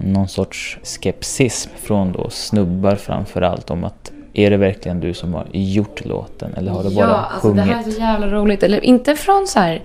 någon 0.00 0.28
sorts 0.28 0.78
skepsism 0.82 1.70
från 1.76 2.12
då 2.12 2.30
snubbar 2.30 2.96
framför 2.96 3.42
allt 3.42 3.70
om 3.70 3.84
att 3.84 4.12
är 4.32 4.50
det 4.50 4.56
verkligen 4.56 5.00
du 5.00 5.14
som 5.14 5.34
har 5.34 5.46
gjort 5.52 6.04
låten 6.04 6.54
eller 6.54 6.72
har 6.72 6.84
du 6.84 6.94
bara 6.94 7.08
ja, 7.08 7.14
alltså 7.14 7.48
sjungit? 7.48 7.66
det 7.66 7.72
här 7.72 7.88
är 7.88 7.90
så 7.90 8.00
jävla 8.00 8.26
roligt. 8.26 8.62
Eller 8.62 8.84
inte 8.84 9.16
från 9.16 9.46
så 9.46 9.60
här, 9.60 9.82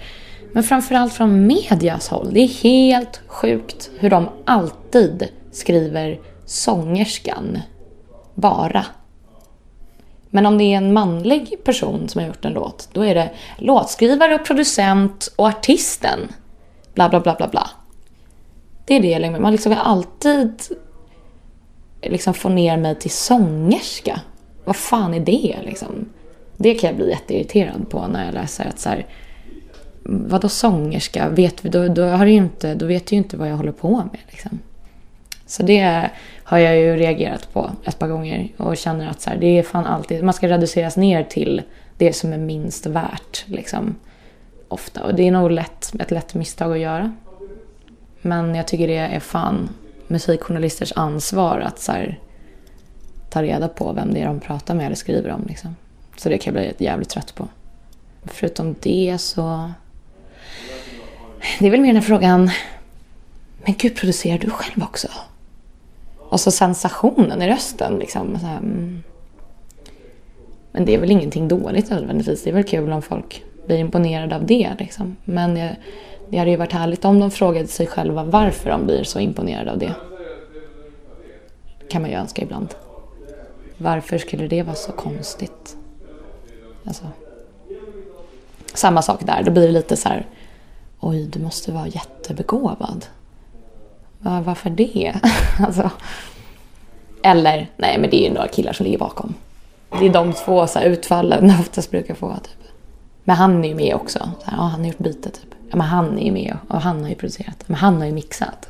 men 0.51 0.63
framförallt 0.63 1.13
från 1.13 1.47
medias 1.47 2.07
håll. 2.07 2.29
Det 2.33 2.39
är 2.39 2.63
helt 2.63 3.21
sjukt 3.27 3.89
hur 3.99 4.09
de 4.09 4.29
alltid 4.45 5.29
skriver 5.51 6.19
sångerskan 6.45 7.59
bara. 8.35 8.85
Men 10.29 10.45
om 10.45 10.57
det 10.57 10.63
är 10.63 10.77
en 10.77 10.93
manlig 10.93 11.57
person 11.63 12.09
som 12.09 12.21
har 12.21 12.27
gjort 12.27 12.45
en 12.45 12.53
låt, 12.53 12.89
då 12.93 13.05
är 13.05 13.15
det 13.15 13.31
låtskrivare 13.57 14.35
och 14.35 14.45
producent 14.45 15.33
och 15.35 15.47
artisten. 15.47 16.19
Bla, 16.93 17.09
bla, 17.09 17.19
bla, 17.19 17.35
bla, 17.35 17.47
bla. 17.47 17.69
Det 18.87 18.95
är 18.95 19.01
det 19.01 19.07
jag 19.07 19.19
lägger 19.21 19.31
mig... 19.31 19.41
Man 19.41 19.51
liksom 19.51 19.69
vill 19.69 19.79
alltid 19.79 20.61
liksom 22.01 22.33
få 22.33 22.49
ner 22.49 22.77
mig 22.77 22.95
till 22.95 23.11
sångerska. 23.11 24.21
Vad 24.65 24.75
fan 24.75 25.13
är 25.13 25.19
det 25.19 25.55
liksom? 25.63 26.09
Det 26.57 26.73
kan 26.73 26.87
jag 26.87 26.97
bli 26.97 27.09
jätteirriterad 27.09 27.89
på 27.89 28.07
när 28.07 28.25
jag 28.25 28.33
läser 28.33 28.65
att 28.65 28.79
så 28.79 28.89
här, 28.89 29.05
vadå 30.03 30.49
sångerska? 30.49 31.29
Vet 31.29 31.65
vi, 31.65 31.69
då, 31.69 31.87
då, 31.87 32.03
har 32.03 32.25
du 32.25 32.31
inte, 32.31 32.75
då 32.75 32.85
vet 32.85 33.07
du 33.07 33.15
ju 33.15 33.17
inte 33.17 33.37
vad 33.37 33.49
jag 33.49 33.55
håller 33.55 33.71
på 33.71 33.89
med. 33.89 34.19
Liksom. 34.29 34.59
Så 35.45 35.63
det 35.63 36.09
har 36.43 36.57
jag 36.57 36.77
ju 36.77 36.95
reagerat 36.95 37.53
på 37.53 37.71
ett 37.83 37.99
par 37.99 38.07
gånger 38.07 38.47
och 38.57 38.77
känner 38.77 39.09
att 39.09 39.21
så 39.21 39.29
här, 39.29 39.37
det 39.37 39.59
är 39.59 39.63
fan 39.63 39.85
alltid, 39.85 40.23
man 40.23 40.33
ska 40.33 40.47
reduceras 40.47 40.97
ner 40.97 41.23
till 41.23 41.61
det 41.97 42.13
som 42.13 42.33
är 42.33 42.37
minst 42.37 42.85
värt. 42.85 43.43
Liksom, 43.45 43.95
ofta. 44.67 45.03
Och 45.03 45.15
det 45.15 45.27
är 45.27 45.31
nog 45.31 45.51
lätt, 45.51 45.93
ett 45.99 46.11
lätt 46.11 46.33
misstag 46.33 46.71
att 46.71 46.79
göra. 46.79 47.15
Men 48.27 48.55
jag 48.55 48.67
tycker 48.67 48.87
det 48.87 48.97
är 48.97 49.19
fan 49.19 49.69
musikjournalisters 50.07 50.93
ansvar 50.95 51.59
att 51.59 51.79
så 51.79 51.91
här, 51.91 52.19
ta 53.29 53.43
reda 53.43 53.67
på 53.67 53.93
vem 53.93 54.13
det 54.13 54.19
är 54.19 54.25
de 54.25 54.39
pratar 54.39 54.75
med 54.75 54.85
eller 54.85 54.95
skriver 54.95 55.31
om. 55.31 55.45
Liksom. 55.47 55.75
Så 56.17 56.29
det 56.29 56.37
kan 56.37 56.53
jag 56.55 56.63
bli 56.63 56.85
jävligt 56.85 57.09
trött 57.09 57.35
på. 57.35 57.47
Förutom 58.25 58.75
det 58.79 59.17
så... 59.19 59.71
Det 61.59 61.67
är 61.67 61.71
väl 61.71 61.81
mer 61.81 61.87
den 61.87 61.95
här 61.95 62.03
frågan... 62.03 62.51
Men 63.65 63.75
gud, 63.77 63.95
producerar 63.95 64.37
du 64.37 64.49
själv 64.49 64.83
också? 64.83 65.07
Och 66.17 66.39
så 66.39 66.51
sensationen 66.51 67.41
i 67.41 67.47
rösten. 67.47 67.99
Liksom. 67.99 68.39
Så 68.39 68.45
här. 68.45 68.57
Mm. 68.57 69.03
Men 70.71 70.85
det 70.85 70.93
är 70.93 70.99
väl 70.99 71.11
ingenting 71.11 71.47
dåligt 71.47 71.89
nödvändigtvis. 71.89 72.43
Det 72.43 72.49
är 72.49 72.53
väl 72.53 72.63
kul 72.63 72.91
om 72.91 73.01
folk 73.01 73.43
blir 73.67 73.77
imponerade 73.77 74.35
av 74.35 74.45
det. 74.45 74.75
Liksom. 74.79 75.15
Men 75.23 75.57
jag, 75.57 75.75
det 76.29 76.37
hade 76.37 76.51
ju 76.51 76.57
varit 76.57 76.73
härligt 76.73 77.05
om 77.05 77.19
de 77.19 77.31
frågade 77.31 77.67
sig 77.67 77.87
själva 77.87 78.23
varför 78.23 78.69
de 78.69 78.85
blir 78.85 79.03
så 79.03 79.19
imponerade 79.19 79.71
av 79.71 79.77
det. 79.77 79.93
kan 81.89 82.01
man 82.01 82.11
ju 82.11 82.17
önska 82.17 82.41
ibland. 82.41 82.75
Varför 83.77 84.17
skulle 84.17 84.47
det 84.47 84.63
vara 84.63 84.75
så 84.75 84.91
konstigt? 84.91 85.77
Alltså. 86.85 87.05
Samma 88.73 89.01
sak 89.01 89.19
där, 89.25 89.43
då 89.43 89.51
blir 89.51 89.67
det 89.67 89.71
lite 89.71 89.97
så 89.97 90.09
här. 90.09 90.25
Oj, 90.99 91.25
du 91.25 91.39
måste 91.39 91.71
vara 91.71 91.87
jättebegåvad. 91.87 93.05
Varför 94.19 94.69
det? 94.69 95.13
alltså. 95.59 95.89
Eller, 97.23 97.69
nej 97.77 97.97
men 97.97 98.09
det 98.09 98.21
är 98.21 98.27
ju 98.27 98.33
några 98.33 98.47
killar 98.47 98.73
som 98.73 98.83
ligger 98.83 98.97
bakom. 98.97 99.33
Det 99.99 100.05
är 100.05 100.13
de 100.13 100.33
två 100.33 100.67
så 100.67 100.79
här, 100.79 100.85
utfallen 100.85 101.49
jag 101.49 101.59
oftast 101.59 101.91
brukar 101.91 102.15
få. 102.15 102.33
Typ. 102.33 102.56
Men 103.27 103.35
han 103.35 103.65
är 103.65 103.69
ju 103.69 103.75
med 103.75 103.95
också. 103.95 104.19
Så 104.19 104.51
här, 104.51 104.57
ja, 104.57 104.63
han 104.63 104.79
har 104.79 104.87
gjort 104.87 104.97
bitet 104.97 105.33
typ. 105.33 105.55
Ja, 105.69 105.77
men 105.77 105.87
han 105.87 106.17
är 106.17 106.25
ju 106.25 106.31
med 106.31 106.57
och 106.67 106.81
han 106.81 107.01
har 107.01 107.09
ju 107.09 107.15
producerat. 107.15 107.63
Men 107.65 107.75
han 107.75 107.97
har 107.97 108.05
ju 108.05 108.11
mixat. 108.11 108.69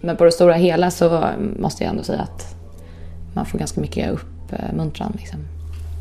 Men 0.00 0.16
på 0.16 0.24
det 0.24 0.32
stora 0.32 0.54
hela 0.54 0.90
så 0.90 1.30
måste 1.58 1.84
jag 1.84 1.90
ändå 1.90 2.02
säga 2.02 2.20
att 2.20 2.54
man 3.34 3.46
får 3.46 3.58
ganska 3.58 3.80
mycket 3.80 4.10
uppmuntran. 4.10 5.12
Liksom. 5.18 5.40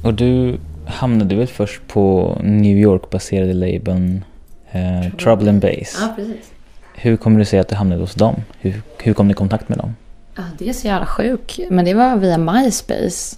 Och 0.03 0.13
du 0.13 0.59
hamnade 0.87 1.35
väl 1.35 1.47
först 1.47 1.87
på 1.87 2.37
New 2.43 2.77
York-baserade 2.77 3.53
labeln 3.53 4.23
eh, 4.71 5.17
Trouble 5.17 5.49
and 5.49 5.61
Bass? 5.61 5.97
Ja, 6.01 6.13
precis. 6.15 6.51
Hur 6.95 7.17
kommer 7.17 7.39
det 7.39 7.45
sig 7.45 7.59
att 7.59 7.67
du 7.67 7.75
hamnade 7.75 8.01
hos 8.01 8.13
dem? 8.13 8.35
Hur, 8.59 8.81
hur 9.03 9.13
kom 9.13 9.27
ni 9.27 9.31
i 9.31 9.35
kontakt 9.35 9.69
med 9.69 9.77
dem? 9.77 9.95
Ja, 10.35 10.43
det 10.57 10.69
är 10.69 10.73
så 10.73 10.87
jävla 10.87 11.05
sjukt. 11.05 11.59
Men 11.69 11.85
det 11.85 11.93
var 11.93 12.15
via 12.15 12.37
MySpace. 12.37 13.35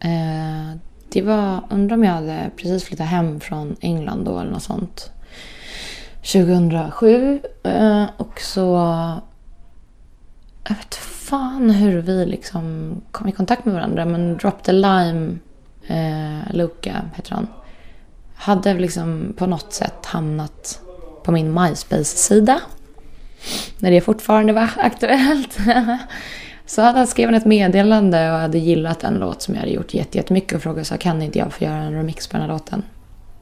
Eh, 0.00 0.76
det 1.12 1.22
var, 1.22 1.60
undrar 1.70 1.96
om 1.96 2.04
jag 2.04 2.12
hade 2.12 2.50
precis 2.56 2.84
flyttat 2.84 3.06
hem 3.06 3.40
från 3.40 3.76
England 3.80 4.24
då 4.24 4.38
eller 4.38 4.50
något 4.50 4.62
sånt. 4.62 5.12
2007. 6.22 7.40
Eh, 7.62 8.04
och 8.16 8.40
så... 8.40 8.76
Jag 10.68 10.76
vet 10.76 10.94
fan 10.94 11.70
hur 11.70 12.00
vi 12.00 12.26
liksom 12.26 12.94
kom 13.10 13.28
i 13.28 13.32
kontakt 13.32 13.64
med 13.64 13.74
varandra. 13.74 14.04
Men 14.04 14.36
Drop 14.36 14.62
the 14.62 14.72
Lime, 14.72 15.38
eh, 15.86 16.54
Luca 16.54 17.02
heter 17.14 17.34
han. 17.34 17.46
Hade 18.34 18.74
liksom 18.74 19.34
på 19.36 19.46
något 19.46 19.72
sätt 19.72 20.06
hamnat 20.06 20.80
på 21.24 21.32
min 21.32 21.54
MySpace-sida. 21.60 22.60
När 23.78 23.90
det 23.90 24.00
fortfarande 24.00 24.52
var 24.52 24.70
aktuellt. 24.76 25.58
Så 26.70 26.82
hade 26.82 26.98
han 26.98 27.06
skrivit 27.06 27.36
ett 27.36 27.44
meddelande 27.44 28.32
och 28.32 28.38
hade 28.38 28.58
gillat 28.58 29.04
en 29.04 29.14
låt 29.14 29.42
som 29.42 29.54
jag 29.54 29.60
hade 29.60 29.72
gjort 29.72 29.94
jättemycket 29.94 30.56
och 30.56 30.62
frågade 30.62 30.84
så 30.84 30.98
kan 30.98 31.22
inte 31.22 31.38
jag 31.38 31.52
få 31.52 31.64
göra 31.64 31.76
en 31.76 31.92
remix 31.92 32.26
på 32.26 32.36
den 32.36 32.46
här 32.46 32.52
låten. 32.52 32.82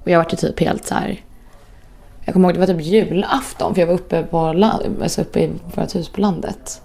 Och 0.03 0.11
jag 0.11 0.19
var 0.19 0.25
typ 0.25 0.61
helt 0.61 0.87
så 0.87 0.95
här. 0.95 1.21
Jag 2.25 2.33
kommer 2.33 2.49
ihåg 2.49 2.55
det 2.55 2.61
var 2.61 2.67
typ 2.67 2.87
julafton 2.87 3.75
för 3.75 3.81
jag 3.83 3.87
var 3.87 3.95
uppe, 3.95 4.23
på, 4.23 4.39
alltså 5.03 5.21
uppe 5.21 5.41
i 5.41 5.51
vårt 5.75 5.95
hus 5.95 6.09
på 6.09 6.21
landet. 6.21 6.83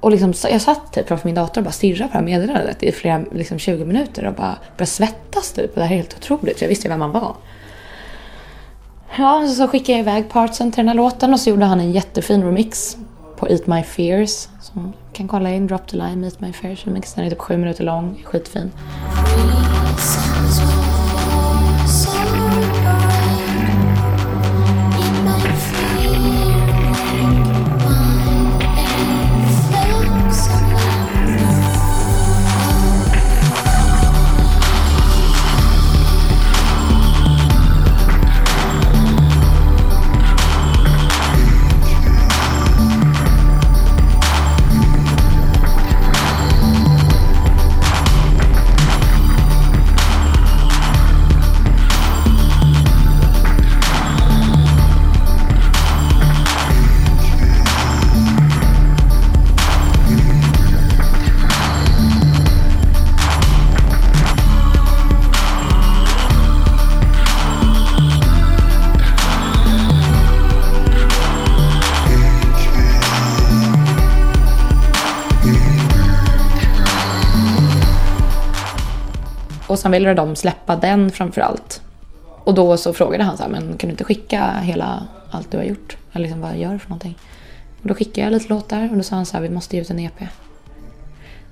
Och 0.00 0.10
liksom, 0.10 0.32
jag 0.50 0.60
satt 0.60 0.92
typ 0.92 1.08
framför 1.08 1.28
min 1.28 1.34
dator 1.34 1.60
och 1.60 1.64
bara 1.64 1.72
stirrade 1.72 2.08
på 2.08 2.12
det 2.12 2.18
här 2.18 2.24
meddelandet 2.24 2.82
i 2.82 2.92
flera, 2.92 3.24
liksom 3.32 3.58
20 3.58 3.84
minuter 3.84 4.26
och 4.26 4.34
bara 4.34 4.58
började 4.76 4.86
svettas 4.86 5.52
typ. 5.52 5.70
Och 5.70 5.80
det 5.80 5.84
här 5.84 5.92
är 5.92 5.96
helt 5.96 6.16
otroligt 6.16 6.58
för 6.58 6.64
jag 6.64 6.68
visste 6.68 6.88
ju 6.88 6.90
vem 6.90 7.00
han 7.00 7.12
var. 7.12 7.34
Ja, 9.18 9.48
så 9.48 9.68
skickade 9.68 9.92
jag 9.92 10.00
iväg 10.00 10.28
partsen 10.28 10.72
till 10.72 10.76
den 10.76 10.88
här 10.88 10.94
låten 10.94 11.32
och 11.32 11.40
så 11.40 11.50
gjorde 11.50 11.64
han 11.64 11.80
en 11.80 11.92
jättefin 11.92 12.42
remix 12.42 12.96
på 13.40 13.48
Eat 13.48 13.66
My 13.66 13.82
Fears. 13.82 14.48
Som 14.60 14.92
kan 15.12 15.28
kolla 15.28 15.50
in, 15.50 15.66
Drop 15.66 15.88
the 15.88 15.96
Line, 15.96 16.24
Eat 16.24 16.40
My 16.40 16.52
Fears 16.52 16.86
remix. 16.86 17.14
Den 17.14 17.24
är 17.24 17.30
typ 17.30 17.38
sju 17.38 17.56
minuter 17.56 17.84
lång, 17.84 18.22
skitfin. 18.24 18.70
Sen 79.80 79.92
ville 79.92 80.14
de 80.14 80.36
släppa 80.36 80.76
den 80.76 81.10
framför 81.10 81.40
allt. 81.40 81.82
Och 82.44 82.54
då 82.54 82.76
så 82.76 82.92
frågade 82.92 83.24
han 83.24 83.36
så 83.36 83.42
här, 83.42 83.50
men 83.50 83.76
kan 83.76 83.88
du 83.88 83.90
inte 83.90 84.04
skicka 84.04 84.50
hela 84.62 85.06
allt 85.30 85.50
du 85.50 85.56
har 85.56 85.64
gjort? 85.64 85.96
Eller 86.12 86.22
liksom, 86.22 86.40
vad 86.40 86.56
gör 86.56 86.72
du 86.72 86.78
för 86.78 86.88
någonting? 86.88 87.18
Och 87.82 87.88
då 87.88 87.94
skickade 87.94 88.20
jag 88.20 88.32
lite 88.32 88.48
låtar 88.48 88.88
och 88.90 88.96
då 88.96 89.02
sa 89.02 89.16
han 89.16 89.26
så 89.26 89.36
här, 89.36 89.42
vi 89.42 89.50
måste 89.50 89.76
ge 89.76 89.82
ut 89.82 89.90
en 89.90 89.98
EP. 89.98 90.22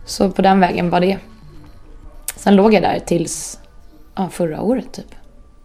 Så 0.06 0.30
på 0.30 0.42
den 0.42 0.60
vägen 0.60 0.90
var 0.90 1.00
det. 1.00 1.18
Sen 2.36 2.56
låg 2.56 2.74
jag 2.74 2.82
där 2.82 2.98
tills 3.06 3.58
ja, 4.14 4.28
förra 4.28 4.60
året 4.60 4.92
typ. 4.92 5.14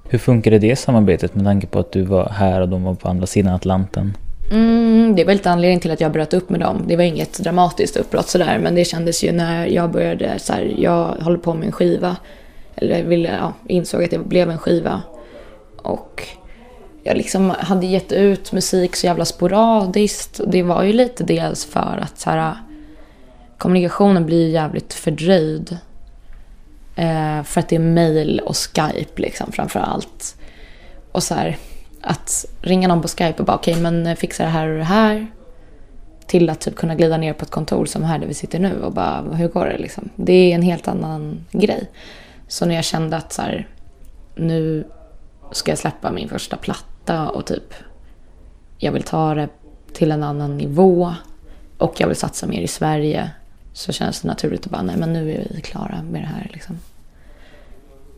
Hur 0.09 0.19
funkade 0.19 0.59
det 0.59 0.75
samarbetet 0.75 1.35
med 1.35 1.45
tanke 1.45 1.67
på 1.67 1.79
att 1.79 1.91
du 1.91 2.01
var 2.01 2.29
här 2.29 2.61
och 2.61 2.69
de 2.69 2.83
var 2.83 2.93
på 2.93 3.09
andra 3.09 3.25
sidan 3.25 3.53
Atlanten? 3.53 4.17
Mm, 4.51 5.15
det 5.15 5.23
var 5.23 5.33
lite 5.33 5.51
anledningen 5.51 5.79
till 5.79 5.91
att 5.91 6.01
jag 6.01 6.11
bröt 6.11 6.33
upp 6.33 6.49
med 6.49 6.59
dem. 6.59 6.83
Det 6.87 6.95
var 6.95 7.03
inget 7.03 7.39
dramatiskt 7.39 7.97
uppbrott 7.97 8.29
sådär, 8.29 8.59
men 8.59 8.75
det 8.75 8.85
kändes 8.85 9.23
ju 9.23 9.31
när 9.31 9.65
jag 9.65 9.91
började 9.91 10.39
så 10.39 10.53
här, 10.53 10.73
jag 10.77 11.05
håller 11.05 11.37
på 11.37 11.53
med 11.53 11.65
en 11.65 11.71
skiva 11.71 12.15
eller 12.75 13.03
ville, 13.03 13.29
ja, 13.29 13.53
insåg 13.67 14.03
att 14.03 14.11
det 14.11 14.17
blev 14.17 14.49
en 14.49 14.57
skiva. 14.57 15.01
Och 15.77 16.27
jag 17.03 17.17
liksom 17.17 17.49
hade 17.49 17.85
gett 17.85 18.11
ut 18.11 18.51
musik 18.51 18.95
så 18.95 19.05
jävla 19.05 19.25
sporadiskt. 19.25 20.39
Och 20.39 20.49
det 20.49 20.63
var 20.63 20.83
ju 20.83 20.93
lite 20.93 21.23
dels 21.23 21.65
för 21.65 21.99
att 22.01 22.19
så 22.19 22.29
här, 22.29 22.55
kommunikationen 23.57 24.25
blir 24.25 24.49
jävligt 24.49 24.93
fördröjd. 24.93 25.77
Eh, 26.95 27.43
för 27.43 27.59
att 27.59 27.69
det 27.69 27.75
är 27.75 27.79
mail 27.79 28.39
och 28.39 28.55
Skype 28.55 29.21
liksom 29.21 29.51
framför 29.51 29.79
allt. 29.79 30.35
Och 31.11 31.23
så 31.23 31.35
här, 31.35 31.57
att 32.01 32.45
ringa 32.61 32.87
någon 32.87 33.01
på 33.01 33.07
Skype 33.07 33.35
och 33.37 33.45
bara 33.45 33.57
okej 33.57 33.71
okay, 33.71 33.83
men 33.83 34.07
eh, 34.07 34.15
fixa 34.15 34.43
det 34.43 34.49
här 34.49 34.67
och 34.67 34.77
det 34.77 34.83
här. 34.83 35.27
Till 36.25 36.49
att 36.49 36.61
typ 36.61 36.75
kunna 36.75 36.95
glida 36.95 37.17
ner 37.17 37.33
på 37.33 37.43
ett 37.43 37.51
kontor 37.51 37.85
som 37.85 38.03
här 38.03 38.19
där 38.19 38.27
vi 38.27 38.33
sitter 38.33 38.59
nu 38.59 38.81
och 38.81 38.93
bara 38.93 39.21
hur 39.21 39.47
går 39.47 39.65
det 39.65 39.77
liksom. 39.77 40.09
Det 40.15 40.33
är 40.33 40.55
en 40.55 40.61
helt 40.61 40.87
annan 40.87 41.45
grej. 41.51 41.89
Så 42.53 42.65
när 42.65 42.75
jag 42.75 42.83
kände 42.83 43.17
att 43.17 43.33
så 43.33 43.41
här, 43.41 43.67
nu 44.35 44.87
ska 45.51 45.71
jag 45.71 45.77
släppa 45.77 46.11
min 46.11 46.29
första 46.29 46.57
platta 46.57 47.29
och 47.29 47.45
typ 47.45 47.73
jag 48.77 48.91
vill 48.91 49.03
ta 49.03 49.35
det 49.35 49.49
till 49.93 50.11
en 50.11 50.23
annan 50.23 50.57
nivå 50.57 51.13
och 51.77 51.93
jag 51.97 52.07
vill 52.07 52.15
satsa 52.15 52.47
mer 52.47 52.61
i 52.61 52.67
Sverige 52.67 53.31
så 53.73 53.91
kändes 53.91 54.21
det 54.21 54.27
naturligt 54.27 54.65
att 54.65 54.71
bara 54.71 54.81
nej 54.81 54.97
men 54.97 55.13
nu 55.13 55.31
är 55.31 55.47
vi 55.55 55.61
klara 55.61 56.03
med 56.03 56.21
det 56.21 56.27
här 56.27 56.49
liksom. 56.53 56.79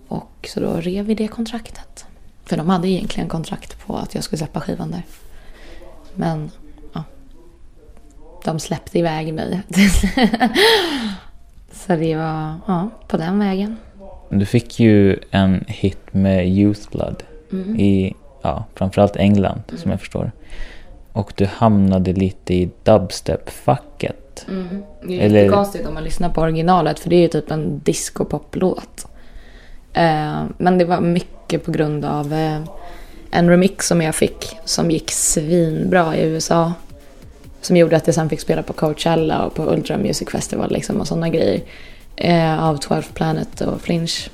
Och 0.08 0.50
så 0.54 0.60
då 0.60 0.74
rev 0.74 1.06
vi 1.06 1.16
det 1.16 1.28
kontraktet. 1.28 2.06
För 2.46 2.58
de 2.58 2.70
hade 2.70 2.88
egentligen 2.88 3.30
kontrakt 3.30 3.86
på 3.86 3.98
att 3.98 4.16
jag 4.16 4.24
skulle 4.24 4.38
släppa 4.38 4.62
skivan 4.62 4.92
där. 4.92 5.04
Men 6.14 6.52
ja, 6.94 7.04
de 8.44 8.60
släppte 8.60 9.00
iväg 9.00 9.34
mig. 9.34 9.62
så 11.72 11.96
det 11.96 12.16
var 12.16 12.56
ja, 12.68 12.90
på 13.08 13.18
den 13.18 13.40
vägen. 13.40 13.78
Du 14.30 14.46
fick 14.46 14.80
ju 14.80 15.20
en 15.32 15.66
hit 15.68 16.00
med 16.12 16.48
Youth 16.48 16.90
Blood 16.92 17.24
mm. 17.52 17.80
i 17.80 18.16
ja, 18.42 18.66
framförallt 18.76 19.16
England 19.16 19.62
mm. 19.68 19.82
som 19.82 19.92
jag 19.92 20.00
förstår. 20.00 20.32
Och 21.12 21.34
du 21.36 21.46
hamnade 21.46 22.14
lite 22.14 22.54
i 22.54 22.70
dubstep-facket. 22.84 24.48
Mm. 24.48 24.84
Det 25.04 25.20
är 25.20 25.26
Eller... 25.26 25.44
jättekonstigt 25.44 25.88
om 25.88 25.94
man 25.94 26.04
lyssnar 26.04 26.30
på 26.30 26.42
originalet 26.42 27.00
för 27.00 27.10
det 27.10 27.16
är 27.16 27.22
ju 27.22 27.28
typ 27.28 27.52
en 27.52 27.82
disco-pop-låt. 27.84 29.08
Eh, 29.94 30.44
men 30.58 30.78
det 30.78 30.86
var 30.86 31.02
mycket 31.02 31.66
på 31.66 31.72
grund 31.72 32.06
av 32.06 32.34
eh, 32.34 32.60
en 33.32 33.50
remix 33.50 33.88
som 33.88 34.02
jag 34.02 34.16
fick 34.16 34.58
som 34.66 34.92
gick 34.92 35.12
svinbra 35.12 36.16
i 36.16 36.26
USA. 36.26 36.74
Som 37.62 37.78
gjorde 37.78 37.96
att 37.96 38.08
jag 38.08 38.16
sen 38.16 38.30
fick 38.30 38.40
spela 38.40 38.64
på 38.64 38.74
Coachella 38.74 39.46
och 39.46 39.56
på 39.56 39.64
Ultra 39.64 39.98
Music 39.98 40.30
Festival 40.30 40.72
liksom 40.72 41.02
och 41.02 41.08
sådana 41.08 41.30
grejer. 41.30 41.62
Eh, 42.16 42.64
av 42.64 42.78
12 42.78 43.04
Planet 43.14 43.62
och 43.62 43.82
Flinch. 43.82 44.30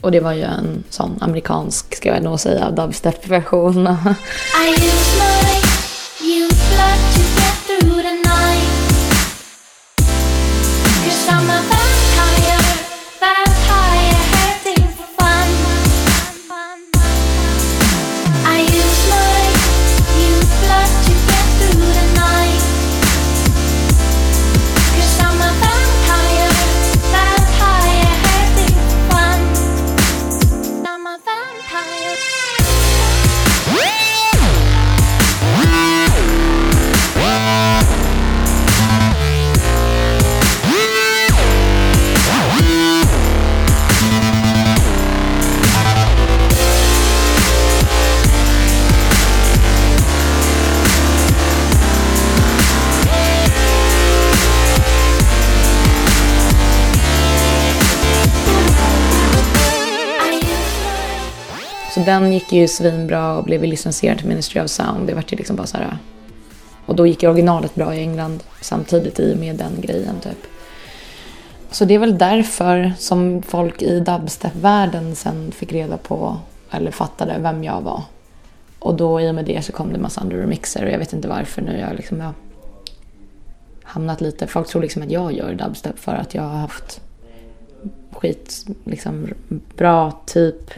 Och 0.00 0.12
det 0.12 0.20
var 0.20 0.32
ju 0.32 0.42
en 0.42 0.84
sån 0.90 1.18
amerikansk, 1.20 1.96
ska 1.96 2.08
jag 2.08 2.22
nog 2.22 2.40
säga, 2.40 2.70
dubstep-version. 2.70 3.86
den 62.10 62.32
gick 62.32 62.52
ju 62.52 62.68
svinbra 62.68 63.36
och 63.36 63.44
blev 63.44 63.64
licensierad 63.64 64.18
till 64.18 64.28
Ministry 64.28 64.60
of 64.60 64.70
Sound. 64.70 65.06
Det 65.06 65.14
var 65.14 65.24
ju 65.28 65.36
liksom 65.36 65.56
bara 65.56 65.66
så 65.66 65.76
här... 65.76 65.98
Och 66.86 66.96
då 66.96 67.06
gick 67.06 67.22
originalet 67.22 67.74
bra 67.74 67.94
i 67.94 68.00
England 68.00 68.42
samtidigt 68.60 69.20
i 69.20 69.34
och 69.34 69.38
med 69.38 69.56
den 69.56 69.80
grejen 69.80 70.20
typ. 70.20 70.46
Så 71.70 71.84
det 71.84 71.94
är 71.94 71.98
väl 71.98 72.18
därför 72.18 72.92
som 72.98 73.42
folk 73.42 73.82
i 73.82 74.00
dubstep-världen 74.00 75.14
sen 75.14 75.52
fick 75.52 75.72
reda 75.72 75.96
på, 75.96 76.36
eller 76.70 76.90
fattade 76.90 77.36
vem 77.38 77.64
jag 77.64 77.80
var. 77.80 78.02
Och 78.78 78.94
då 78.94 79.20
i 79.20 79.30
och 79.30 79.34
med 79.34 79.44
det 79.44 79.64
så 79.64 79.72
kom 79.72 79.92
det 79.92 79.98
massa 79.98 80.20
andra 80.20 80.36
remixer 80.36 80.84
och 80.84 80.90
jag 80.90 80.98
vet 80.98 81.12
inte 81.12 81.28
varför 81.28 81.62
nu. 81.62 81.78
Jag 81.78 81.96
liksom, 81.96 82.20
jag 82.20 82.32
hamnat 83.82 84.20
lite, 84.20 84.46
folk 84.46 84.68
tror 84.68 84.82
liksom 84.82 85.02
att 85.02 85.10
jag 85.10 85.32
gör 85.32 85.54
dubstep 85.54 85.98
för 85.98 86.14
att 86.14 86.34
jag 86.34 86.42
har 86.42 86.58
haft 86.58 87.00
skit, 88.12 88.66
liksom 88.84 89.28
bra 89.76 90.22
typ 90.26 90.70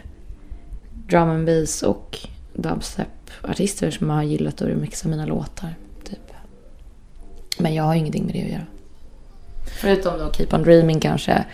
drum 1.07 1.29
and 1.29 1.45
bass 1.45 1.83
och 1.83 2.19
dubstep-artister 2.53 3.91
som 3.91 4.09
har 4.09 4.23
gillat 4.23 4.61
att 4.61 4.67
remixa 4.67 5.07
mina 5.07 5.25
låtar. 5.25 5.75
Typ. 6.03 6.33
Men 7.57 7.73
jag 7.73 7.83
har 7.83 7.95
ingenting 7.95 8.25
med 8.25 8.35
det 8.35 8.41
att 8.41 8.49
göra. 8.51 8.65
Förutom 9.81 10.19
då 10.19 10.31
Keep 10.31 10.47
On 10.51 10.63
Dreaming 10.63 10.99
kanske. 10.99 11.45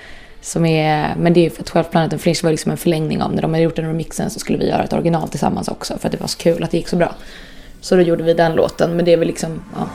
Som 0.41 0.65
är, 0.65 1.15
men 1.15 1.33
det 1.33 1.45
är 1.45 1.49
för 1.49 1.61
att 1.61 1.67
12 1.67 1.83
Planet 1.83 2.13
and 2.13 2.21
Fringe 2.21 2.39
var 2.43 2.51
liksom 2.51 2.71
en 2.71 2.77
förlängning 2.77 3.21
av 3.21 3.33
när 3.33 3.41
de 3.41 3.53
hade 3.53 3.63
gjort 3.63 3.75
den 3.75 3.85
remixen 3.85 4.29
så 4.29 4.39
skulle 4.39 4.57
vi 4.57 4.69
göra 4.69 4.83
ett 4.83 4.93
original 4.93 5.29
tillsammans 5.29 5.67
också 5.67 5.97
för 5.97 6.07
att 6.07 6.11
det 6.11 6.19
var 6.19 6.27
så 6.27 6.37
kul 6.37 6.63
att 6.63 6.71
det 6.71 6.77
gick 6.77 6.87
så 6.87 6.95
bra. 6.95 7.15
Så 7.81 7.95
då 7.95 8.01
gjorde 8.01 8.23
vi 8.23 8.33
den 8.33 8.55
låten 8.55 8.95
men 8.95 9.05
det 9.05 9.13
är 9.13 9.17
väl 9.17 9.27
liksom, 9.27 9.63
ja. 9.75 9.87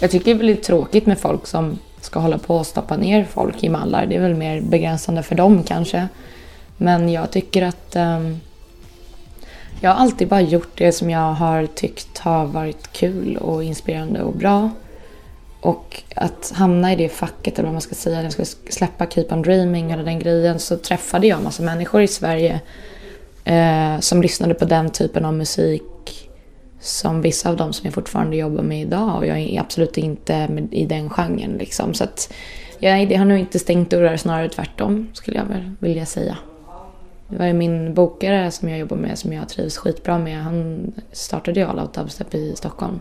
Jag 0.00 0.10
tycker 0.10 0.34
det 0.34 0.40
är 0.40 0.44
lite 0.44 0.62
tråkigt 0.62 1.06
med 1.06 1.18
folk 1.18 1.46
som 1.46 1.78
ska 2.00 2.20
hålla 2.20 2.38
på 2.38 2.56
och 2.56 2.66
stoppa 2.66 2.96
ner 2.96 3.24
folk 3.24 3.64
i 3.64 3.68
mallar. 3.68 4.06
Det 4.06 4.16
är 4.16 4.20
väl 4.20 4.34
mer 4.34 4.60
begränsande 4.60 5.22
för 5.22 5.34
dem 5.34 5.62
kanske. 5.62 6.08
Men 6.76 7.08
jag 7.08 7.30
tycker 7.30 7.62
att 7.62 7.96
um, 7.96 8.40
jag 9.80 9.90
har 9.90 9.96
alltid 9.96 10.28
bara 10.28 10.40
gjort 10.40 10.78
det 10.78 10.92
som 10.92 11.10
jag 11.10 11.32
har 11.32 11.66
tyckt 11.66 12.18
har 12.18 12.46
varit 12.46 12.92
kul 12.92 13.36
och 13.36 13.64
inspirerande 13.64 14.22
och 14.22 14.32
bra. 14.32 14.70
Och 15.60 16.02
att 16.14 16.52
hamna 16.54 16.92
i 16.92 16.96
det 16.96 17.08
facket, 17.08 17.58
eller 17.58 17.66
vad 17.66 17.72
man 17.72 17.80
ska 17.80 17.94
säga, 17.94 18.16
när 18.16 18.24
jag 18.24 18.32
skulle 18.32 18.72
släppa 18.72 19.06
Keep 19.06 19.26
On 19.30 19.42
Dreaming 19.42 19.90
eller 19.90 20.04
den 20.04 20.18
grejen, 20.18 20.58
så 20.58 20.76
träffade 20.76 21.26
jag 21.26 21.38
en 21.38 21.44
massa 21.44 21.62
människor 21.62 22.02
i 22.02 22.08
Sverige 22.08 22.60
eh, 23.44 24.00
som 24.00 24.22
lyssnade 24.22 24.54
på 24.54 24.64
den 24.64 24.90
typen 24.90 25.24
av 25.24 25.34
musik 25.34 26.27
som 26.80 27.22
vissa 27.22 27.50
av 27.50 27.56
dem 27.56 27.72
som 27.72 27.84
jag 27.84 27.94
fortfarande 27.94 28.36
jobbar 28.36 28.62
med 28.62 28.80
idag 28.80 29.16
och 29.16 29.26
jag 29.26 29.38
är 29.38 29.60
absolut 29.60 29.98
inte 29.98 30.48
i 30.70 30.86
den 30.86 31.10
genren 31.10 31.56
liksom. 31.58 31.94
Så 31.94 32.04
att 32.04 32.32
jag 32.78 33.08
det 33.08 33.16
har 33.16 33.24
nog 33.24 33.38
inte 33.38 33.58
stängt 33.58 33.90
dörrar, 33.90 34.16
snarare 34.16 34.48
tvärtom 34.48 35.08
skulle 35.12 35.36
jag 35.36 35.44
väl 35.44 35.70
vilja 35.78 36.06
säga. 36.06 36.38
Det 37.28 37.36
var 37.36 37.46
ju 37.46 37.52
min 37.52 37.94
bokare 37.94 38.50
som 38.50 38.68
jag 38.68 38.78
jobbar 38.78 38.96
med 38.96 39.18
som 39.18 39.32
jag 39.32 39.48
trivs 39.48 39.76
skitbra 39.76 40.18
med. 40.18 40.42
Han 40.42 40.92
startade 41.12 41.60
ju 41.60 41.66
All 41.66 41.78
Out 41.78 41.94
Dubstep 41.94 42.34
i 42.34 42.56
Stockholm. 42.56 43.00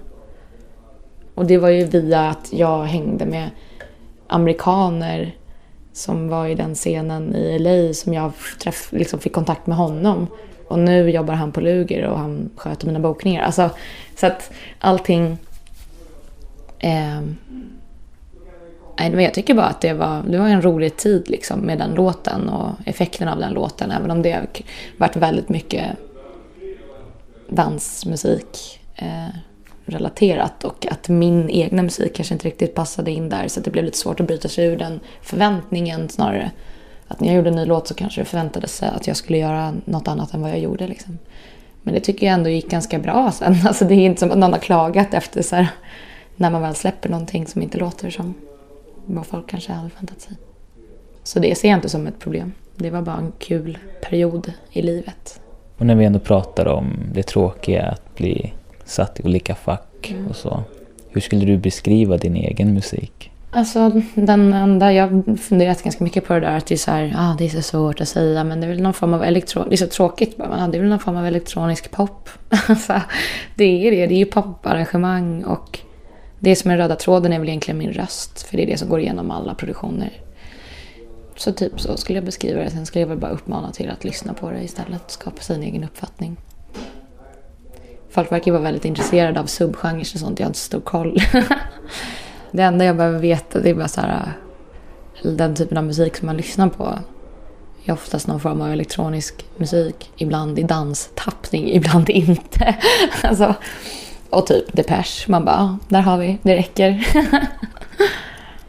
Och 1.36 1.45
det 1.45 1.57
var 1.57 1.69
ju 1.69 1.86
via 1.86 2.30
att 2.30 2.53
jag 2.53 2.84
hängde 2.84 3.25
med 3.25 3.49
amerikaner 4.28 5.36
som 5.93 6.28
var 6.28 6.47
i 6.47 6.55
den 6.55 6.75
scenen 6.75 7.36
i 7.36 7.59
LA 7.59 7.93
som 7.93 8.13
jag 8.13 8.32
träff, 8.63 8.91
liksom 8.91 9.19
fick 9.19 9.34
kontakt 9.34 9.67
med 9.67 9.78
honom. 9.78 10.28
Och 10.68 10.80
nu 10.80 11.09
jobbar 11.09 11.34
han 11.34 11.51
på 11.51 11.61
Luger 11.61 12.03
och 12.03 12.20
han 12.20 12.49
sköter 12.55 12.88
mina 12.88 12.99
bokningar. 12.99 13.43
Alltså, 13.43 13.70
så 14.15 14.28
att 14.28 14.51
allting... 14.80 15.38
Eh, 16.80 17.22
nej, 18.99 19.11
men 19.11 19.20
jag 19.20 19.34
tycker 19.34 19.53
bara 19.53 19.65
att 19.65 19.82
det 19.82 19.93
var, 19.93 20.24
det 20.28 20.38
var 20.38 20.47
en 20.47 20.61
rolig 20.61 20.97
tid 20.97 21.30
liksom, 21.30 21.59
med 21.59 21.78
den 21.78 21.93
låten 21.93 22.49
och 22.49 22.70
effekten 22.86 23.28
av 23.28 23.39
den 23.39 23.53
låten. 23.53 23.91
Även 23.91 24.11
om 24.11 24.22
det 24.22 24.32
har 24.32 24.47
varit 24.97 25.15
väldigt 25.15 25.49
mycket 25.49 25.86
dansmusik 27.49 28.80
eh, 28.95 29.28
relaterat 29.86 30.63
och 30.63 30.86
att 30.91 31.09
min 31.09 31.49
egna 31.49 31.84
musik 31.84 32.15
kanske 32.15 32.34
inte 32.34 32.47
riktigt 32.47 32.76
passade 32.76 33.11
in 33.11 33.30
där 33.30 33.47
så 33.47 33.59
det 33.59 33.72
blev 33.72 33.86
lite 33.86 33.97
svårt 33.97 34.20
att 34.20 34.28
bryta 34.28 34.47
sig 34.47 34.65
ur 34.65 34.78
den 34.78 34.99
förväntningen 35.22 36.09
snarare. 36.09 36.51
Att 37.08 37.20
när 37.20 37.28
jag 37.28 37.36
gjorde 37.36 37.49
en 37.49 37.55
ny 37.55 37.66
låt 37.66 37.88
så 37.88 37.93
kanske 37.93 38.22
det 38.22 38.26
förväntades 38.26 38.76
sig 38.76 38.89
att 38.89 39.08
jag 39.08 39.18
skulle 39.18 39.38
göra 39.38 39.74
något 39.86 40.08
annat 40.08 40.34
än 40.34 40.41
vad 40.41 40.51
jag 40.51 40.60
gjorde. 40.60 40.88
Liksom. 40.88 41.18
Men 41.84 41.93
det 41.93 41.99
tycker 41.99 42.26
jag 42.26 42.34
ändå 42.34 42.49
gick 42.49 42.70
ganska 42.70 42.99
bra 42.99 43.32
sen. 43.32 43.55
Alltså 43.68 43.86
det 43.86 43.93
är 43.93 44.05
inte 44.05 44.20
som 44.20 44.32
att 44.32 44.38
någon 44.38 44.53
har 44.53 44.60
klagat 44.60 45.14
efter 45.14 45.41
så 45.41 45.55
här, 45.55 45.68
när 46.36 46.49
man 46.49 46.62
väl 46.62 46.76
släpper 46.76 47.10
någonting 47.10 47.47
som 47.47 47.62
inte 47.62 47.78
låter 47.78 48.10
som 48.10 48.34
vad 49.05 49.26
folk 49.26 49.49
kanske 49.49 49.72
hade 49.72 49.89
förväntat 49.89 50.22
sig. 50.22 50.34
Så 51.24 51.39
det 51.39 51.58
ser 51.58 51.70
jag 51.70 51.78
inte 51.78 51.89
som 51.89 52.08
ett 52.08 52.20
problem. 52.20 52.53
Det 52.76 52.89
var 52.89 53.01
bara 53.01 53.18
en 53.18 53.32
kul 53.39 53.78
period 54.01 54.53
i 54.72 54.82
livet. 54.82 55.39
Och 55.78 55.86
när 55.86 55.95
vi 55.95 56.05
ändå 56.05 56.20
pratar 56.20 56.66
om 56.66 56.99
det 57.14 57.24
tråkiga 57.24 57.86
att 57.86 58.16
bli 58.16 58.53
satt 58.86 59.20
i 59.20 59.24
olika 59.24 59.55
fack 59.55 60.12
mm. 60.12 60.28
och 60.28 60.36
så. 60.36 60.64
Hur 61.10 61.22
skulle 61.22 61.45
du 61.45 61.58
beskriva 61.58 62.18
din 62.18 62.36
egen 62.36 62.74
musik? 62.74 63.32
Alltså 63.49 64.01
den 64.15 64.53
enda, 64.53 64.93
jag 64.93 65.07
har 65.07 65.37
funderat 65.37 65.83
ganska 65.83 66.03
mycket 66.03 66.25
på 66.25 66.33
det 66.33 66.39
där 66.39 66.57
att 66.57 66.65
det 66.65 66.75
är 66.75 66.77
så 66.77 66.91
här, 66.91 67.13
ah, 67.17 67.35
det 67.37 67.45
är 67.45 67.49
så 67.49 67.61
svårt 67.61 68.01
att 68.01 68.07
säga 68.07 68.43
men 68.43 68.61
det 68.61 68.67
är 68.67 68.69
väl 68.69 68.81
någon 68.81 68.93
form 68.93 69.13
av 69.13 69.23
elektro... 69.23 69.63
det 69.63 69.75
är 69.75 69.77
så 69.77 69.87
tråkigt 69.87 70.37
bara, 70.37 70.49
men 70.49 70.59
ah, 70.59 70.67
det 70.67 70.77
är 70.77 70.79
väl 70.79 70.89
någon 70.89 70.99
form 70.99 71.17
av 71.17 71.25
elektronisk 71.25 71.91
pop. 71.91 72.29
alltså, 72.67 73.01
det 73.55 73.63
är 73.63 73.91
det, 73.91 74.07
det 74.07 74.13
är 74.13 74.17
ju 74.17 74.25
poparrangemang 74.25 75.43
och 75.43 75.79
det 76.39 76.55
som 76.55 76.71
är 76.71 76.77
röda 76.77 76.95
tråden 76.95 77.33
är 77.33 77.39
väl 77.39 77.49
egentligen 77.49 77.77
min 77.77 77.93
röst 77.93 78.41
för 78.41 78.57
det 78.57 78.63
är 78.63 78.67
det 78.67 78.77
som 78.77 78.89
går 78.89 78.99
igenom 78.99 79.31
alla 79.31 79.55
produktioner. 79.55 80.11
Så 81.35 81.51
typ 81.53 81.81
så 81.81 81.97
skulle 81.97 82.17
jag 82.17 82.25
beskriva 82.25 82.63
det, 82.63 82.69
sen 82.69 82.85
skulle 82.85 83.01
jag 83.01 83.09
väl 83.09 83.17
bara 83.17 83.31
uppmana 83.31 83.71
till 83.71 83.89
att 83.89 84.03
lyssna 84.03 84.33
på 84.33 84.51
det 84.51 84.63
istället, 84.63 85.11
skapa 85.11 85.41
sin 85.41 85.63
egen 85.63 85.83
uppfattning. 85.83 86.37
Folk 88.09 88.31
verkar 88.31 88.51
vara 88.51 88.61
väldigt 88.61 88.85
intresserade 88.85 89.39
av 89.39 89.45
subgenrer 89.45 89.99
och 89.99 90.07
sånt. 90.07 90.39
Jag 90.39 90.45
har 90.45 90.49
inte 90.49 90.59
så 90.59 90.65
stor 90.65 90.81
koll. 90.81 91.17
det 92.51 92.63
enda 92.63 92.85
jag 92.85 92.97
behöver 92.97 93.19
veta 93.19 93.59
det 93.59 93.69
är 93.69 93.73
bara 93.73 93.87
så 93.87 94.01
här, 94.01 94.33
den 95.23 95.55
typen 95.55 95.77
av 95.77 95.83
musik 95.83 96.17
som 96.17 96.25
man 96.25 96.37
lyssnar 96.37 96.69
på. 96.69 96.99
är 97.85 97.93
oftast 97.93 98.27
någon 98.27 98.39
form 98.39 98.61
av 98.61 98.71
elektronisk 98.71 99.45
musik. 99.57 100.11
Ibland 100.17 100.59
i 100.59 100.63
danstappning, 100.63 101.69
ibland 101.73 102.09
inte. 102.09 102.75
alltså, 103.23 103.55
och 104.29 104.47
typ 104.47 104.73
Depeche. 104.73 105.25
Man 105.31 105.45
bara, 105.45 105.79
där 105.89 106.01
har 106.01 106.17
vi, 106.17 106.37
det 106.41 106.55
räcker. 106.55 107.07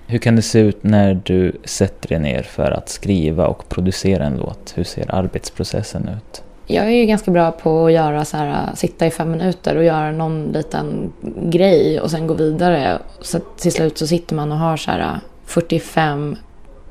Hur 0.06 0.18
kan 0.18 0.36
det 0.36 0.42
se 0.42 0.58
ut 0.58 0.82
när 0.82 1.20
du 1.24 1.60
sätter 1.64 2.08
dig 2.08 2.18
ner 2.18 2.42
för 2.42 2.70
att 2.70 2.88
skriva 2.88 3.46
och 3.46 3.68
producera 3.68 4.24
en 4.24 4.36
låt? 4.36 4.72
Hur 4.76 4.84
ser 4.84 5.14
arbetsprocessen 5.14 6.08
ut? 6.08 6.42
Jag 6.70 6.86
är 6.86 6.90
ju 6.90 7.06
ganska 7.06 7.30
bra 7.30 7.52
på 7.52 7.86
att 7.86 7.92
göra 7.92 8.24
så 8.24 8.36
här, 8.36 8.74
sitta 8.74 9.06
i 9.06 9.10
fem 9.10 9.30
minuter 9.30 9.76
och 9.76 9.84
göra 9.84 10.12
någon 10.12 10.52
liten 10.52 11.12
grej 11.42 12.00
och 12.00 12.10
sen 12.10 12.26
gå 12.26 12.34
vidare. 12.34 12.98
Så 13.20 13.38
till 13.38 13.72
slut 13.72 13.98
så 13.98 14.06
sitter 14.06 14.34
man 14.34 14.52
och 14.52 14.58
har 14.58 14.76
så 14.76 14.90
här 14.90 15.20
45 15.44 16.36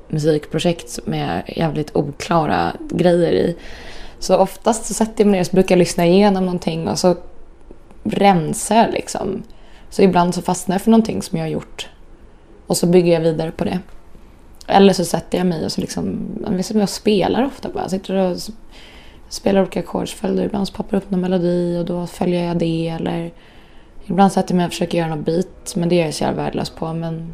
musikprojekt 0.07 0.99
med 1.05 1.43
jävligt 1.47 1.95
oklara 1.95 2.73
grejer 2.89 3.31
i. 3.31 3.55
Så 4.19 4.37
oftast 4.37 4.85
så 4.85 4.93
sätter 4.93 5.23
jag 5.23 5.27
mig 5.27 5.39
ner 5.39 5.47
och 5.47 5.53
brukar 5.53 5.75
jag 5.75 5.79
lyssna 5.79 6.05
igenom 6.05 6.45
någonting 6.45 6.87
och 6.87 6.99
så 6.99 7.15
rensar 8.03 8.75
jag 8.75 8.91
liksom. 8.93 9.43
Så 9.89 10.01
ibland 10.01 10.35
så 10.35 10.41
fastnar 10.41 10.75
jag 10.75 10.81
för 10.81 10.91
någonting 10.91 11.21
som 11.21 11.37
jag 11.37 11.45
har 11.45 11.49
gjort. 11.51 11.89
Och 12.67 12.77
så 12.77 12.87
bygger 12.87 13.13
jag 13.13 13.21
vidare 13.21 13.51
på 13.51 13.63
det. 13.63 13.79
Eller 14.67 14.93
så 14.93 15.05
sätter 15.05 15.37
jag 15.37 15.47
mig 15.47 15.65
och 15.65 15.71
så 15.71 15.81
liksom, 15.81 16.19
jag 16.73 16.89
spelar 16.89 17.45
ofta 17.45 17.69
bara. 17.69 17.83
Jag 17.83 17.91
sitter 17.91 18.13
och 18.15 18.37
spelar 19.29 19.61
olika 19.61 19.79
ackordsföljder. 19.79 20.43
Ibland 20.43 20.67
så 20.67 20.73
poppar 20.73 20.97
upp 20.97 21.11
någon 21.11 21.21
melodi 21.21 21.77
och 21.77 21.85
då 21.85 22.07
följer 22.07 22.47
jag 22.47 22.57
det. 22.57 22.87
Eller 22.87 23.31
ibland 24.05 24.31
sätter 24.31 24.53
jag 24.53 24.57
mig 24.57 24.65
och 24.65 24.71
försöker 24.71 24.97
göra 24.97 25.15
något 25.15 25.25
beat, 25.25 25.75
men 25.75 25.89
det 25.89 26.01
är 26.01 26.05
jag 26.05 26.13
så 26.13 26.23
jävla 26.23 26.43
värdelös 26.43 26.69
på. 26.69 26.93
Men 26.93 27.33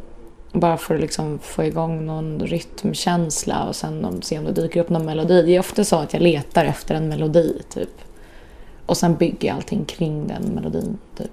bara 0.52 0.78
för 0.78 0.96
att 0.96 1.02
liksom 1.02 1.40
få 1.40 1.64
igång 1.64 2.06
någon 2.06 2.40
rytmkänsla 2.40 3.64
och 3.64 3.76
sen 3.76 4.22
se 4.22 4.40
om 4.40 4.46
det 4.46 4.52
dyker 4.52 4.80
upp 4.82 4.90
någon 4.90 5.06
melodi. 5.06 5.42
Det 5.42 5.56
är 5.56 5.60
ofta 5.60 5.84
så 5.84 5.96
att 5.96 6.14
jag 6.14 6.22
letar 6.22 6.66
efter 6.66 6.96
en 6.96 7.10
melodi, 7.10 7.62
typ. 7.70 8.02
Och 8.86 8.98
sen 8.98 9.16
bygger 9.16 9.48
jag 9.48 9.56
allting 9.56 9.86
kring 9.86 10.28
den 10.28 10.44
melodin, 10.44 10.98
typ. 11.18 11.32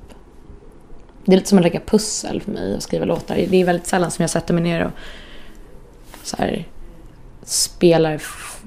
Det 1.25 1.33
är 1.33 1.37
lite 1.37 1.49
som 1.49 1.59
att 1.59 1.65
lägga 1.65 1.81
pussel 1.81 2.41
för 2.41 2.51
mig 2.51 2.75
att 2.75 2.83
skriva 2.83 3.05
låtar. 3.05 3.37
Det 3.37 3.57
är 3.57 3.65
väldigt 3.65 3.87
sällan 3.87 4.11
som 4.11 4.23
jag 4.23 4.31
sätter 4.31 4.55
mig 4.55 4.63
ner 4.63 4.85
och 4.85 4.93
så 6.23 6.37
här, 6.37 6.69
spelar 7.43 8.23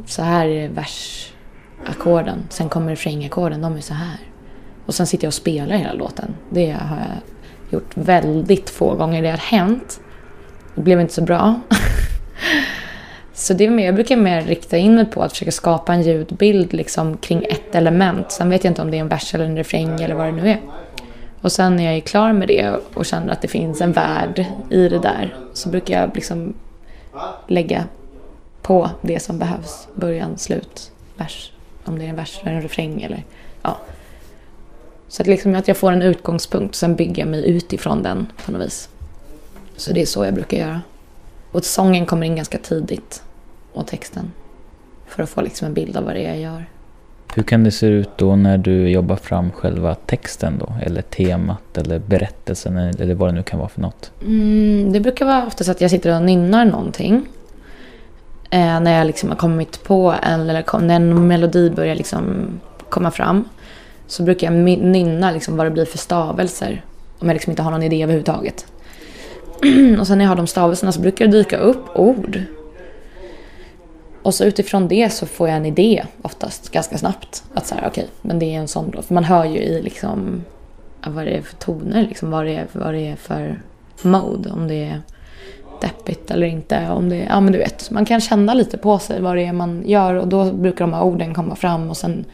så 0.07 0.21
här 0.21 0.67
vers 0.67 1.32
ackorden. 1.85 2.43
Sen 2.49 2.69
kommer 2.69 2.89
refrängackorden, 2.89 3.61
de 3.61 3.75
är 3.75 3.81
så 3.81 3.93
här. 3.93 4.17
Och 4.85 4.95
sen 4.95 5.07
sitter 5.07 5.25
jag 5.25 5.29
och 5.29 5.33
spelar 5.33 5.75
hela 5.75 5.93
låten. 5.93 6.35
Det 6.49 6.71
har 6.71 6.97
jag 6.97 7.17
gjort 7.69 7.97
väldigt 7.97 8.69
få 8.69 8.95
gånger. 8.95 9.21
Det 9.21 9.29
har 9.29 9.37
hänt. 9.37 9.99
Det 10.75 10.81
blev 10.81 11.01
inte 11.01 11.13
så 11.13 11.21
bra. 11.21 11.59
så 13.33 13.53
det 13.53 13.65
är 13.65 13.69
mer, 13.69 13.85
jag 13.85 13.95
brukar 13.95 14.17
mer 14.17 14.41
rikta 14.41 14.77
in 14.77 14.95
mig 14.95 15.05
på 15.05 15.23
att 15.23 15.31
försöka 15.31 15.51
skapa 15.51 15.93
en 15.93 16.01
ljudbild 16.01 16.73
liksom 16.73 17.17
kring 17.17 17.45
ett 17.49 17.75
element. 17.75 18.31
Sen 18.31 18.49
vet 18.49 18.63
jag 18.63 18.71
inte 18.71 18.81
om 18.81 18.91
det 18.91 18.97
är 18.97 19.01
en 19.01 19.07
vers 19.07 19.35
eller 19.35 19.45
en 19.45 19.57
refräng 19.57 20.01
eller 20.01 20.15
vad 20.15 20.25
det 20.25 20.31
nu 20.31 20.49
är. 20.49 20.59
Och 21.41 21.51
sen 21.51 21.75
när 21.75 21.83
jag 21.83 21.95
är 21.95 21.99
klar 21.99 22.33
med 22.33 22.47
det 22.47 22.75
och 22.93 23.05
känner 23.05 23.33
att 23.33 23.41
det 23.41 23.47
finns 23.47 23.81
en 23.81 23.91
värld 23.91 24.45
i 24.69 24.89
det 24.89 24.99
där 24.99 25.35
så 25.53 25.69
brukar 25.69 26.01
jag 26.01 26.15
liksom 26.15 26.53
lägga 27.47 27.83
på 28.61 28.89
det 29.01 29.19
som 29.19 29.39
behövs. 29.39 29.87
Början, 29.95 30.37
slut, 30.37 30.91
vers. 31.17 31.52
Om 31.85 31.99
det 31.99 32.05
är 32.05 32.09
en 32.09 32.15
vers 32.15 32.39
eller 32.41 32.53
en 32.53 32.61
refräng 32.61 33.01
eller 33.01 33.23
ja. 33.61 33.77
Så 35.07 35.21
att, 35.21 35.27
liksom 35.27 35.55
att 35.55 35.67
jag 35.67 35.77
får 35.77 35.91
en 35.91 36.01
utgångspunkt, 36.01 36.75
sen 36.75 36.95
bygger 36.95 37.21
jag 37.21 37.29
mig 37.29 37.49
utifrån 37.49 38.03
den 38.03 38.27
på 38.45 38.51
något 38.51 38.61
vis. 38.61 38.89
Så 39.75 39.93
det 39.93 40.01
är 40.01 40.05
så 40.05 40.25
jag 40.25 40.33
brukar 40.33 40.57
göra. 40.57 40.81
Och 41.51 41.65
sången 41.65 42.05
kommer 42.05 42.25
in 42.25 42.35
ganska 42.35 42.57
tidigt. 42.57 43.23
Och 43.73 43.87
texten. 43.87 44.31
För 45.07 45.23
att 45.23 45.29
få 45.29 45.41
liksom 45.41 45.67
en 45.67 45.73
bild 45.73 45.97
av 45.97 46.03
vad 46.03 46.15
det 46.15 46.25
är 46.25 46.29
jag 46.29 46.39
gör. 46.39 46.65
Hur 47.35 47.43
kan 47.43 47.63
det 47.63 47.71
se 47.71 47.87
ut 47.87 48.09
då 48.15 48.35
när 48.35 48.57
du 48.57 48.89
jobbar 48.89 49.15
fram 49.15 49.51
själva 49.51 49.95
texten 49.95 50.57
då? 50.59 50.73
Eller 50.81 51.01
temat 51.01 51.77
eller 51.77 51.99
berättelsen 51.99 52.77
eller 52.77 53.13
vad 53.13 53.29
det 53.29 53.33
nu 53.33 53.43
kan 53.43 53.59
vara 53.59 53.69
för 53.69 53.81
något? 53.81 54.11
Mm, 54.21 54.91
det 54.91 54.99
brukar 54.99 55.25
vara 55.25 55.45
oftast 55.47 55.69
att 55.69 55.81
jag 55.81 55.91
sitter 55.91 56.15
och 56.15 56.21
nynnar 56.21 56.65
någonting. 56.65 57.25
Eh, 58.53 58.79
när 58.79 58.97
jag 58.97 59.07
liksom 59.07 59.29
har 59.29 59.35
kommit 59.35 59.83
på 59.83 60.15
en, 60.23 60.41
eller 60.41 60.81
när 60.81 60.95
en 60.95 61.27
melodi 61.27 61.69
börjar 61.69 61.95
liksom 61.95 62.47
komma 62.89 63.11
fram. 63.11 63.49
Så 64.07 64.23
brukar 64.23 64.51
jag 64.51 64.63
nynna 64.79 65.31
liksom 65.31 65.57
vad 65.57 65.65
det 65.65 65.71
blir 65.71 65.85
för 65.85 65.97
stavelser. 65.97 66.85
Om 67.19 67.27
jag 67.27 67.33
liksom 67.35 67.51
inte 67.51 67.61
har 67.61 67.71
någon 67.71 67.83
idé 67.83 68.03
överhuvudtaget. 68.03 68.65
och 69.99 70.07
sen 70.07 70.17
när 70.17 70.25
jag 70.25 70.29
har 70.29 70.35
de 70.35 70.47
stavelserna 70.47 70.91
så 70.91 71.01
brukar 71.01 71.27
det 71.27 71.31
dyka 71.31 71.57
upp 71.57 71.99
ord. 71.99 72.43
Och 74.23 74.33
så 74.33 74.43
utifrån 74.43 74.87
det 74.87 75.13
så 75.13 75.25
får 75.25 75.47
jag 75.47 75.57
en 75.57 75.65
idé 75.65 76.05
oftast 76.21 76.71
ganska 76.71 76.97
snabbt. 76.97 77.43
Att 77.53 77.67
så 77.67 77.75
okej, 77.75 77.87
okay, 77.89 78.05
men 78.21 78.39
det 78.39 78.45
är 78.45 78.59
en 78.59 78.67
sån 78.67 78.91
då. 78.91 79.01
För 79.01 79.13
man 79.13 79.23
hör 79.23 79.45
ju 79.45 79.59
i 79.59 79.81
liksom 79.81 80.43
vad 81.07 81.25
det 81.25 81.37
är 81.37 81.41
för 81.41 81.55
toner, 81.55 82.07
liksom, 82.07 82.31
vad, 82.31 82.45
det 82.45 82.55
är, 82.55 82.67
vad 82.71 82.93
det 82.93 83.07
är 83.07 83.15
för 83.15 83.61
mode. 84.01 84.51
Om 84.51 84.67
det 84.67 84.83
är 84.83 85.01
deppigt 85.83 86.31
eller 86.31 86.47
inte. 86.47 86.89
Om 86.89 87.09
det, 87.09 87.15
ja 87.29 87.39
men 87.39 87.53
du 87.53 87.59
vet, 87.59 87.91
man 87.91 88.05
kan 88.05 88.21
känna 88.21 88.53
lite 88.53 88.77
på 88.77 88.99
sig 88.99 89.21
vad 89.21 89.35
det 89.35 89.45
är 89.45 89.53
man 89.53 89.83
gör 89.85 90.15
och 90.15 90.27
då 90.27 90.53
brukar 90.53 90.85
de 90.85 90.93
här 90.93 91.03
orden 91.03 91.33
komma 91.33 91.55
fram 91.55 91.89
och 91.89 91.97
sen 91.97 92.25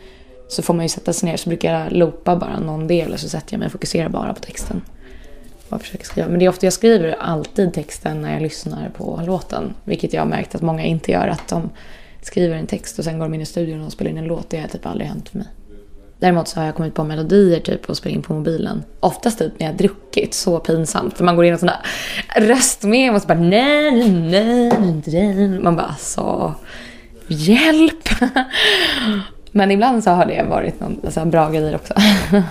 så 0.47 0.62
får 0.62 0.74
man 0.74 0.86
ju 0.86 0.89
sätta 0.89 1.14
sig 1.14 1.30
ner 1.30 1.38
så 1.38 1.50
brukar 1.50 1.80
jag 1.80 1.91
loopa 1.91 2.36
bara 2.36 2.60
någon 2.60 2.88
del 2.88 3.14
och 3.14 3.20
så 3.20 3.30
sätter 3.30 3.54
jag 3.54 3.60
mig 3.60 3.66
och 3.66 3.72
fokuserar 3.72 4.10
bara 4.10 4.34
på 4.34 4.39
texten. 4.39 4.82
Och 5.70 5.82
försöker 5.82 6.06
skriva. 6.06 6.28
Men 6.28 6.39
det 6.39 6.45
är 6.45 6.50
ofta 6.50 6.66
jag 6.66 6.74
skriver 6.74 7.16
alltid 7.20 7.74
texten 7.74 8.22
när 8.22 8.34
jag 8.34 8.41
lyssnar 8.41 8.89
på 8.89 9.22
låten. 9.26 9.74
Vilket 9.84 10.14
jag 10.14 10.22
har 10.22 10.28
märkt 10.28 10.56
att 10.56 10.62
många 10.62 10.84
inte 10.84 11.12
gör. 11.12 11.28
Att 11.28 11.47
de 11.47 11.70
skriver 12.22 12.56
en 12.56 12.68
text 12.68 13.00
och 13.00 13.06
sen 13.06 13.20
går 13.20 13.26
de 13.26 13.34
in 13.34 13.41
i 13.41 13.45
studion 13.45 13.86
och 13.86 13.91
spelar 13.91 14.12
in 14.12 14.18
en 14.18 14.26
låt. 14.26 14.50
Det 14.50 14.60
har 14.60 14.68
typ 14.68 14.86
aldrig 14.86 15.08
hänt 15.08 15.30
för 15.30 15.38
mig. 15.38 15.47
Däremot 16.20 16.47
så 16.47 16.59
har 16.59 16.65
jag 16.65 16.76
kommit 16.76 16.93
på 16.93 17.03
melodier 17.03 17.59
typ 17.59 17.89
och 17.89 17.97
spelat 17.97 18.15
in 18.15 18.22
på 18.22 18.34
mobilen. 18.34 18.84
Oftast 18.99 19.39
typ 19.39 19.59
när 19.59 19.65
jag 19.67 19.74
har 19.74 19.78
druckit, 19.78 20.34
så 20.34 20.59
pinsamt. 20.59 21.17
För 21.17 21.24
man 21.24 21.36
går 21.36 21.45
in 21.45 21.53
och 21.53 21.59
sådana 21.59 21.78
röstmem 22.36 23.15
och 23.15 23.22
så 23.22 23.28
bara 23.28 23.39
nej, 23.39 24.09
nej, 24.09 25.01
nej. 25.05 25.59
Man 25.59 25.76
bara 25.76 25.95
så 25.95 26.53
hjälp. 27.28 28.09
Men 29.51 29.72
ibland 29.72 30.03
så 30.03 30.11
har 30.11 30.26
det 30.26 30.43
varit 30.43 30.80
någon 30.80 30.99
alltså, 31.05 31.26
bra 31.26 31.49
grejer 31.49 31.76
också. 31.76 31.93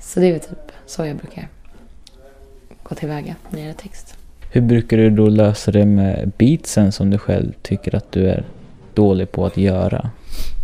så 0.00 0.20
det 0.20 0.26
är 0.26 0.32
väl 0.32 0.40
typ 0.40 0.72
så 0.86 1.06
jag 1.06 1.16
brukar. 1.16 1.48
gå 2.82 2.94
tillväga 2.94 3.34
när 3.50 3.56
det 3.56 3.60
gäller 3.60 3.74
text. 3.74 4.16
Hur 4.50 4.60
brukar 4.60 4.96
du 4.96 5.10
då 5.10 5.28
lösa 5.28 5.70
det 5.70 5.86
med 5.86 6.32
beatsen 6.36 6.92
som 6.92 7.10
du 7.10 7.18
själv 7.18 7.52
tycker 7.62 7.94
att 7.94 8.12
du 8.12 8.28
är 8.28 8.44
dålig 8.94 9.32
på 9.32 9.46
att 9.46 9.56
göra? 9.56 10.10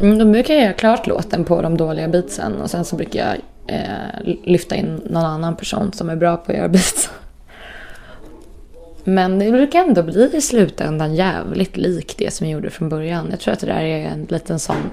Mm, 0.01 0.19
då 0.19 0.25
brukar 0.25 0.55
jag 0.55 0.63
göra 0.63 0.73
klart 0.73 1.07
låten 1.07 1.45
på 1.45 1.63
de 1.63 1.77
dåliga 1.77 2.09
beatsen 2.09 2.61
och 2.61 2.71
sen 2.71 2.85
så 2.85 2.97
brukar 2.97 3.27
jag 3.27 3.37
eh, 3.77 4.37
lyfta 4.45 4.77
in 4.77 5.01
någon 5.11 5.25
annan 5.25 5.57
person 5.57 5.93
som 5.93 6.11
är 6.11 6.17
bra 6.17 6.37
på 6.37 6.53
att 6.53 6.59
göra 6.59 6.69
beats. 6.69 7.11
Men 9.05 9.39
det 9.39 9.51
brukar 9.51 9.79
ändå 9.79 10.03
bli 10.03 10.37
i 10.37 10.41
slutändan 10.41 11.15
jävligt 11.15 11.77
likt 11.77 12.19
det 12.19 12.35
som 12.35 12.47
jag 12.47 12.55
gjorde 12.55 12.71
från 12.71 12.89
början. 12.89 13.27
Jag 13.31 13.41
tror 13.41 13.55
att 13.55 13.61
det 13.61 13.67
där 13.67 13.81
är 13.81 14.07
en 14.07 14.27
liten 14.29 14.59
sån 14.59 14.91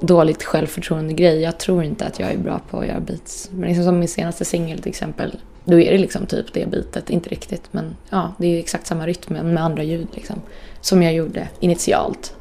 dåligt 0.00 0.42
självförtroende 0.42 1.12
grej. 1.12 1.40
Jag 1.40 1.58
tror 1.58 1.84
inte 1.84 2.04
att 2.04 2.20
jag 2.20 2.32
är 2.32 2.38
bra 2.38 2.60
på 2.70 2.78
att 2.78 2.86
göra 2.86 3.00
beats. 3.00 3.50
Men 3.52 3.68
liksom 3.68 3.84
som 3.84 3.98
min 3.98 4.08
senaste 4.08 4.44
singel 4.44 4.78
till 4.78 4.88
exempel. 4.90 5.36
Då 5.64 5.80
är 5.80 5.92
det 5.92 5.98
liksom 5.98 6.26
typ 6.26 6.52
det 6.52 6.70
bitet. 6.70 7.10
Inte 7.10 7.28
riktigt 7.28 7.68
men 7.70 7.96
ja, 8.10 8.34
det 8.38 8.46
är 8.46 8.58
exakt 8.58 8.86
samma 8.86 9.06
rytm 9.06 9.34
men 9.34 9.54
med 9.54 9.64
andra 9.64 9.82
ljud 9.82 10.08
liksom. 10.14 10.40
Som 10.80 11.02
jag 11.02 11.14
gjorde 11.14 11.48
initialt. 11.60 12.34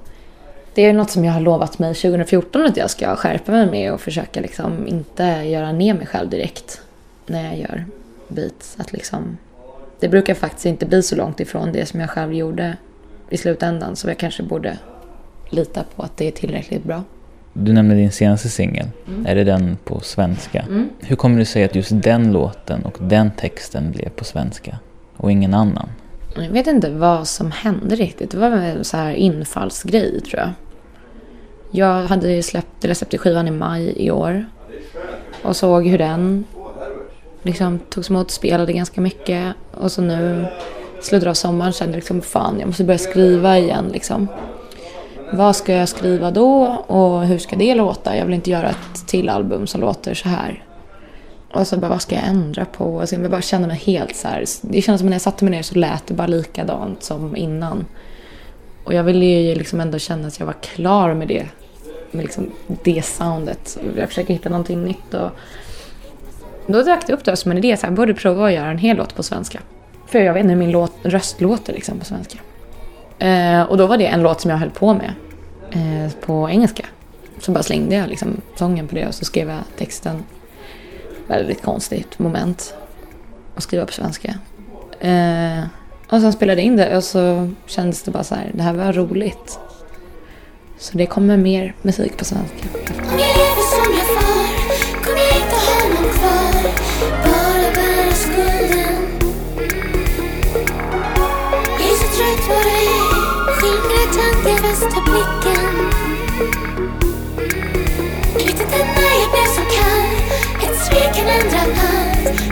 Det 0.75 0.85
är 0.85 0.93
något 0.93 1.09
som 1.11 1.25
jag 1.25 1.33
har 1.33 1.41
lovat 1.41 1.79
mig 1.79 1.93
2014 1.93 2.65
att 2.65 2.77
jag 2.77 2.89
ska 2.89 3.15
skärpa 3.15 3.51
mig 3.51 3.71
med 3.71 3.93
och 3.93 4.01
försöka 4.01 4.41
liksom 4.41 4.87
inte 4.87 5.23
göra 5.23 5.71
ner 5.71 5.93
mig 5.93 6.07
själv 6.07 6.29
direkt 6.29 6.81
när 7.25 7.43
jag 7.43 7.57
gör 7.59 7.85
beats. 8.27 8.75
Att 8.79 8.93
liksom, 8.93 9.37
det 9.99 10.09
brukar 10.09 10.33
faktiskt 10.33 10.65
inte 10.65 10.85
bli 10.85 11.01
så 11.01 11.15
långt 11.15 11.39
ifrån 11.39 11.71
det 11.71 11.85
som 11.85 11.99
jag 11.99 12.09
själv 12.09 12.33
gjorde 12.33 12.77
i 13.29 13.37
slutändan 13.37 13.95
så 13.95 14.07
jag 14.07 14.17
kanske 14.17 14.43
borde 14.43 14.77
lita 15.49 15.83
på 15.95 16.03
att 16.03 16.17
det 16.17 16.27
är 16.27 16.31
tillräckligt 16.31 16.83
bra. 16.83 17.03
Du 17.53 17.73
nämnde 17.73 17.95
din 17.95 18.11
senaste 18.11 18.49
singel. 18.49 18.87
Mm. 19.07 19.25
Är 19.25 19.35
det 19.35 19.43
den 19.43 19.77
på 19.83 19.99
svenska? 19.99 20.61
Mm. 20.61 20.89
Hur 20.99 21.15
kommer 21.15 21.39
det 21.39 21.45
sig 21.45 21.63
att 21.63 21.75
just 21.75 21.91
den 21.93 22.31
låten 22.31 22.85
och 22.85 22.97
den 23.01 23.31
texten 23.31 23.91
blev 23.91 24.09
på 24.09 24.23
svenska 24.23 24.79
och 25.17 25.31
ingen 25.31 25.53
annan? 25.53 25.89
Jag 26.35 26.49
vet 26.49 26.67
inte 26.67 26.89
vad 26.89 27.27
som 27.27 27.51
hände 27.51 27.95
riktigt. 27.95 28.31
Det 28.31 28.37
var 28.37 28.51
en 28.51 28.83
så 28.83 28.97
här 28.97 29.13
infallsgrej 29.13 30.21
tror 30.21 30.39
jag. 30.39 30.49
Jag 31.75 32.03
hade 32.03 32.43
släppt, 32.43 32.85
eller 32.85 32.93
släppte 32.93 33.17
skivan 33.17 33.47
i 33.47 33.51
maj 33.51 33.93
i 33.97 34.11
år. 34.11 34.45
Och 35.43 35.55
såg 35.55 35.87
hur 35.87 35.97
den 35.97 36.45
liksom 37.43 37.79
togs 37.79 38.09
emot, 38.09 38.31
spelade 38.31 38.73
ganska 38.73 39.01
mycket. 39.01 39.55
Och 39.73 39.91
så 39.91 40.01
nu, 40.01 40.47
i 40.99 41.03
slutet 41.03 41.29
av 41.29 41.33
sommaren, 41.33 41.73
kände 41.73 41.91
jag 41.93 41.97
liksom 41.97 42.21
fan, 42.21 42.59
jag 42.59 42.67
måste 42.67 42.83
börja 42.83 42.97
skriva 42.97 43.57
igen 43.57 43.89
liksom. 43.93 44.27
Vad 45.33 45.55
ska 45.55 45.73
jag 45.73 45.89
skriva 45.89 46.31
då 46.31 46.65
och 46.87 47.25
hur 47.25 47.37
ska 47.37 47.55
det 47.55 47.75
låta? 47.75 48.17
Jag 48.17 48.25
vill 48.25 48.35
inte 48.35 48.51
göra 48.51 48.69
ett 48.69 49.07
till 49.07 49.29
album 49.29 49.67
som 49.67 49.81
låter 49.81 50.13
så 50.13 50.29
här. 50.29 50.63
Och 51.53 51.67
så 51.67 51.77
bara, 51.77 51.89
vad 51.89 52.01
ska 52.01 52.15
jag 52.15 52.25
ändra 52.25 52.65
på? 52.65 52.99
Alltså, 52.99 53.15
jag 53.15 53.31
bara 53.31 53.41
kände 53.41 53.67
mig 53.67 53.77
helt 53.77 54.15
så 54.15 54.27
här. 54.27 54.45
Det 54.61 54.81
kändes 54.81 54.99
som 54.99 55.09
när 55.09 55.15
jag 55.15 55.21
satte 55.21 55.45
mig 55.45 55.51
ner 55.51 55.61
så 55.61 55.75
lät 55.75 56.07
det 56.07 56.13
bara 56.13 56.27
likadant 56.27 57.03
som 57.03 57.35
innan. 57.35 57.85
Och 58.83 58.93
jag 58.93 59.03
ville 59.03 59.25
ju 59.25 59.55
liksom 59.55 59.79
ändå 59.79 59.99
känna 59.99 60.27
att 60.27 60.39
jag 60.39 60.45
var 60.45 60.61
klar 60.61 61.13
med 61.13 61.27
det. 61.27 61.45
Med 62.15 62.23
liksom 62.23 62.51
det 62.83 63.05
soundet. 63.05 63.77
Jag 63.97 64.07
försöker 64.07 64.33
hitta 64.33 64.49
någonting 64.49 64.83
nytt. 64.83 65.13
Och 65.13 65.31
då 66.67 66.83
dök 66.83 67.07
det 67.07 67.13
upp 67.13 67.25
det 67.25 67.35
som 67.35 67.51
en 67.51 67.57
idé. 67.57 67.77
Så 67.77 67.85
jag 67.85 67.93
borde 67.93 68.13
prova 68.13 68.47
att 68.47 68.53
göra 68.53 68.71
en 68.71 68.77
hel 68.77 68.97
låt 68.97 69.15
på 69.15 69.23
svenska. 69.23 69.59
För 70.07 70.19
jag 70.19 70.33
vet 70.33 70.41
inte 70.41 70.53
hur 70.53 70.59
min 70.59 70.71
låt, 70.71 70.93
röst 71.03 71.41
låter 71.41 71.73
liksom 71.73 71.99
på 71.99 72.05
svenska. 72.05 72.37
Eh, 73.19 73.61
och 73.61 73.77
då 73.77 73.87
var 73.87 73.97
det 73.97 74.07
en 74.07 74.23
låt 74.23 74.41
som 74.41 74.51
jag 74.51 74.57
höll 74.57 74.69
på 74.69 74.93
med 74.93 75.13
eh, 75.71 76.11
på 76.25 76.49
engelska. 76.49 76.85
Så 77.39 77.51
bara 77.51 77.63
slängde 77.63 77.95
jag 77.95 78.09
liksom 78.09 78.41
sången 78.55 78.87
på 78.87 78.95
det 78.95 79.07
och 79.07 79.15
så 79.15 79.25
skrev 79.25 79.49
jag 79.49 79.59
texten. 79.77 80.23
Väldigt 81.27 81.61
konstigt 81.61 82.19
moment 82.19 82.75
att 83.55 83.63
skriva 83.63 83.85
på 83.85 83.91
svenska. 83.91 84.35
Eh, 84.99 85.63
och 86.09 86.21
sen 86.21 86.33
spelade 86.33 86.61
jag 86.61 86.65
in 86.65 86.77
det 86.77 86.97
och 86.97 87.03
så 87.03 87.51
kändes 87.65 88.03
det 88.03 88.11
bara 88.11 88.23
så 88.23 88.35
här, 88.35 88.51
det 88.53 88.63
här 88.63 88.73
var 88.73 88.93
roligt. 88.93 89.59
Så 90.77 90.97
det 90.97 91.05
kommer 91.05 91.37
mer 91.37 91.73
musik 91.81 92.17
på 92.17 92.25
svenska. 92.25 92.67
Jag 93.17 93.45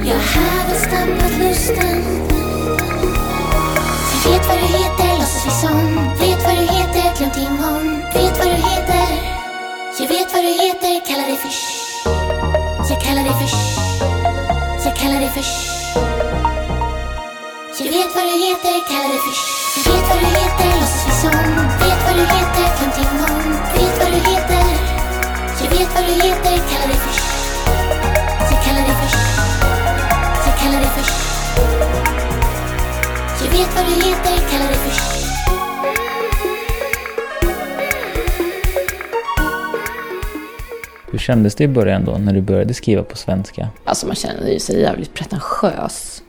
Jag 0.05 0.19
hade 0.19 0.75
stampat 0.79 1.39
lusten. 1.39 2.03
Jag 4.25 4.31
vet 4.31 4.47
vad 4.47 4.57
du 4.57 4.63
heter, 4.63 5.12
låtsas 5.23 5.45
vi 5.45 5.51
som 5.51 5.79
Vet 6.19 6.43
vad 6.45 6.55
du 6.59 6.65
heter, 6.77 7.03
glömt 7.17 7.37
imorgon 7.37 8.03
Vet 8.13 8.37
vad 8.39 8.47
du 8.47 8.57
heter. 8.69 9.07
Jag 9.99 10.07
vet 10.07 10.33
vad 10.33 10.43
du 10.47 10.51
heter, 10.63 10.91
kallar 11.07 11.27
dig 11.31 11.37
för 11.43 11.53
Jag 12.89 13.01
kallar 13.05 13.23
dig 13.23 13.33
för 13.39 13.49
Jag 14.85 14.95
kallar 14.95 15.19
dig 15.23 15.29
för 15.35 15.45
Jag 17.79 17.91
vet 17.95 18.11
vad 18.15 18.23
du 18.29 18.35
heter, 18.45 18.75
kallar 18.89 19.09
dig 19.13 19.21
för 19.25 19.35
Jag 19.75 19.83
vet 19.93 20.05
vad 20.09 20.19
du 20.23 20.29
heter, 20.39 20.67
låtsas 20.79 21.03
vi 21.07 21.13
som 21.21 21.37
Vet 21.83 21.99
vad 22.05 22.15
du 22.19 22.25
heter, 22.35 22.65
glömt 22.77 22.97
imorgon 23.05 23.51
Vet 23.75 23.95
vad 24.01 24.11
du 24.15 24.19
heter. 24.31 24.65
Jag 25.61 25.69
vet 25.75 25.89
vad 25.95 26.03
du 26.09 26.13
heter, 26.25 26.53
kallar 26.69 26.87
dig 26.91 26.99
för 27.05 27.15
Jag 28.51 28.59
kallar 28.65 28.83
dig 28.89 28.95
för 29.01 29.11
Jag 30.45 30.55
kallar 30.59 30.79
dig 30.83 30.91
för 30.95 31.05
Jag 31.79 31.92
vet 33.57 33.75
vad 33.75 33.85
du 33.85 33.91
heter, 33.91 34.49
kallar 34.49 34.67
dig 34.67 34.77
för 34.77 34.93
Hur 41.11 41.19
kändes 41.19 41.55
det 41.55 41.63
i 41.63 41.67
början 41.67 42.05
då, 42.05 42.11
när 42.17 42.33
du 42.33 42.41
började 42.41 42.73
skriva 42.73 43.03
på 43.03 43.17
svenska? 43.17 43.69
Alltså 43.83 44.07
man 44.07 44.15
känner 44.15 44.59
sig 44.59 44.81
jävligt 44.81 45.13
pretentiös. 45.13 46.23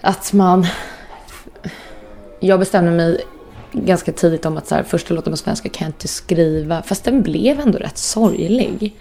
Att 0.00 0.32
man... 0.32 0.66
Jag 2.40 2.58
bestämde 2.58 2.90
mig 2.90 3.20
ganska 3.72 4.12
tidigt 4.12 4.46
om 4.46 4.56
att 4.56 4.66
så 4.66 4.74
här, 4.74 4.82
första 4.82 5.14
låten 5.14 5.32
på 5.32 5.36
svenska 5.36 5.68
kan 5.68 5.84
jag 5.84 5.88
inte 5.88 6.08
skriva. 6.08 6.82
Fast 6.82 7.04
den 7.04 7.22
blev 7.22 7.60
ändå 7.60 7.78
rätt 7.78 7.98
sorglig. 7.98 8.96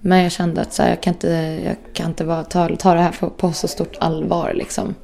Men 0.00 0.22
jag 0.22 0.32
kände 0.32 0.60
att 0.60 0.72
så 0.72 0.82
här, 0.82 0.90
jag 0.90 1.00
kan 1.00 1.12
inte, 1.12 1.60
jag 1.64 1.76
kan 1.92 2.06
inte 2.06 2.24
vara, 2.24 2.44
ta, 2.44 2.76
ta 2.76 2.94
det 2.94 3.00
här 3.00 3.12
på 3.36 3.52
så 3.52 3.68
stort 3.68 3.96
allvar. 4.00 4.52
Liksom. 4.54 4.94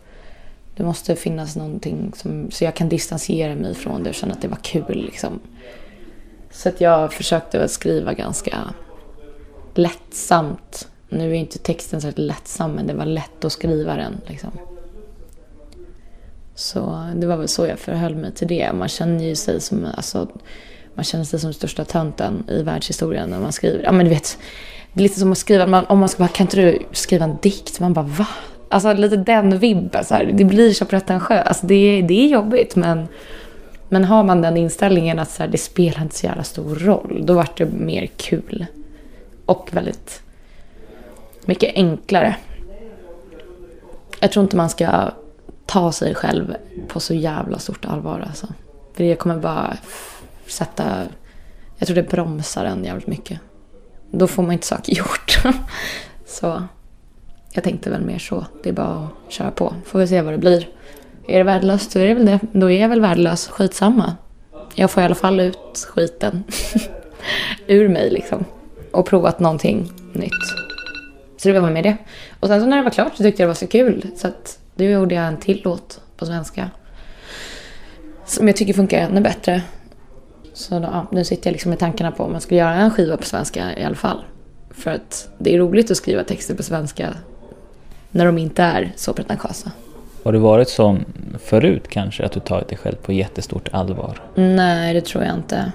Det 0.82 0.86
måste 0.86 1.16
finnas 1.16 1.56
någonting 1.56 2.12
som, 2.16 2.50
så 2.50 2.64
jag 2.64 2.74
kan 2.74 2.88
distansera 2.88 3.54
mig 3.54 3.74
från 3.74 4.02
det 4.02 4.10
och 4.10 4.14
känna 4.14 4.32
att 4.32 4.42
det 4.42 4.48
var 4.48 4.58
kul. 4.62 5.04
Liksom. 5.04 5.40
Så 6.50 6.68
att 6.68 6.80
jag 6.80 7.12
försökte 7.12 7.68
skriva 7.68 8.12
ganska 8.12 8.58
lättsamt. 9.74 10.88
Nu 11.08 11.30
är 11.30 11.34
inte 11.34 11.58
texten 11.58 12.00
så 12.00 12.10
lättsam, 12.14 12.72
men 12.72 12.86
det 12.86 12.94
var 12.94 13.04
lätt 13.04 13.44
att 13.44 13.52
skriva 13.52 13.96
den. 13.96 14.20
Liksom. 14.26 14.50
Så 16.54 17.10
det 17.16 17.26
var 17.26 17.36
väl 17.36 17.48
så 17.48 17.66
jag 17.66 17.78
förhöll 17.78 18.14
mig 18.14 18.32
till 18.32 18.48
det. 18.48 18.72
Man 18.72 18.88
känner 18.88 19.24
ju 19.24 19.36
sig 19.36 19.60
som, 19.60 19.86
alltså, 19.96 20.28
man 20.94 21.04
känner 21.04 21.24
sig 21.24 21.40
som 21.40 21.52
största 21.52 21.84
tönten 21.84 22.44
i 22.48 22.62
världshistorien 22.62 23.30
när 23.30 23.40
man 23.40 23.52
skriver. 23.52 23.84
Ja 23.84 23.92
men 23.92 24.06
du 24.06 24.10
vet, 24.10 24.38
det 24.92 25.00
är 25.00 25.02
lite 25.02 25.20
som 25.20 25.32
att 25.32 25.38
skriva, 25.38 25.82
om 25.82 25.98
man 25.98 26.08
ska 26.08 26.22
bara, 26.22 26.28
kan 26.28 26.44
inte 26.44 26.56
du 26.56 26.78
skriva 26.92 27.24
en 27.24 27.36
dikt? 27.42 27.80
Man 27.80 27.92
bara 27.92 28.06
va? 28.06 28.26
Alltså 28.72 28.92
lite 28.92 29.16
den 29.16 29.58
vibben, 29.58 30.04
så 30.04 30.14
här. 30.14 30.24
det 30.32 30.44
blir 30.44 30.72
så 30.72 30.84
pretentiöst. 30.84 31.46
Alltså, 31.46 31.66
det, 31.66 32.02
det 32.02 32.24
är 32.24 32.28
jobbigt 32.28 32.76
men 32.76 33.08
men 33.92 34.04
har 34.04 34.24
man 34.24 34.42
den 34.42 34.56
inställningen 34.56 35.18
att 35.18 35.30
så 35.30 35.42
här, 35.42 35.50
det 35.50 35.58
spelar 35.58 36.02
inte 36.02 36.14
så 36.14 36.26
jävla 36.26 36.44
stor 36.44 36.74
roll, 36.74 37.22
då 37.26 37.34
vart 37.34 37.58
det 37.58 37.66
mer 37.66 38.06
kul. 38.06 38.66
Och 39.46 39.68
väldigt 39.72 40.22
mycket 41.44 41.74
enklare. 41.74 42.36
Jag 44.20 44.32
tror 44.32 44.42
inte 44.42 44.56
man 44.56 44.70
ska 44.70 45.10
ta 45.66 45.92
sig 45.92 46.14
själv 46.14 46.54
på 46.88 47.00
så 47.00 47.14
jävla 47.14 47.58
stort 47.58 47.84
allvar 47.84 48.24
alltså. 48.28 48.46
För 48.94 49.04
det 49.04 49.14
kommer 49.14 49.36
bara 49.36 49.76
sätta... 50.46 51.02
Jag 51.78 51.86
tror 51.86 51.96
det 51.96 52.10
bromsar 52.10 52.64
en 52.64 52.84
jävligt 52.84 53.06
mycket. 53.06 53.40
Då 54.10 54.26
får 54.26 54.42
man 54.42 54.52
inte 54.52 54.66
saker 54.66 54.92
gjort. 54.92 55.42
så 56.26 56.62
jag 57.52 57.64
tänkte 57.64 57.90
väl 57.90 58.00
mer 58.00 58.18
så. 58.18 58.46
Det 58.62 58.68
är 58.68 58.72
bara 58.72 59.08
att 59.26 59.32
köra 59.32 59.50
på. 59.50 59.74
Får 59.84 59.98
vi 59.98 60.06
se 60.06 60.22
vad 60.22 60.34
det 60.34 60.38
blir. 60.38 60.68
Är 61.26 61.38
det 61.38 61.44
värdelöst 61.44 61.90
så 61.90 61.98
är 61.98 62.06
det 62.06 62.14
väl 62.14 62.26
det. 62.26 62.40
Då 62.52 62.70
är 62.70 62.80
jag 62.80 62.88
väl 62.88 63.00
värdelös. 63.00 63.48
Skitsamma. 63.48 64.16
Jag 64.74 64.90
får 64.90 65.02
i 65.02 65.06
alla 65.06 65.14
fall 65.14 65.40
ut 65.40 65.88
skiten 65.88 66.44
ur 67.66 67.88
mig 67.88 68.10
liksom. 68.10 68.44
Och 68.90 69.06
provat 69.06 69.40
någonting 69.40 69.92
nytt. 70.12 70.30
Så 71.36 71.48
det 71.48 71.60
var 71.60 71.70
med 71.70 71.84
det. 71.84 71.96
Och 72.40 72.48
sen 72.48 72.60
så 72.60 72.66
när 72.66 72.76
det 72.76 72.82
var 72.82 72.90
klart 72.90 73.16
så 73.16 73.22
tyckte 73.22 73.42
jag 73.42 73.46
det 73.46 73.50
var 73.50 73.54
så 73.54 73.66
kul. 73.66 74.06
Så 74.16 74.28
att 74.28 74.58
då 74.74 74.84
gjorde 74.84 75.14
jag 75.14 75.24
en 75.24 75.36
till 75.36 75.60
låt 75.64 76.00
på 76.16 76.26
svenska. 76.26 76.70
Som 78.24 78.46
jag 78.46 78.56
tycker 78.56 78.72
funkar 78.72 78.98
ännu 78.98 79.20
bättre. 79.20 79.62
Så 80.54 80.78
då, 80.78 80.84
ja, 80.92 81.06
nu 81.12 81.24
sitter 81.24 81.50
jag 81.50 81.52
liksom 81.52 81.70
med 81.70 81.78
tankarna 81.78 82.10
på 82.10 82.24
om 82.24 82.32
man 82.32 82.40
ska 82.40 82.54
göra 82.54 82.74
en 82.74 82.90
skiva 82.90 83.16
på 83.16 83.24
svenska 83.24 83.78
i 83.78 83.84
alla 83.84 83.94
fall. 83.94 84.24
För 84.70 84.90
att 84.90 85.28
det 85.38 85.54
är 85.54 85.58
roligt 85.58 85.90
att 85.90 85.96
skriva 85.96 86.24
texter 86.24 86.54
på 86.54 86.62
svenska 86.62 87.14
när 88.12 88.26
de 88.26 88.38
inte 88.38 88.62
är 88.62 88.92
så 88.96 89.12
pretentiösa. 89.12 89.70
Har 90.24 90.32
du 90.32 90.38
varit 90.38 90.68
sån 90.68 91.04
förut 91.38 91.88
kanske, 91.88 92.24
att 92.24 92.32
du 92.32 92.40
tagit 92.40 92.68
dig 92.68 92.78
själv 92.78 92.96
på 92.96 93.12
jättestort 93.12 93.68
allvar? 93.72 94.20
Nej, 94.34 94.94
det 94.94 95.00
tror 95.00 95.24
jag 95.24 95.34
inte. 95.34 95.72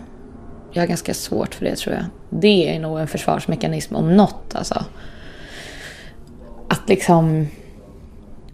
Jag 0.72 0.82
har 0.82 0.88
ganska 0.88 1.14
svårt 1.14 1.56
för 1.56 1.66
det 1.66 1.76
tror 1.76 1.96
jag. 1.96 2.06
Det 2.30 2.76
är 2.76 2.80
nog 2.80 3.00
en 3.00 3.08
försvarsmekanism 3.08 3.96
om 3.96 4.18
något 4.18 4.56
alltså. 4.56 4.86
Att 6.68 6.90
liksom 6.90 7.48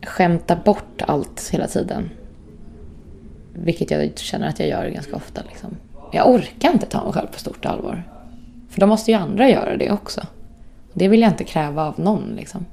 skämta 0.01 0.55
bort 0.55 1.01
allt 1.01 1.49
hela 1.51 1.67
tiden. 1.67 2.09
Vilket 3.53 3.91
jag 3.91 4.11
känner 4.15 4.47
att 4.47 4.59
jag 4.59 4.69
gör 4.69 4.89
ganska 4.89 5.15
ofta. 5.15 5.41
Liksom. 5.49 5.77
Jag 6.11 6.29
orkar 6.29 6.71
inte 6.71 6.85
ta 6.85 7.03
mig 7.03 7.13
själv 7.13 7.27
på 7.27 7.39
stort 7.39 7.65
allvar. 7.65 8.03
För 8.69 8.81
då 8.81 8.87
måste 8.87 9.11
ju 9.11 9.17
andra 9.17 9.49
göra 9.49 9.77
det 9.77 9.91
också. 9.91 10.21
Det 10.93 11.07
vill 11.07 11.21
jag 11.21 11.31
inte 11.31 11.43
kräva 11.43 11.85
av 11.85 11.99
någon 11.99 12.35
liksom. 12.35 12.65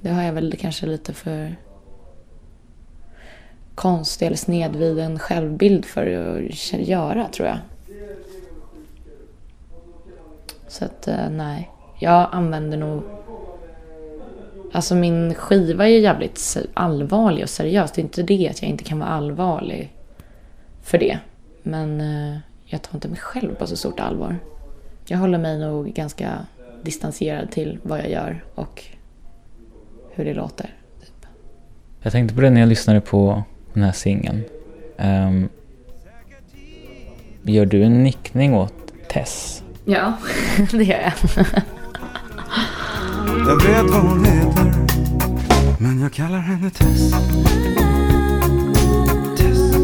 Det 0.00 0.10
har 0.10 0.22
jag 0.22 0.32
väl 0.32 0.56
kanske 0.60 0.86
lite 0.86 1.12
för 1.12 1.56
konstig 3.74 4.26
eller 4.26 4.36
snedvriden 4.36 5.18
självbild 5.18 5.84
för 5.84 6.06
att 6.42 6.88
göra 6.88 7.28
tror 7.28 7.48
jag. 7.48 7.58
Så 10.68 10.84
att 10.84 11.08
eh, 11.08 11.30
nej, 11.30 11.70
jag 11.98 12.28
använder 12.32 12.78
nog... 12.78 13.02
Alltså 14.72 14.94
min 14.94 15.34
skiva 15.34 15.86
är 15.86 15.90
ju 15.90 15.98
jävligt 15.98 16.56
allvarlig 16.74 17.42
och 17.42 17.50
seriös. 17.50 17.92
Det 17.92 18.00
är 18.00 18.02
inte 18.02 18.22
det 18.22 18.48
att 18.48 18.62
jag 18.62 18.70
inte 18.70 18.84
kan 18.84 18.98
vara 18.98 19.08
allvarlig 19.08 19.92
för 20.82 20.98
det. 20.98 21.18
Men 21.62 22.00
eh, 22.00 22.38
jag 22.64 22.82
tar 22.82 22.94
inte 22.94 23.08
mig 23.08 23.18
själv 23.18 23.54
på 23.54 23.66
så 23.66 23.76
stort 23.76 24.00
allvar. 24.00 24.38
Jag 25.06 25.18
håller 25.18 25.38
mig 25.38 25.58
nog 25.58 25.92
ganska 25.92 26.46
distanserad 26.82 27.50
till 27.50 27.78
vad 27.82 27.98
jag 27.98 28.10
gör 28.10 28.44
och 28.54 28.84
hur 30.18 30.24
det 30.24 30.34
låter. 30.34 30.74
Typ. 31.00 31.26
Jag 32.02 32.12
tänkte 32.12 32.34
på 32.34 32.40
det 32.40 32.50
när 32.50 32.60
jag 32.60 32.68
lyssnade 32.68 33.00
på 33.00 33.42
den 33.72 33.82
här 33.82 33.92
singeln. 33.92 34.44
Um, 34.98 35.48
gör 37.42 37.66
du 37.66 37.82
en 37.82 38.02
nickning 38.02 38.54
åt 38.54 38.74
Tess? 39.10 39.62
Ja, 39.84 40.12
det 40.70 40.84
gör 40.84 41.00
jag. 41.00 41.12
jag 43.46 43.62
vet 43.66 43.90
vad 43.90 44.00
hon 44.00 44.24
heter, 44.24 44.72
men 45.78 46.00
jag 46.00 46.12
kallar 46.12 46.38
henne 46.38 46.70
Tess. 46.70 47.10
Tess. 49.38 49.74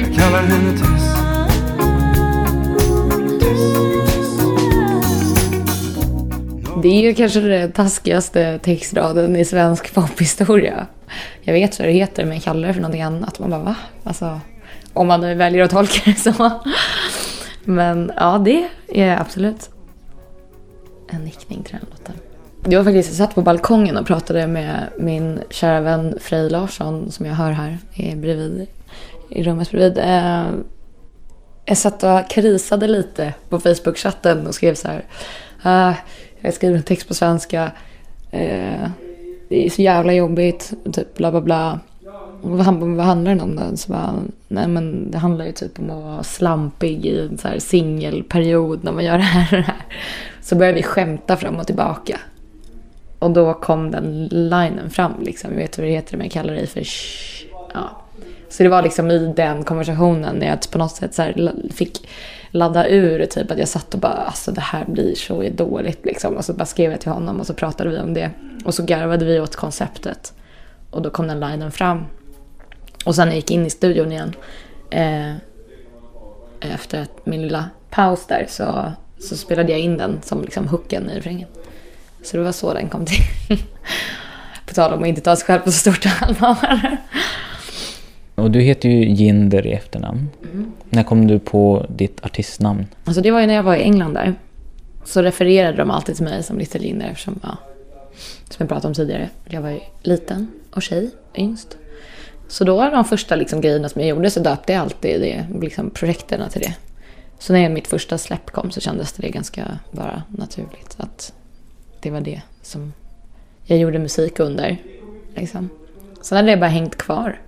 Jag 0.00 0.14
kallar 0.14 0.42
henne 0.42 0.78
Tess. 0.78 1.12
Det 6.76 6.88
är 6.88 7.02
ju 7.02 7.14
kanske 7.14 7.40
den 7.40 7.72
taskigaste 7.72 8.58
textraden 8.58 9.36
i 9.36 9.44
svensk 9.44 9.94
pophistoria. 9.94 10.86
Jag 11.40 11.54
vet 11.54 11.78
vad 11.78 11.88
det 11.88 11.92
heter, 11.92 12.24
men 12.24 12.34
jag 12.34 12.42
kallar 12.42 12.68
det 12.68 12.74
för 12.74 12.80
någonting 12.80 13.02
annat. 13.02 13.38
Man 13.38 13.50
bara, 13.50 13.62
va? 13.62 13.76
Alltså, 14.04 14.40
om 14.92 15.06
man 15.06 15.20
nu 15.20 15.34
väljer 15.34 15.64
att 15.64 15.70
tolka 15.70 16.00
det 16.04 16.14
så. 16.14 16.50
Men 17.64 18.12
ja, 18.16 18.38
det 18.44 18.68
är 18.88 19.20
absolut 19.20 19.70
en 21.10 21.24
nickning 21.24 21.62
till 21.62 21.76
den 21.80 21.86
låten. 21.90 22.14
Det 22.64 22.76
var 22.76 22.84
faktiskt, 22.84 23.08
jag 23.08 23.16
satt 23.16 23.34
på 23.34 23.42
balkongen 23.42 23.96
och 23.96 24.06
pratade 24.06 24.46
med 24.46 24.88
min 24.98 25.40
kära 25.50 25.80
vän 25.80 26.18
Frej 26.20 26.50
Larsson 26.50 27.10
som 27.10 27.26
jag 27.26 27.34
hör 27.34 27.50
här 27.50 27.78
bredvid, 28.16 28.66
i 29.28 29.42
rummet 29.42 29.70
bredvid. 29.70 29.98
Eh, 29.98 30.44
jag 31.64 31.76
satt 31.76 32.02
och 32.02 32.30
krisade 32.30 32.86
lite 32.86 33.34
på 33.48 33.60
Facebook-chatten 33.60 34.46
och 34.46 34.54
skrev 34.54 34.74
så 34.74 34.88
här. 34.88 35.04
Uh, 35.66 35.96
jag 36.42 36.54
skriver 36.54 36.76
en 36.76 36.82
text 36.82 37.08
på 37.08 37.14
svenska. 37.14 37.72
Eh, 38.30 38.88
det 39.48 39.66
är 39.66 39.70
så 39.70 39.82
jävla 39.82 40.12
jobbigt. 40.12 40.72
Typ 40.92 41.16
bla 41.16 41.30
bla 41.30 41.40
bla. 41.40 41.80
Och 42.42 42.50
vad, 42.50 42.74
vad 42.74 43.06
handlar 43.06 43.34
det 43.34 43.42
om 43.42 43.56
då? 43.56 43.76
Så 43.76 43.92
bara, 43.92 44.14
nej 44.48 44.68
men 44.68 45.10
det 45.10 45.18
handlar 45.18 45.44
ju 45.44 45.52
typ 45.52 45.78
om 45.78 45.90
att 45.90 46.02
vara 46.02 46.22
slampig 46.22 47.06
i 47.06 47.20
en 47.20 47.38
så 47.38 47.48
här 47.48 47.58
singelperiod 47.58 48.84
när 48.84 48.92
man 48.92 49.04
gör 49.04 49.18
det 49.18 49.24
här 49.24 49.48
och 49.50 49.56
det 49.56 49.66
här. 49.66 49.86
Så 50.42 50.56
började 50.56 50.76
vi 50.76 50.82
skämta 50.82 51.36
fram 51.36 51.56
och 51.56 51.66
tillbaka. 51.66 52.18
Och 53.18 53.30
då 53.30 53.54
kom 53.54 53.90
den 53.90 54.26
linen 54.26 54.90
fram 54.90 55.12
liksom. 55.20 55.50
Jag 55.50 55.58
vet 55.58 55.78
vad 55.78 55.86
det 55.86 55.90
heter 55.90 56.16
men 56.16 56.26
jag 56.26 56.32
kallar 56.32 56.54
dig 56.54 56.66
för. 56.66 56.82
Ja. 57.74 58.02
Så 58.48 58.62
det 58.62 58.68
var 58.68 58.82
liksom 58.82 59.10
i 59.10 59.32
den 59.36 59.64
konversationen 59.64 60.36
när 60.36 60.46
jag 60.46 60.70
på 60.70 60.78
något 60.78 60.96
sätt 60.96 61.14
så 61.14 61.32
fick 61.74 62.08
ladda 62.52 62.88
ur 62.88 63.26
typ 63.26 63.50
att 63.50 63.58
jag 63.58 63.68
satt 63.68 63.94
och 63.94 64.00
bara 64.00 64.12
alltså 64.12 64.52
det 64.52 64.60
här 64.60 64.84
blir 64.84 65.14
så 65.14 65.48
dåligt 65.52 66.04
liksom. 66.04 66.36
Och 66.36 66.44
så 66.44 66.52
bara 66.52 66.66
skrev 66.66 66.90
jag 66.90 67.00
till 67.00 67.12
honom 67.12 67.40
och 67.40 67.46
så 67.46 67.54
pratade 67.54 67.90
vi 67.90 67.98
om 67.98 68.14
det. 68.14 68.30
Och 68.64 68.74
så 68.74 68.84
garvade 68.84 69.24
vi 69.24 69.40
åt 69.40 69.56
konceptet. 69.56 70.32
Och 70.90 71.02
då 71.02 71.10
kom 71.10 71.26
den 71.26 71.40
linen 71.40 71.72
fram. 71.72 72.04
Och 73.04 73.14
sen 73.14 73.28
när 73.28 73.32
jag 73.32 73.36
gick 73.36 73.50
in 73.50 73.66
i 73.66 73.70
studion 73.70 74.12
igen 74.12 74.34
eh, 74.90 75.34
efter 76.60 77.06
min 77.24 77.42
lilla 77.42 77.70
paus 77.90 78.26
där 78.26 78.46
så, 78.48 78.92
så 79.18 79.36
spelade 79.36 79.72
jag 79.72 79.80
in 79.80 79.96
den 79.96 80.20
som 80.22 80.42
liksom 80.42 80.68
hooken 80.68 81.10
i 81.10 81.16
refrängen. 81.16 81.48
Så 82.22 82.36
det 82.36 82.42
var 82.42 82.52
så 82.52 82.74
den 82.74 82.88
kom 82.88 83.06
till. 83.06 83.58
på 84.66 84.74
tal 84.74 84.92
om 84.92 85.02
att 85.02 85.08
inte 85.08 85.20
ta 85.20 85.36
sig 85.36 85.46
själv 85.46 85.60
på 85.60 85.72
så 85.72 85.78
stort 85.78 86.06
allvar. 86.20 86.96
Och 88.34 88.50
du 88.50 88.60
heter 88.60 88.88
ju 88.88 89.08
Jinder 89.08 89.66
i 89.66 89.72
efternamn. 89.72 90.28
Mm. 90.52 90.72
När 90.90 91.02
kom 91.02 91.26
du 91.26 91.38
på 91.38 91.86
ditt 91.88 92.24
artistnamn? 92.24 92.86
Alltså 93.04 93.22
det 93.22 93.30
var 93.30 93.40
ju 93.40 93.46
när 93.46 93.54
jag 93.54 93.62
var 93.62 93.76
i 93.76 93.82
England 93.82 94.14
där. 94.14 94.34
Så 95.04 95.22
refererade 95.22 95.76
de 95.76 95.90
alltid 95.90 96.16
till 96.16 96.24
mig 96.24 96.42
som 96.42 96.58
Little 96.58 96.80
Jinder 96.80 97.08
eftersom, 97.08 97.40
ja, 97.42 97.56
som 98.48 98.56
jag 98.58 98.68
pratade 98.68 98.88
om 98.88 98.94
tidigare. 98.94 99.28
Jag 99.48 99.62
var 99.62 99.70
ju 99.70 99.80
liten 100.02 100.48
och 100.70 100.82
tjej, 100.82 101.10
yngst. 101.34 101.76
Så 102.48 102.64
då 102.64 102.76
var 102.76 102.90
de 102.90 103.04
första 103.04 103.36
liksom, 103.36 103.60
grejerna 103.60 103.88
som 103.88 104.00
jag 104.00 104.08
gjorde 104.08 104.30
så 104.30 104.40
döpte 104.40 104.72
jag 104.72 104.82
alltid 104.82 105.20
det, 105.20 105.46
liksom, 105.60 105.90
projekterna 105.90 106.48
till 106.48 106.60
det. 106.60 106.74
Så 107.38 107.52
när 107.52 107.68
mitt 107.68 107.86
första 107.86 108.18
släpp 108.18 108.50
kom 108.50 108.70
så 108.70 108.80
kändes 108.80 109.12
det 109.12 109.30
ganska 109.30 109.78
bara 109.90 110.22
naturligt 110.28 110.94
att 110.96 111.32
det 112.00 112.10
var 112.10 112.20
det 112.20 112.42
som 112.62 112.92
jag 113.64 113.78
gjorde 113.78 113.98
musik 113.98 114.40
under. 114.40 114.76
Liksom. 115.34 115.68
Sen 116.22 116.36
hade 116.36 116.50
det 116.50 116.56
bara 116.56 116.70
hängt 116.70 116.96
kvar. 116.96 117.40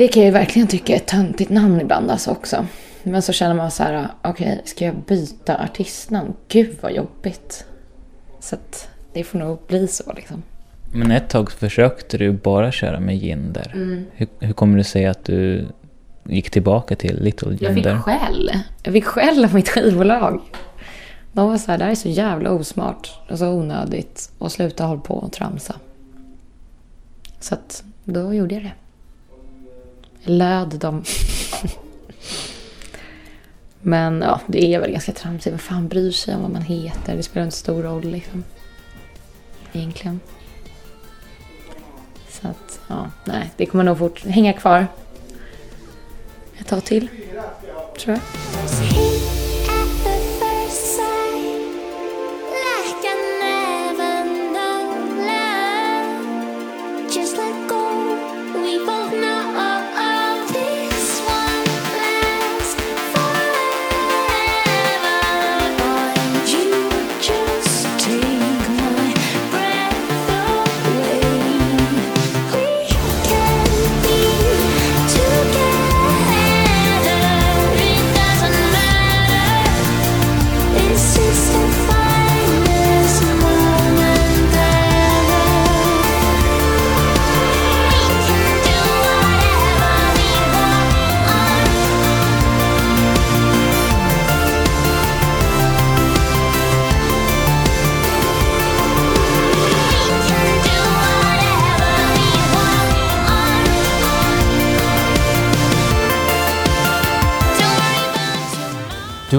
Det 0.00 0.08
kan 0.08 0.22
jag 0.22 0.26
ju 0.26 0.32
verkligen 0.32 0.68
tycka 0.68 0.92
är 0.92 0.96
ett 0.96 1.06
töntigt 1.06 1.50
namn 1.50 1.80
ibland 1.80 2.10
alltså 2.10 2.30
också. 2.30 2.66
Men 3.02 3.22
så 3.22 3.32
känner 3.32 3.54
man 3.54 3.70
så 3.70 3.82
här, 3.82 4.08
okej, 4.22 4.52
okay, 4.52 4.58
ska 4.64 4.84
jag 4.84 4.94
byta 4.96 5.58
artistnamn? 5.58 6.34
Gud 6.48 6.76
vad 6.80 6.92
jobbigt. 6.92 7.64
Så 8.40 8.54
att 8.54 8.88
det 9.12 9.24
får 9.24 9.38
nog 9.38 9.58
bli 9.66 9.88
så 9.88 10.12
liksom. 10.12 10.42
Men 10.92 11.10
ett 11.10 11.28
tag 11.28 11.52
försökte 11.52 12.18
du 12.18 12.32
bara 12.32 12.72
köra 12.72 13.00
med 13.00 13.16
Jinder. 13.16 13.72
Mm. 13.74 14.04
Hur, 14.12 14.28
hur 14.38 14.52
kommer 14.52 14.78
det 14.78 14.84
sig 14.84 15.06
att 15.06 15.24
du 15.24 15.66
gick 16.24 16.50
tillbaka 16.50 16.96
till 16.96 17.22
Little 17.22 17.50
Jinder? 17.50 17.90
Jag 17.90 18.04
fick 18.04 18.04
skäll. 18.04 18.50
Jag 18.82 18.92
fick 18.92 19.04
skäll 19.04 19.44
av 19.44 19.54
mitt 19.54 19.68
skivbolag. 19.68 20.40
De 21.32 21.48
var 21.48 21.58
så 21.58 21.70
här, 21.70 21.78
det 21.78 21.84
här 21.84 21.90
är 21.90 21.94
så 21.94 22.08
jävla 22.08 22.50
osmart 22.50 23.20
och 23.30 23.38
så 23.38 23.48
onödigt 23.48 24.30
och 24.38 24.52
sluta 24.52 24.84
hålla 24.84 25.00
på 25.00 25.14
och 25.14 25.32
tramsa. 25.32 25.74
Så 27.40 27.54
att 27.54 27.84
då 28.04 28.34
gjorde 28.34 28.54
jag 28.54 28.64
det. 28.64 28.72
Löd 30.22 30.68
dem. 30.68 31.04
Men 33.82 34.22
ja, 34.22 34.40
det 34.46 34.74
är 34.74 34.80
väl 34.80 34.92
ganska 34.92 35.12
tramsigt. 35.12 35.52
Vem 35.52 35.58
fan 35.58 35.88
bryr 35.88 36.10
sig 36.12 36.34
om 36.34 36.42
vad 36.42 36.50
man 36.50 36.62
heter? 36.62 37.16
Det 37.16 37.22
spelar 37.22 37.44
inte 37.44 37.56
stor 37.56 37.82
roll 37.82 38.04
liksom. 38.04 38.44
Egentligen. 39.72 40.20
Så 42.28 42.48
att, 42.48 42.80
ja, 42.88 43.10
nej, 43.24 43.50
det 43.56 43.66
kommer 43.66 43.84
nog 43.84 43.98
fort 43.98 44.24
hänga 44.24 44.52
kvar 44.52 44.86
ett 46.58 46.66
tag 46.66 46.84
till. 46.84 47.08
Tror 47.98 48.16
jag. 48.16 48.20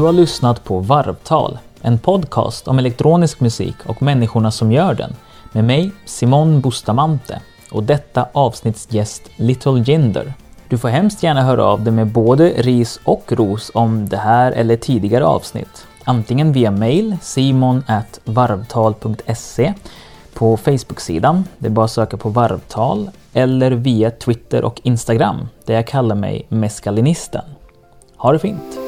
Har 0.05 0.13
lyssnat 0.13 0.63
på 0.63 0.79
Varvtal, 0.79 1.57
en 1.81 1.99
podcast 1.99 2.67
om 2.67 2.79
elektronisk 2.79 3.39
musik 3.39 3.75
och 3.85 4.01
människorna 4.01 4.51
som 4.51 4.71
gör 4.71 4.93
den 4.93 5.15
med 5.51 5.63
mig, 5.63 5.91
Simon 6.05 6.61
Bustamante 6.61 7.41
och 7.71 7.83
detta 7.83 8.27
avsnitts 8.31 8.87
gäst 8.89 9.23
Little 9.35 9.79
Jinder. 9.79 10.33
Du 10.69 10.77
får 10.77 10.89
hemskt 10.89 11.23
gärna 11.23 11.41
höra 11.41 11.65
av 11.65 11.83
dig 11.83 11.93
med 11.93 12.07
både 12.07 12.49
ris 12.49 12.99
och 13.03 13.31
ros 13.31 13.71
om 13.73 14.09
det 14.09 14.17
här 14.17 14.51
eller 14.51 14.77
tidigare 14.77 15.25
avsnitt. 15.25 15.87
Antingen 16.03 16.51
via 16.51 16.71
mail 16.71 17.17
simon.varvtal.se 17.21 19.73
på 20.33 20.57
Facebook-sidan, 20.57 21.43
det 21.57 21.67
är 21.67 21.71
bara 21.71 21.85
att 21.85 21.91
söka 21.91 22.17
på 22.17 22.29
varvtal, 22.29 23.09
eller 23.33 23.71
via 23.71 24.11
Twitter 24.11 24.63
och 24.63 24.81
Instagram 24.83 25.47
där 25.65 25.73
jag 25.73 25.87
kallar 25.87 26.15
mig 26.15 26.45
Meskalinisten. 26.49 27.45
Ha 28.17 28.31
det 28.31 28.39
fint! 28.39 28.80